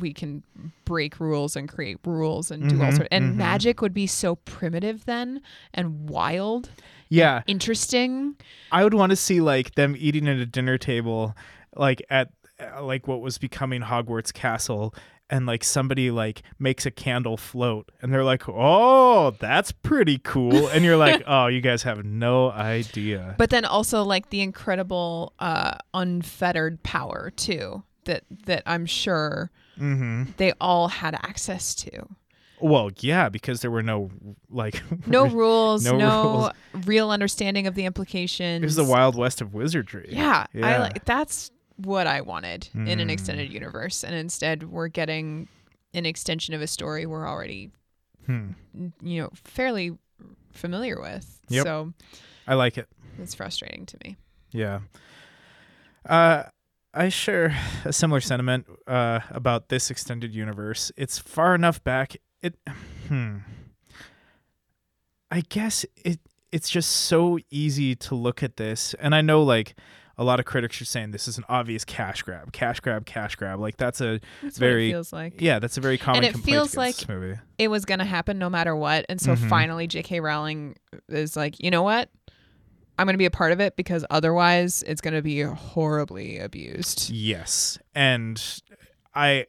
we 0.00 0.12
can 0.12 0.42
break 0.84 1.18
rules 1.18 1.56
and 1.56 1.68
create 1.68 1.98
rules 2.04 2.50
and 2.50 2.68
do 2.68 2.80
all 2.82 2.90
Mhm, 2.90 2.96
sorts 2.96 3.08
and 3.10 3.32
mhm. 3.32 3.36
magic 3.36 3.80
would 3.80 3.94
be 3.94 4.06
so 4.06 4.36
primitive 4.36 5.04
then 5.06 5.40
and 5.72 6.08
wild 6.08 6.70
Yeah. 7.08 7.42
interesting 7.46 8.36
I 8.70 8.84
would 8.84 8.94
want 8.94 9.10
to 9.10 9.16
see 9.16 9.40
like 9.40 9.74
them 9.74 9.94
eating 9.98 10.28
at 10.28 10.36
a 10.36 10.46
dinner 10.46 10.78
table 10.78 11.34
like 11.74 12.02
at 12.10 12.30
uh, 12.60 12.84
like 12.84 13.08
what 13.08 13.20
was 13.20 13.38
becoming 13.38 13.82
Hogwarts 13.82 14.32
Castle 14.32 14.94
and 15.30 15.46
like 15.46 15.64
somebody 15.64 16.10
like 16.10 16.42
makes 16.58 16.84
a 16.86 16.90
candle 16.90 17.36
float 17.36 17.90
and 18.02 18.12
they're 18.12 18.24
like, 18.24 18.48
"Oh, 18.48 19.30
that's 19.40 19.72
pretty 19.72 20.18
cool." 20.18 20.68
And 20.68 20.84
you're 20.84 20.96
like, 20.96 21.22
"Oh, 21.26 21.46
you 21.46 21.60
guys 21.60 21.82
have 21.84 22.04
no 22.04 22.50
idea." 22.50 23.34
but 23.38 23.50
then 23.50 23.64
also 23.64 24.02
like 24.04 24.30
the 24.30 24.40
incredible 24.40 25.32
uh 25.38 25.76
unfettered 25.94 26.82
power 26.82 27.32
too 27.36 27.82
that 28.04 28.24
that 28.46 28.62
I'm 28.66 28.86
sure 28.86 29.50
Mhm. 29.80 30.36
they 30.36 30.52
all 30.60 30.88
had 30.88 31.14
access 31.14 31.74
to. 31.76 31.90
Well, 32.60 32.90
yeah, 33.00 33.28
because 33.28 33.60
there 33.60 33.70
were 33.70 33.82
no 33.82 34.10
like 34.48 34.82
No 35.06 35.26
rules, 35.26 35.84
No 35.84 35.98
no, 35.98 36.52
real 36.86 37.10
understanding 37.10 37.66
of 37.66 37.74
the 37.74 37.84
implications. 37.84 38.62
It 38.62 38.66
was 38.66 38.76
the 38.76 38.84
wild 38.84 39.16
west 39.16 39.40
of 39.40 39.52
wizardry. 39.54 40.08
Yeah, 40.10 40.46
I 40.62 40.78
like 40.78 41.04
that's 41.04 41.50
what 41.76 42.06
I 42.06 42.20
wanted 42.20 42.68
in 42.74 43.00
an 43.00 43.08
Mm. 43.08 43.12
extended 43.12 43.52
universe, 43.52 44.04
and 44.04 44.14
instead 44.14 44.64
we're 44.64 44.88
getting 44.88 45.48
an 45.92 46.06
extension 46.06 46.54
of 46.54 46.62
a 46.62 46.66
story 46.66 47.06
we're 47.06 47.28
already, 47.28 47.70
Hmm. 48.26 48.50
you 49.02 49.22
know, 49.22 49.30
fairly 49.34 49.96
familiar 50.52 51.00
with. 51.00 51.40
Yep. 51.48 51.64
So 51.64 51.92
I 52.46 52.54
like 52.54 52.78
it. 52.78 52.88
it's 53.18 53.34
frustrating 53.34 53.86
to 53.86 53.98
me. 54.04 54.16
Yeah. 54.50 54.80
Uh, 56.08 56.44
I 56.92 57.08
share 57.08 57.56
a 57.84 57.92
similar 57.92 58.20
sentiment 58.20 58.66
uh, 58.86 59.20
about 59.30 59.68
this 59.68 59.90
extended 59.90 60.32
universe. 60.34 60.92
It's 60.96 61.18
far 61.18 61.54
enough 61.54 61.82
back. 61.82 62.16
It, 62.40 62.56
hmm. 63.08 63.38
I 65.30 65.40
guess 65.48 65.84
it. 66.04 66.20
It's 66.52 66.70
just 66.70 66.90
so 66.90 67.38
easy 67.50 67.96
to 67.96 68.14
look 68.14 68.42
at 68.44 68.56
this, 68.58 68.94
and 69.00 69.12
I 69.14 69.22
know 69.22 69.42
like 69.42 69.74
a 70.16 70.24
lot 70.24 70.38
of 70.38 70.46
critics 70.46 70.80
are 70.80 70.84
saying 70.84 71.10
this 71.10 71.26
is 71.26 71.38
an 71.38 71.44
obvious 71.48 71.84
cash 71.84 72.22
grab, 72.22 72.52
cash 72.52 72.80
grab, 72.80 73.04
cash 73.06 73.34
grab. 73.36 73.58
Like 73.60 73.76
that's 73.76 74.00
a 74.00 74.20
That's 74.42 74.58
Very- 74.58 74.88
it 74.88 74.92
feels 74.92 75.12
like. 75.12 75.40
yeah, 75.40 75.58
that's 75.58 75.76
a 75.76 75.80
very 75.80 75.98
common 75.98 76.24
it 76.24 76.32
complaint 76.32 76.54
feels 76.56 76.76
like- 76.76 76.96
this 76.96 77.08
movie. 77.08 77.38
It 77.58 77.68
was 77.68 77.84
gonna 77.84 78.04
happen 78.04 78.38
no 78.38 78.48
matter 78.50 78.74
what, 78.76 79.04
and 79.08 79.20
so 79.20 79.34
Mhm. 79.34 79.48
finally 79.48 79.86
J.K. 79.86 80.20
Rowling 80.20 80.76
is 81.08 81.36
like, 81.36 81.60
you 81.60 81.70
know 81.70 81.82
what? 81.82 82.10
I'm 82.96 83.06
gonna 83.06 83.18
be 83.18 83.24
a 83.24 83.30
part 83.30 83.50
of 83.50 83.60
it 83.60 83.74
because 83.76 84.04
otherwise 84.08 84.84
it's 84.86 85.00
gonna 85.00 85.22
be 85.22 85.42
horribly 85.42 86.38
abused. 86.38 87.10
Yes, 87.10 87.78
and 87.94 88.40
I 89.14 89.46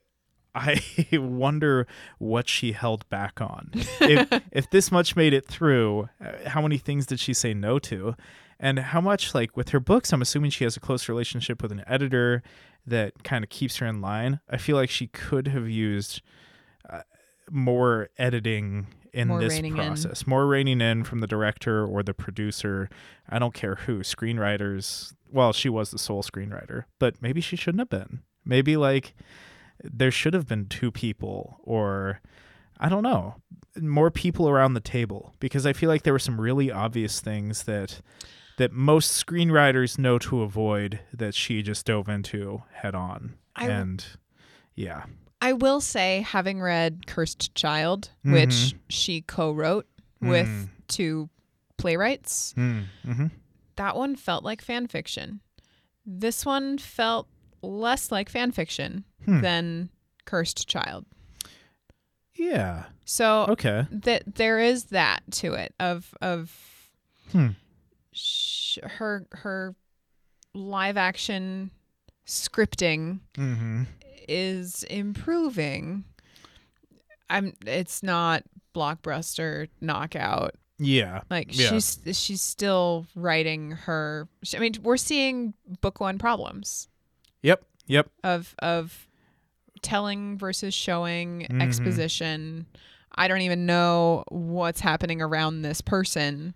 I 0.58 0.80
wonder 1.14 1.86
what 2.18 2.48
she 2.48 2.72
held 2.72 3.08
back 3.10 3.42
on. 3.42 3.70
If 4.02 4.42
if 4.52 4.70
this 4.72 4.92
much 4.92 5.16
made 5.16 5.34
it 5.34 5.46
through, 5.46 6.10
uh, 6.24 6.50
how 6.50 6.62
many 6.62 6.78
things 6.78 7.06
did 7.06 7.20
she 7.20 7.34
say 7.34 7.54
no 7.54 7.78
to? 7.80 8.16
And 8.60 8.80
how 8.80 9.02
much 9.02 9.34
like 9.36 9.56
with 9.58 9.70
her 9.70 9.80
books 9.80 10.14
i'm 10.14 10.22
assuming 10.22 10.50
she 10.50 10.64
has 10.64 10.78
a 10.78 10.80
close 10.80 11.08
relationship 11.10 11.62
with 11.62 11.72
an 11.72 11.84
editor 11.88 12.42
that 12.88 13.24
kind 13.24 13.44
of 13.44 13.50
keeps 13.50 13.78
her 13.78 13.88
in 13.88 14.02
line. 14.02 14.40
I 14.50 14.58
feel 14.58 14.76
like 14.76 14.90
she 14.90 15.08
could 15.08 15.48
have 15.48 15.68
used 15.70 16.22
uh, 16.90 17.02
more 17.50 18.10
editing 18.18 18.88
in 19.14 19.30
More 19.30 19.40
this 19.40 19.54
reining 19.54 19.78
in. 19.78 19.86
process. 19.86 20.28
More 20.28 20.46
reining 20.46 20.82
in 20.82 21.04
from 21.04 21.20
the 21.20 21.28
director 21.28 21.86
or 21.86 22.04
the 22.04 22.14
producer. 22.14 22.90
I 23.30 23.40
don't 23.40 23.54
care 23.54 23.76
who 23.76 24.00
screenwriters. 24.00 25.14
Well 25.32 25.54
she 25.54 25.70
was 25.70 25.92
the 25.92 25.98
sole 25.98 26.24
screenwriter 26.24 26.84
but 27.00 27.22
maybe 27.22 27.42
she 27.42 27.56
shouldn't 27.56 27.80
have 27.82 27.90
been. 27.90 28.22
Maybe 28.46 28.78
like 28.78 29.16
there 29.84 30.12
should 30.12 30.34
have 30.34 30.48
been 30.48 30.68
two 30.68 30.92
people 30.92 31.60
or 31.64 32.22
I 32.80 32.90
don't 32.90 33.04
know, 33.04 33.36
more 33.80 34.12
people 34.12 34.50
around 34.50 34.74
the 34.74 34.82
table. 34.82 35.34
Because 35.40 35.66
I 35.66 35.72
feel 35.74 35.90
like 35.90 36.04
there 36.04 36.14
were 36.14 36.20
some 36.20 36.40
really 36.40 36.72
obvious 36.72 37.22
things 37.22 37.64
that 37.64 38.02
that 38.58 38.72
most 38.72 39.26
screenwriters 39.26 39.98
know 39.98 40.18
to 40.20 40.42
avoid 40.42 41.00
that 41.14 41.34
she 41.36 41.62
just 41.62 41.86
dove 41.86 42.08
into 42.10 42.64
head 42.72 42.96
on. 42.96 43.36
I- 43.56 43.68
and 43.70 44.06
yeah. 44.76 45.06
I 45.42 45.54
will 45.54 45.82
say, 45.82 46.22
having 46.22 46.62
read 46.62 47.06
Cursed 47.08 47.54
Child, 47.56 48.10
which 48.24 48.50
Mhm. 48.50 48.74
she 48.90 49.22
co-wrote 49.22 49.88
with 50.22 50.48
Mm. 50.48 50.70
two 50.88 51.30
playwrights, 51.78 52.54
Mm-hmm. 52.58 53.28
that 53.76 53.96
one 53.96 54.16
felt 54.16 54.44
like 54.44 54.62
fan 54.62 54.88
fiction. 54.88 55.42
This 56.06 56.46
one 56.46 56.78
felt 56.78 57.28
less 57.62 58.12
like 58.12 58.30
fan 58.30 58.52
fiction 58.52 59.04
Hmm. 59.26 59.42
than 59.42 59.90
Cursed 60.26 60.68
Child. 60.68 61.06
Yeah. 62.36 62.86
So 63.06 63.46
Okay. 63.50 63.88
that 63.92 64.36
there 64.36 64.60
is 64.60 64.86
that 64.86 65.24
to 65.32 65.54
it 65.54 65.74
of 65.80 66.14
of 66.22 66.52
Hmm. 67.32 67.50
Sh- 68.16 68.80
her 68.84 69.28
her 69.32 69.76
live 70.54 70.98
action 70.98 71.70
scripting 72.26 73.20
Mm-hmm. 73.36 73.84
is 74.28 74.84
improving. 74.86 76.06
I'm 77.30 77.54
it's 77.66 78.02
not 78.04 78.44
blockbuster 78.74 79.70
knockout. 79.82 80.56
Yeah. 80.78 81.22
Like 81.30 81.58
Yeah. 81.58 81.70
she's 81.70 82.00
she's 82.14 82.42
still 82.42 83.06
writing 83.16 83.72
her 83.72 84.28
I 84.56 84.60
mean 84.60 84.74
we're 84.84 84.98
seeing 84.98 85.54
book 85.82 86.00
1 86.00 86.18
problems 86.18 86.88
Yep. 87.44 87.64
Yep. 87.88 88.10
of 88.24 88.56
of 88.60 89.08
telling 89.82 90.38
versus 90.38 90.74
showing 90.74 91.48
Mhm. 91.50 91.62
exposition. 91.62 92.66
I 93.18 93.28
don't 93.28 93.42
even 93.42 93.66
know 93.66 94.24
what's 94.30 94.82
happening 94.82 95.22
around 95.22 95.62
this 95.62 95.80
person 95.82 96.54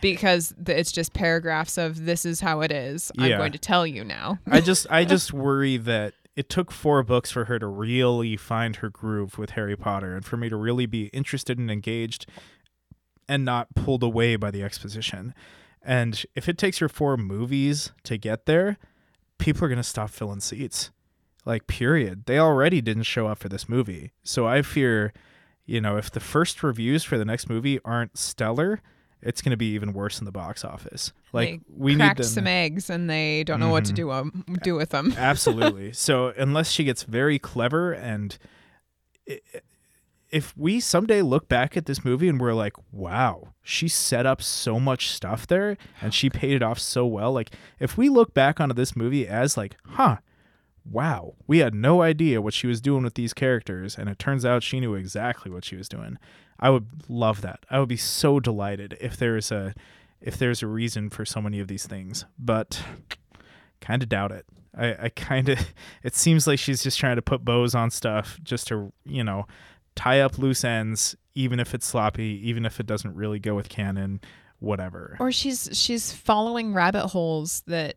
because 0.00 0.54
it's 0.66 0.92
just 0.92 1.12
paragraphs 1.12 1.76
of 1.78 2.04
this 2.04 2.24
is 2.24 2.40
how 2.40 2.60
it 2.60 2.70
is. 2.72 3.10
I'm 3.18 3.30
Yeah. 3.30 3.38
going 3.38 3.52
to 3.52 3.58
tell 3.58 3.86
you 3.86 4.04
now. 4.04 4.38
I 4.46 4.60
just 4.60 4.86
I 4.90 5.04
just 5.04 5.32
worry 5.32 5.76
that 5.78 6.14
it 6.36 6.48
took 6.48 6.70
four 6.70 7.02
books 7.02 7.30
for 7.30 7.46
her 7.46 7.58
to 7.58 7.66
really 7.66 8.36
find 8.36 8.76
her 8.76 8.90
groove 8.90 9.38
with 9.38 9.50
Harry 9.50 9.76
Potter 9.76 10.14
and 10.14 10.24
for 10.24 10.36
me 10.36 10.48
to 10.48 10.56
really 10.56 10.86
be 10.86 11.06
interested 11.06 11.58
and 11.58 11.70
engaged 11.70 12.26
and 13.28 13.44
not 13.44 13.74
pulled 13.74 14.02
away 14.02 14.36
by 14.36 14.50
the 14.50 14.62
exposition. 14.62 15.34
And 15.82 16.24
if 16.34 16.48
it 16.48 16.58
takes 16.58 16.78
her 16.78 16.88
four 16.88 17.16
movies 17.16 17.92
to 18.04 18.18
get 18.18 18.46
there, 18.46 18.76
people 19.38 19.64
are 19.64 19.68
going 19.68 19.78
to 19.78 19.82
stop 19.82 20.10
filling 20.10 20.40
seats. 20.40 20.90
Like 21.44 21.66
period. 21.68 22.26
They 22.26 22.38
already 22.40 22.80
didn't 22.80 23.04
show 23.04 23.28
up 23.28 23.38
for 23.38 23.48
this 23.48 23.68
movie. 23.68 24.10
So 24.24 24.46
I 24.48 24.62
fear, 24.62 25.12
you 25.64 25.80
know, 25.80 25.96
if 25.96 26.10
the 26.10 26.18
first 26.20 26.62
reviews 26.62 27.04
for 27.04 27.16
the 27.18 27.24
next 27.24 27.48
movie 27.48 27.78
aren't 27.84 28.18
stellar, 28.18 28.80
it's 29.22 29.42
going 29.42 29.50
to 29.50 29.56
be 29.56 29.72
even 29.72 29.92
worse 29.92 30.18
in 30.18 30.24
the 30.24 30.32
box 30.32 30.64
office. 30.64 31.12
Like 31.32 31.48
They 31.48 31.60
we 31.76 31.92
need 31.94 31.98
cracked 32.00 32.18
them 32.18 32.26
some 32.26 32.46
eggs 32.46 32.90
and 32.90 33.08
they 33.10 33.44
don't 33.44 33.60
know 33.60 33.70
what 33.70 33.84
to 33.86 33.92
Mhm. 33.92 33.96
do 33.96 34.10
um, 34.12 34.44
do 34.62 34.74
with 34.76 34.90
them. 34.90 35.14
Absolutely. 35.16 35.92
so 35.94 36.32
unless 36.36 36.70
she 36.70 36.84
gets 36.84 37.02
very 37.02 37.38
clever 37.38 37.92
and 37.92 38.36
if 40.30 40.56
we 40.56 40.80
someday 40.80 41.22
look 41.22 41.48
back 41.48 41.76
at 41.76 41.86
this 41.86 42.04
movie 42.04 42.28
and 42.28 42.40
we're 42.40 42.52
like, 42.52 42.74
wow, 42.92 43.54
she 43.62 43.88
set 43.88 44.26
up 44.26 44.42
so 44.42 44.78
much 44.80 45.08
stuff 45.10 45.46
there 45.46 45.76
and 46.02 46.12
she 46.12 46.28
paid 46.28 46.52
it 46.52 46.62
off 46.62 46.78
so 46.78 47.06
well. 47.06 47.32
Like 47.32 47.50
if 47.78 47.96
we 47.96 48.08
look 48.08 48.34
back 48.34 48.60
onto 48.60 48.74
this 48.74 48.96
movie 48.96 49.26
as 49.26 49.56
like, 49.56 49.76
huh, 49.84 50.16
wow, 50.84 51.34
we 51.46 51.58
had 51.58 51.74
no 51.74 52.02
idea 52.02 52.42
what 52.42 52.54
she 52.54 52.66
was 52.66 52.80
doing 52.80 53.04
with 53.04 53.14
these 53.14 53.32
characters 53.34 53.96
and 53.96 54.08
it 54.08 54.18
turns 54.18 54.44
out 54.44 54.62
she 54.62 54.80
knew 54.80 54.94
exactly 54.94 55.50
what 55.50 55.64
she 55.64 55.76
was 55.76 55.88
doing. 55.88 56.18
I 56.58 56.70
would 56.70 56.86
love 57.08 57.42
that. 57.42 57.64
I 57.70 57.78
would 57.78 57.88
be 57.88 57.96
so 57.96 58.40
delighted 58.40 58.96
if 59.00 59.16
there's 59.16 59.52
a 59.52 59.74
if 60.20 60.38
there's 60.38 60.62
a 60.62 60.66
reason 60.66 61.10
for 61.10 61.24
so 61.24 61.40
many 61.40 61.60
of 61.60 61.68
these 61.68 61.86
things. 61.86 62.24
But 62.38 62.82
kind 63.80 64.02
of 64.02 64.08
doubt 64.08 64.32
it. 64.32 64.46
I, 64.76 65.04
I 65.04 65.08
kind 65.08 65.48
of, 65.48 65.58
it 66.02 66.14
seems 66.14 66.46
like 66.46 66.58
she's 66.58 66.82
just 66.82 66.98
trying 66.98 67.16
to 67.16 67.22
put 67.22 67.44
bows 67.44 67.74
on 67.74 67.90
stuff 67.90 68.38
just 68.42 68.68
to, 68.68 68.92
you 69.04 69.24
know, 69.24 69.46
tie 69.94 70.20
up 70.20 70.38
loose 70.38 70.64
ends, 70.64 71.16
even 71.34 71.60
if 71.60 71.74
it's 71.74 71.86
sloppy, 71.86 72.40
even 72.48 72.66
if 72.66 72.80
it 72.80 72.86
doesn't 72.86 73.14
really 73.14 73.38
go 73.38 73.54
with 73.54 73.68
canon, 73.68 74.20
whatever. 74.58 75.16
Or 75.20 75.32
she's 75.32 75.68
she's 75.72 76.12
following 76.12 76.74
rabbit 76.74 77.08
holes 77.08 77.62
that 77.66 77.96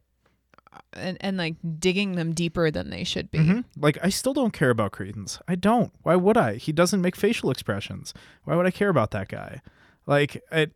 and, 0.93 1.17
and 1.21 1.37
like 1.37 1.55
digging 1.79 2.13
them 2.13 2.33
deeper 2.33 2.69
than 2.71 2.89
they 2.89 3.03
should 3.03 3.31
be. 3.31 3.39
Mhm. 3.39 3.63
Like, 3.77 3.97
I 4.03 4.09
still 4.09 4.33
don't 4.33 4.51
care 4.53 4.69
about 4.69 4.91
Credence. 4.91 5.39
I 5.47 5.55
don't. 5.55 5.91
Why 6.03 6.15
would 6.15 6.37
I? 6.37 6.55
He 6.55 6.71
doesn't 6.71 7.01
make 7.01 7.15
facial 7.15 7.49
expressions. 7.51 8.13
Why 8.43 8.55
would 8.55 8.65
I 8.65 8.71
care 8.71 8.89
about 8.89 9.11
that 9.11 9.27
guy? 9.29 9.61
Like, 10.05 10.43
I, 10.51 10.67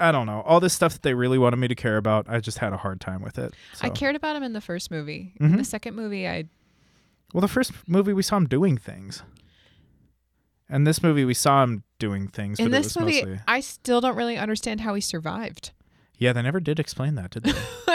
I 0.00 0.12
don't 0.12 0.26
know. 0.26 0.42
All 0.42 0.60
this 0.60 0.74
stuff 0.74 0.92
that 0.94 1.02
they 1.02 1.14
really 1.14 1.38
wanted 1.38 1.56
me 1.56 1.68
to 1.68 1.74
care 1.74 1.96
about, 1.96 2.26
I 2.28 2.40
just 2.40 2.58
had 2.58 2.72
a 2.72 2.76
hard 2.76 3.00
time 3.00 3.22
with 3.22 3.38
it. 3.38 3.54
I 3.82 3.88
cared 3.90 4.14
about 4.16 4.36
him 4.36 4.42
in 4.42 4.52
the 4.52 4.60
first 4.60 4.90
movie. 4.90 5.34
In 5.40 5.52
Mhm. 5.52 5.56
the 5.58 5.64
second 5.64 5.96
movie, 5.96 6.28
I 6.28 6.44
Well, 7.34 7.40
the 7.42 7.48
first 7.48 7.72
movie 7.86 8.12
we 8.12 8.22
saw 8.22 8.36
him 8.38 8.46
doing 8.46 8.76
things. 8.78 9.22
And 10.68 10.86
this 10.86 11.02
movie 11.02 11.24
we 11.24 11.34
saw 11.34 11.62
him 11.62 11.82
doing 11.98 12.28
things, 12.28 12.58
in 12.60 12.70
this 12.70 12.94
movie 12.98 13.22
mostly 13.22 13.40
I 13.48 13.60
still 13.60 14.00
don't 14.02 14.16
really 14.16 14.36
understand 14.36 14.82
how 14.82 14.94
he 14.94 15.00
survived. 15.00 15.70
Yeah, 16.18 16.32
they 16.32 16.42
never 16.42 16.60
did 16.60 16.78
explain 16.78 17.14
that, 17.14 17.30
did 17.30 17.44
they? 17.44 17.52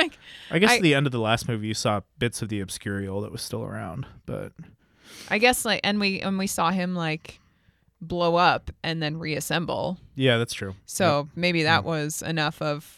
I 0.52 0.60
guess 0.60 0.72
I- 0.72 0.76
at 0.78 0.82
the 0.82 0.94
end 0.96 1.06
of 1.06 1.12
the 1.12 1.20
last 1.20 1.48
movie 1.48 1.68
you 1.68 1.74
saw 1.74 2.02
bits 2.20 2.42
of 2.42 2.50
the 2.50 2.62
Obscurial 2.62 3.22
that 3.24 3.32
was 3.32 3.42
still 3.42 3.64
around, 3.64 4.06
but 4.26 4.52
I 5.30 5.38
guess 5.38 5.66
like 5.66 5.82
and 5.84 6.00
we 6.00 6.20
and 6.22 6.38
we 6.38 6.48
saw 6.48 6.72
him 6.72 6.96
like 6.96 7.40
blow 8.02 8.36
up 8.36 8.70
and 8.84 9.02
then 9.02 9.18
reassemble. 9.18 9.98
yeah, 10.16 10.38
that's 10.38 10.54
true. 10.54 10.76
So 10.86 11.30
maybe 11.36 11.64
that 11.64 11.82
Mm. 11.84 11.86
was 11.86 12.22
enough 12.22 12.62
of 12.62 12.98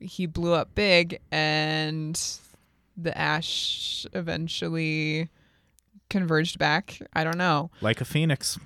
he 0.00 0.26
blew 0.26 0.52
up 0.54 0.74
big 0.74 1.20
and 1.30 2.20
the 2.96 3.16
ash 3.16 4.06
eventually 4.14 5.28
converged 6.08 6.58
back. 6.58 6.98
I 7.14 7.24
don't 7.24 7.36
know. 7.38 7.70
Like 7.80 8.00
a 8.00 8.04
phoenix. 8.04 8.58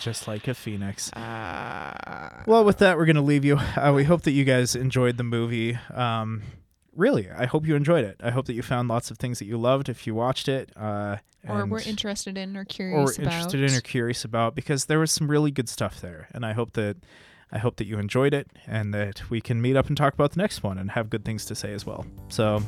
Just 0.00 0.28
like 0.28 0.46
a 0.46 0.54
phoenix. 0.54 1.12
Uh, 1.12 2.42
Well, 2.46 2.64
with 2.64 2.78
that, 2.78 2.96
we're 2.96 3.06
going 3.06 3.16
to 3.16 3.22
leave 3.22 3.44
you. 3.44 3.56
Uh, 3.56 3.92
we 3.94 4.04
hope 4.04 4.22
that 4.22 4.30
you 4.32 4.44
guys 4.44 4.76
enjoyed 4.76 5.16
the 5.16 5.24
movie. 5.24 5.76
Um, 5.92 6.42
really, 6.96 7.30
I 7.30 7.46
hope 7.46 7.66
you 7.66 7.76
enjoyed 7.76 8.04
it. 8.04 8.16
I 8.22 8.30
hope 8.30 8.46
that 8.46 8.54
you 8.54 8.62
found 8.62 8.88
lots 8.88 9.10
of 9.10 9.18
things 9.18 9.38
that 9.38 9.44
you 9.46 9.58
loved 9.58 9.88
if 9.88 10.06
you 10.06 10.14
watched 10.14 10.48
it. 10.48 10.70
Uh, 10.76 11.16
or 11.48 11.66
we're 11.66 11.80
interested 11.80 12.36
in 12.36 12.56
or 12.56 12.60
or 12.60 12.64
curious 12.64 13.18
about. 13.18 13.32
interested 13.32 13.62
in 13.62 13.74
or 13.76 13.80
curious 13.80 14.24
about 14.24 14.54
because 14.54 14.86
there 14.86 14.98
was 14.98 15.12
some 15.12 15.30
really 15.30 15.50
good 15.50 15.68
stuff 15.68 16.00
there 16.00 16.28
and 16.32 16.44
i 16.44 16.52
hope 16.52 16.72
that 16.72 16.96
i 17.52 17.58
hope 17.58 17.76
that 17.76 17.86
you 17.86 17.98
enjoyed 17.98 18.34
it 18.34 18.50
and 18.66 18.92
that 18.92 19.30
we 19.30 19.40
can 19.40 19.60
meet 19.60 19.76
up 19.76 19.86
and 19.86 19.96
talk 19.96 20.12
about 20.12 20.32
the 20.32 20.38
next 20.38 20.62
one 20.62 20.78
and 20.78 20.90
have 20.90 21.08
good 21.08 21.24
things 21.24 21.44
to 21.44 21.54
say 21.54 21.72
as 21.72 21.86
well 21.86 22.04
so 22.28 22.60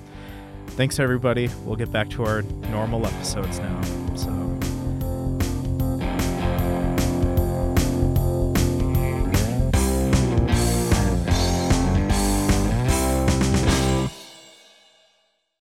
thanks 0.69 1.01
everybody 1.01 1.51
we'll 1.65 1.77
get 1.77 1.91
back 1.91 2.09
to 2.09 2.25
our 2.25 2.43
normal 2.71 3.05
episodes 3.07 3.59
now 3.59 3.81
so 4.15 4.58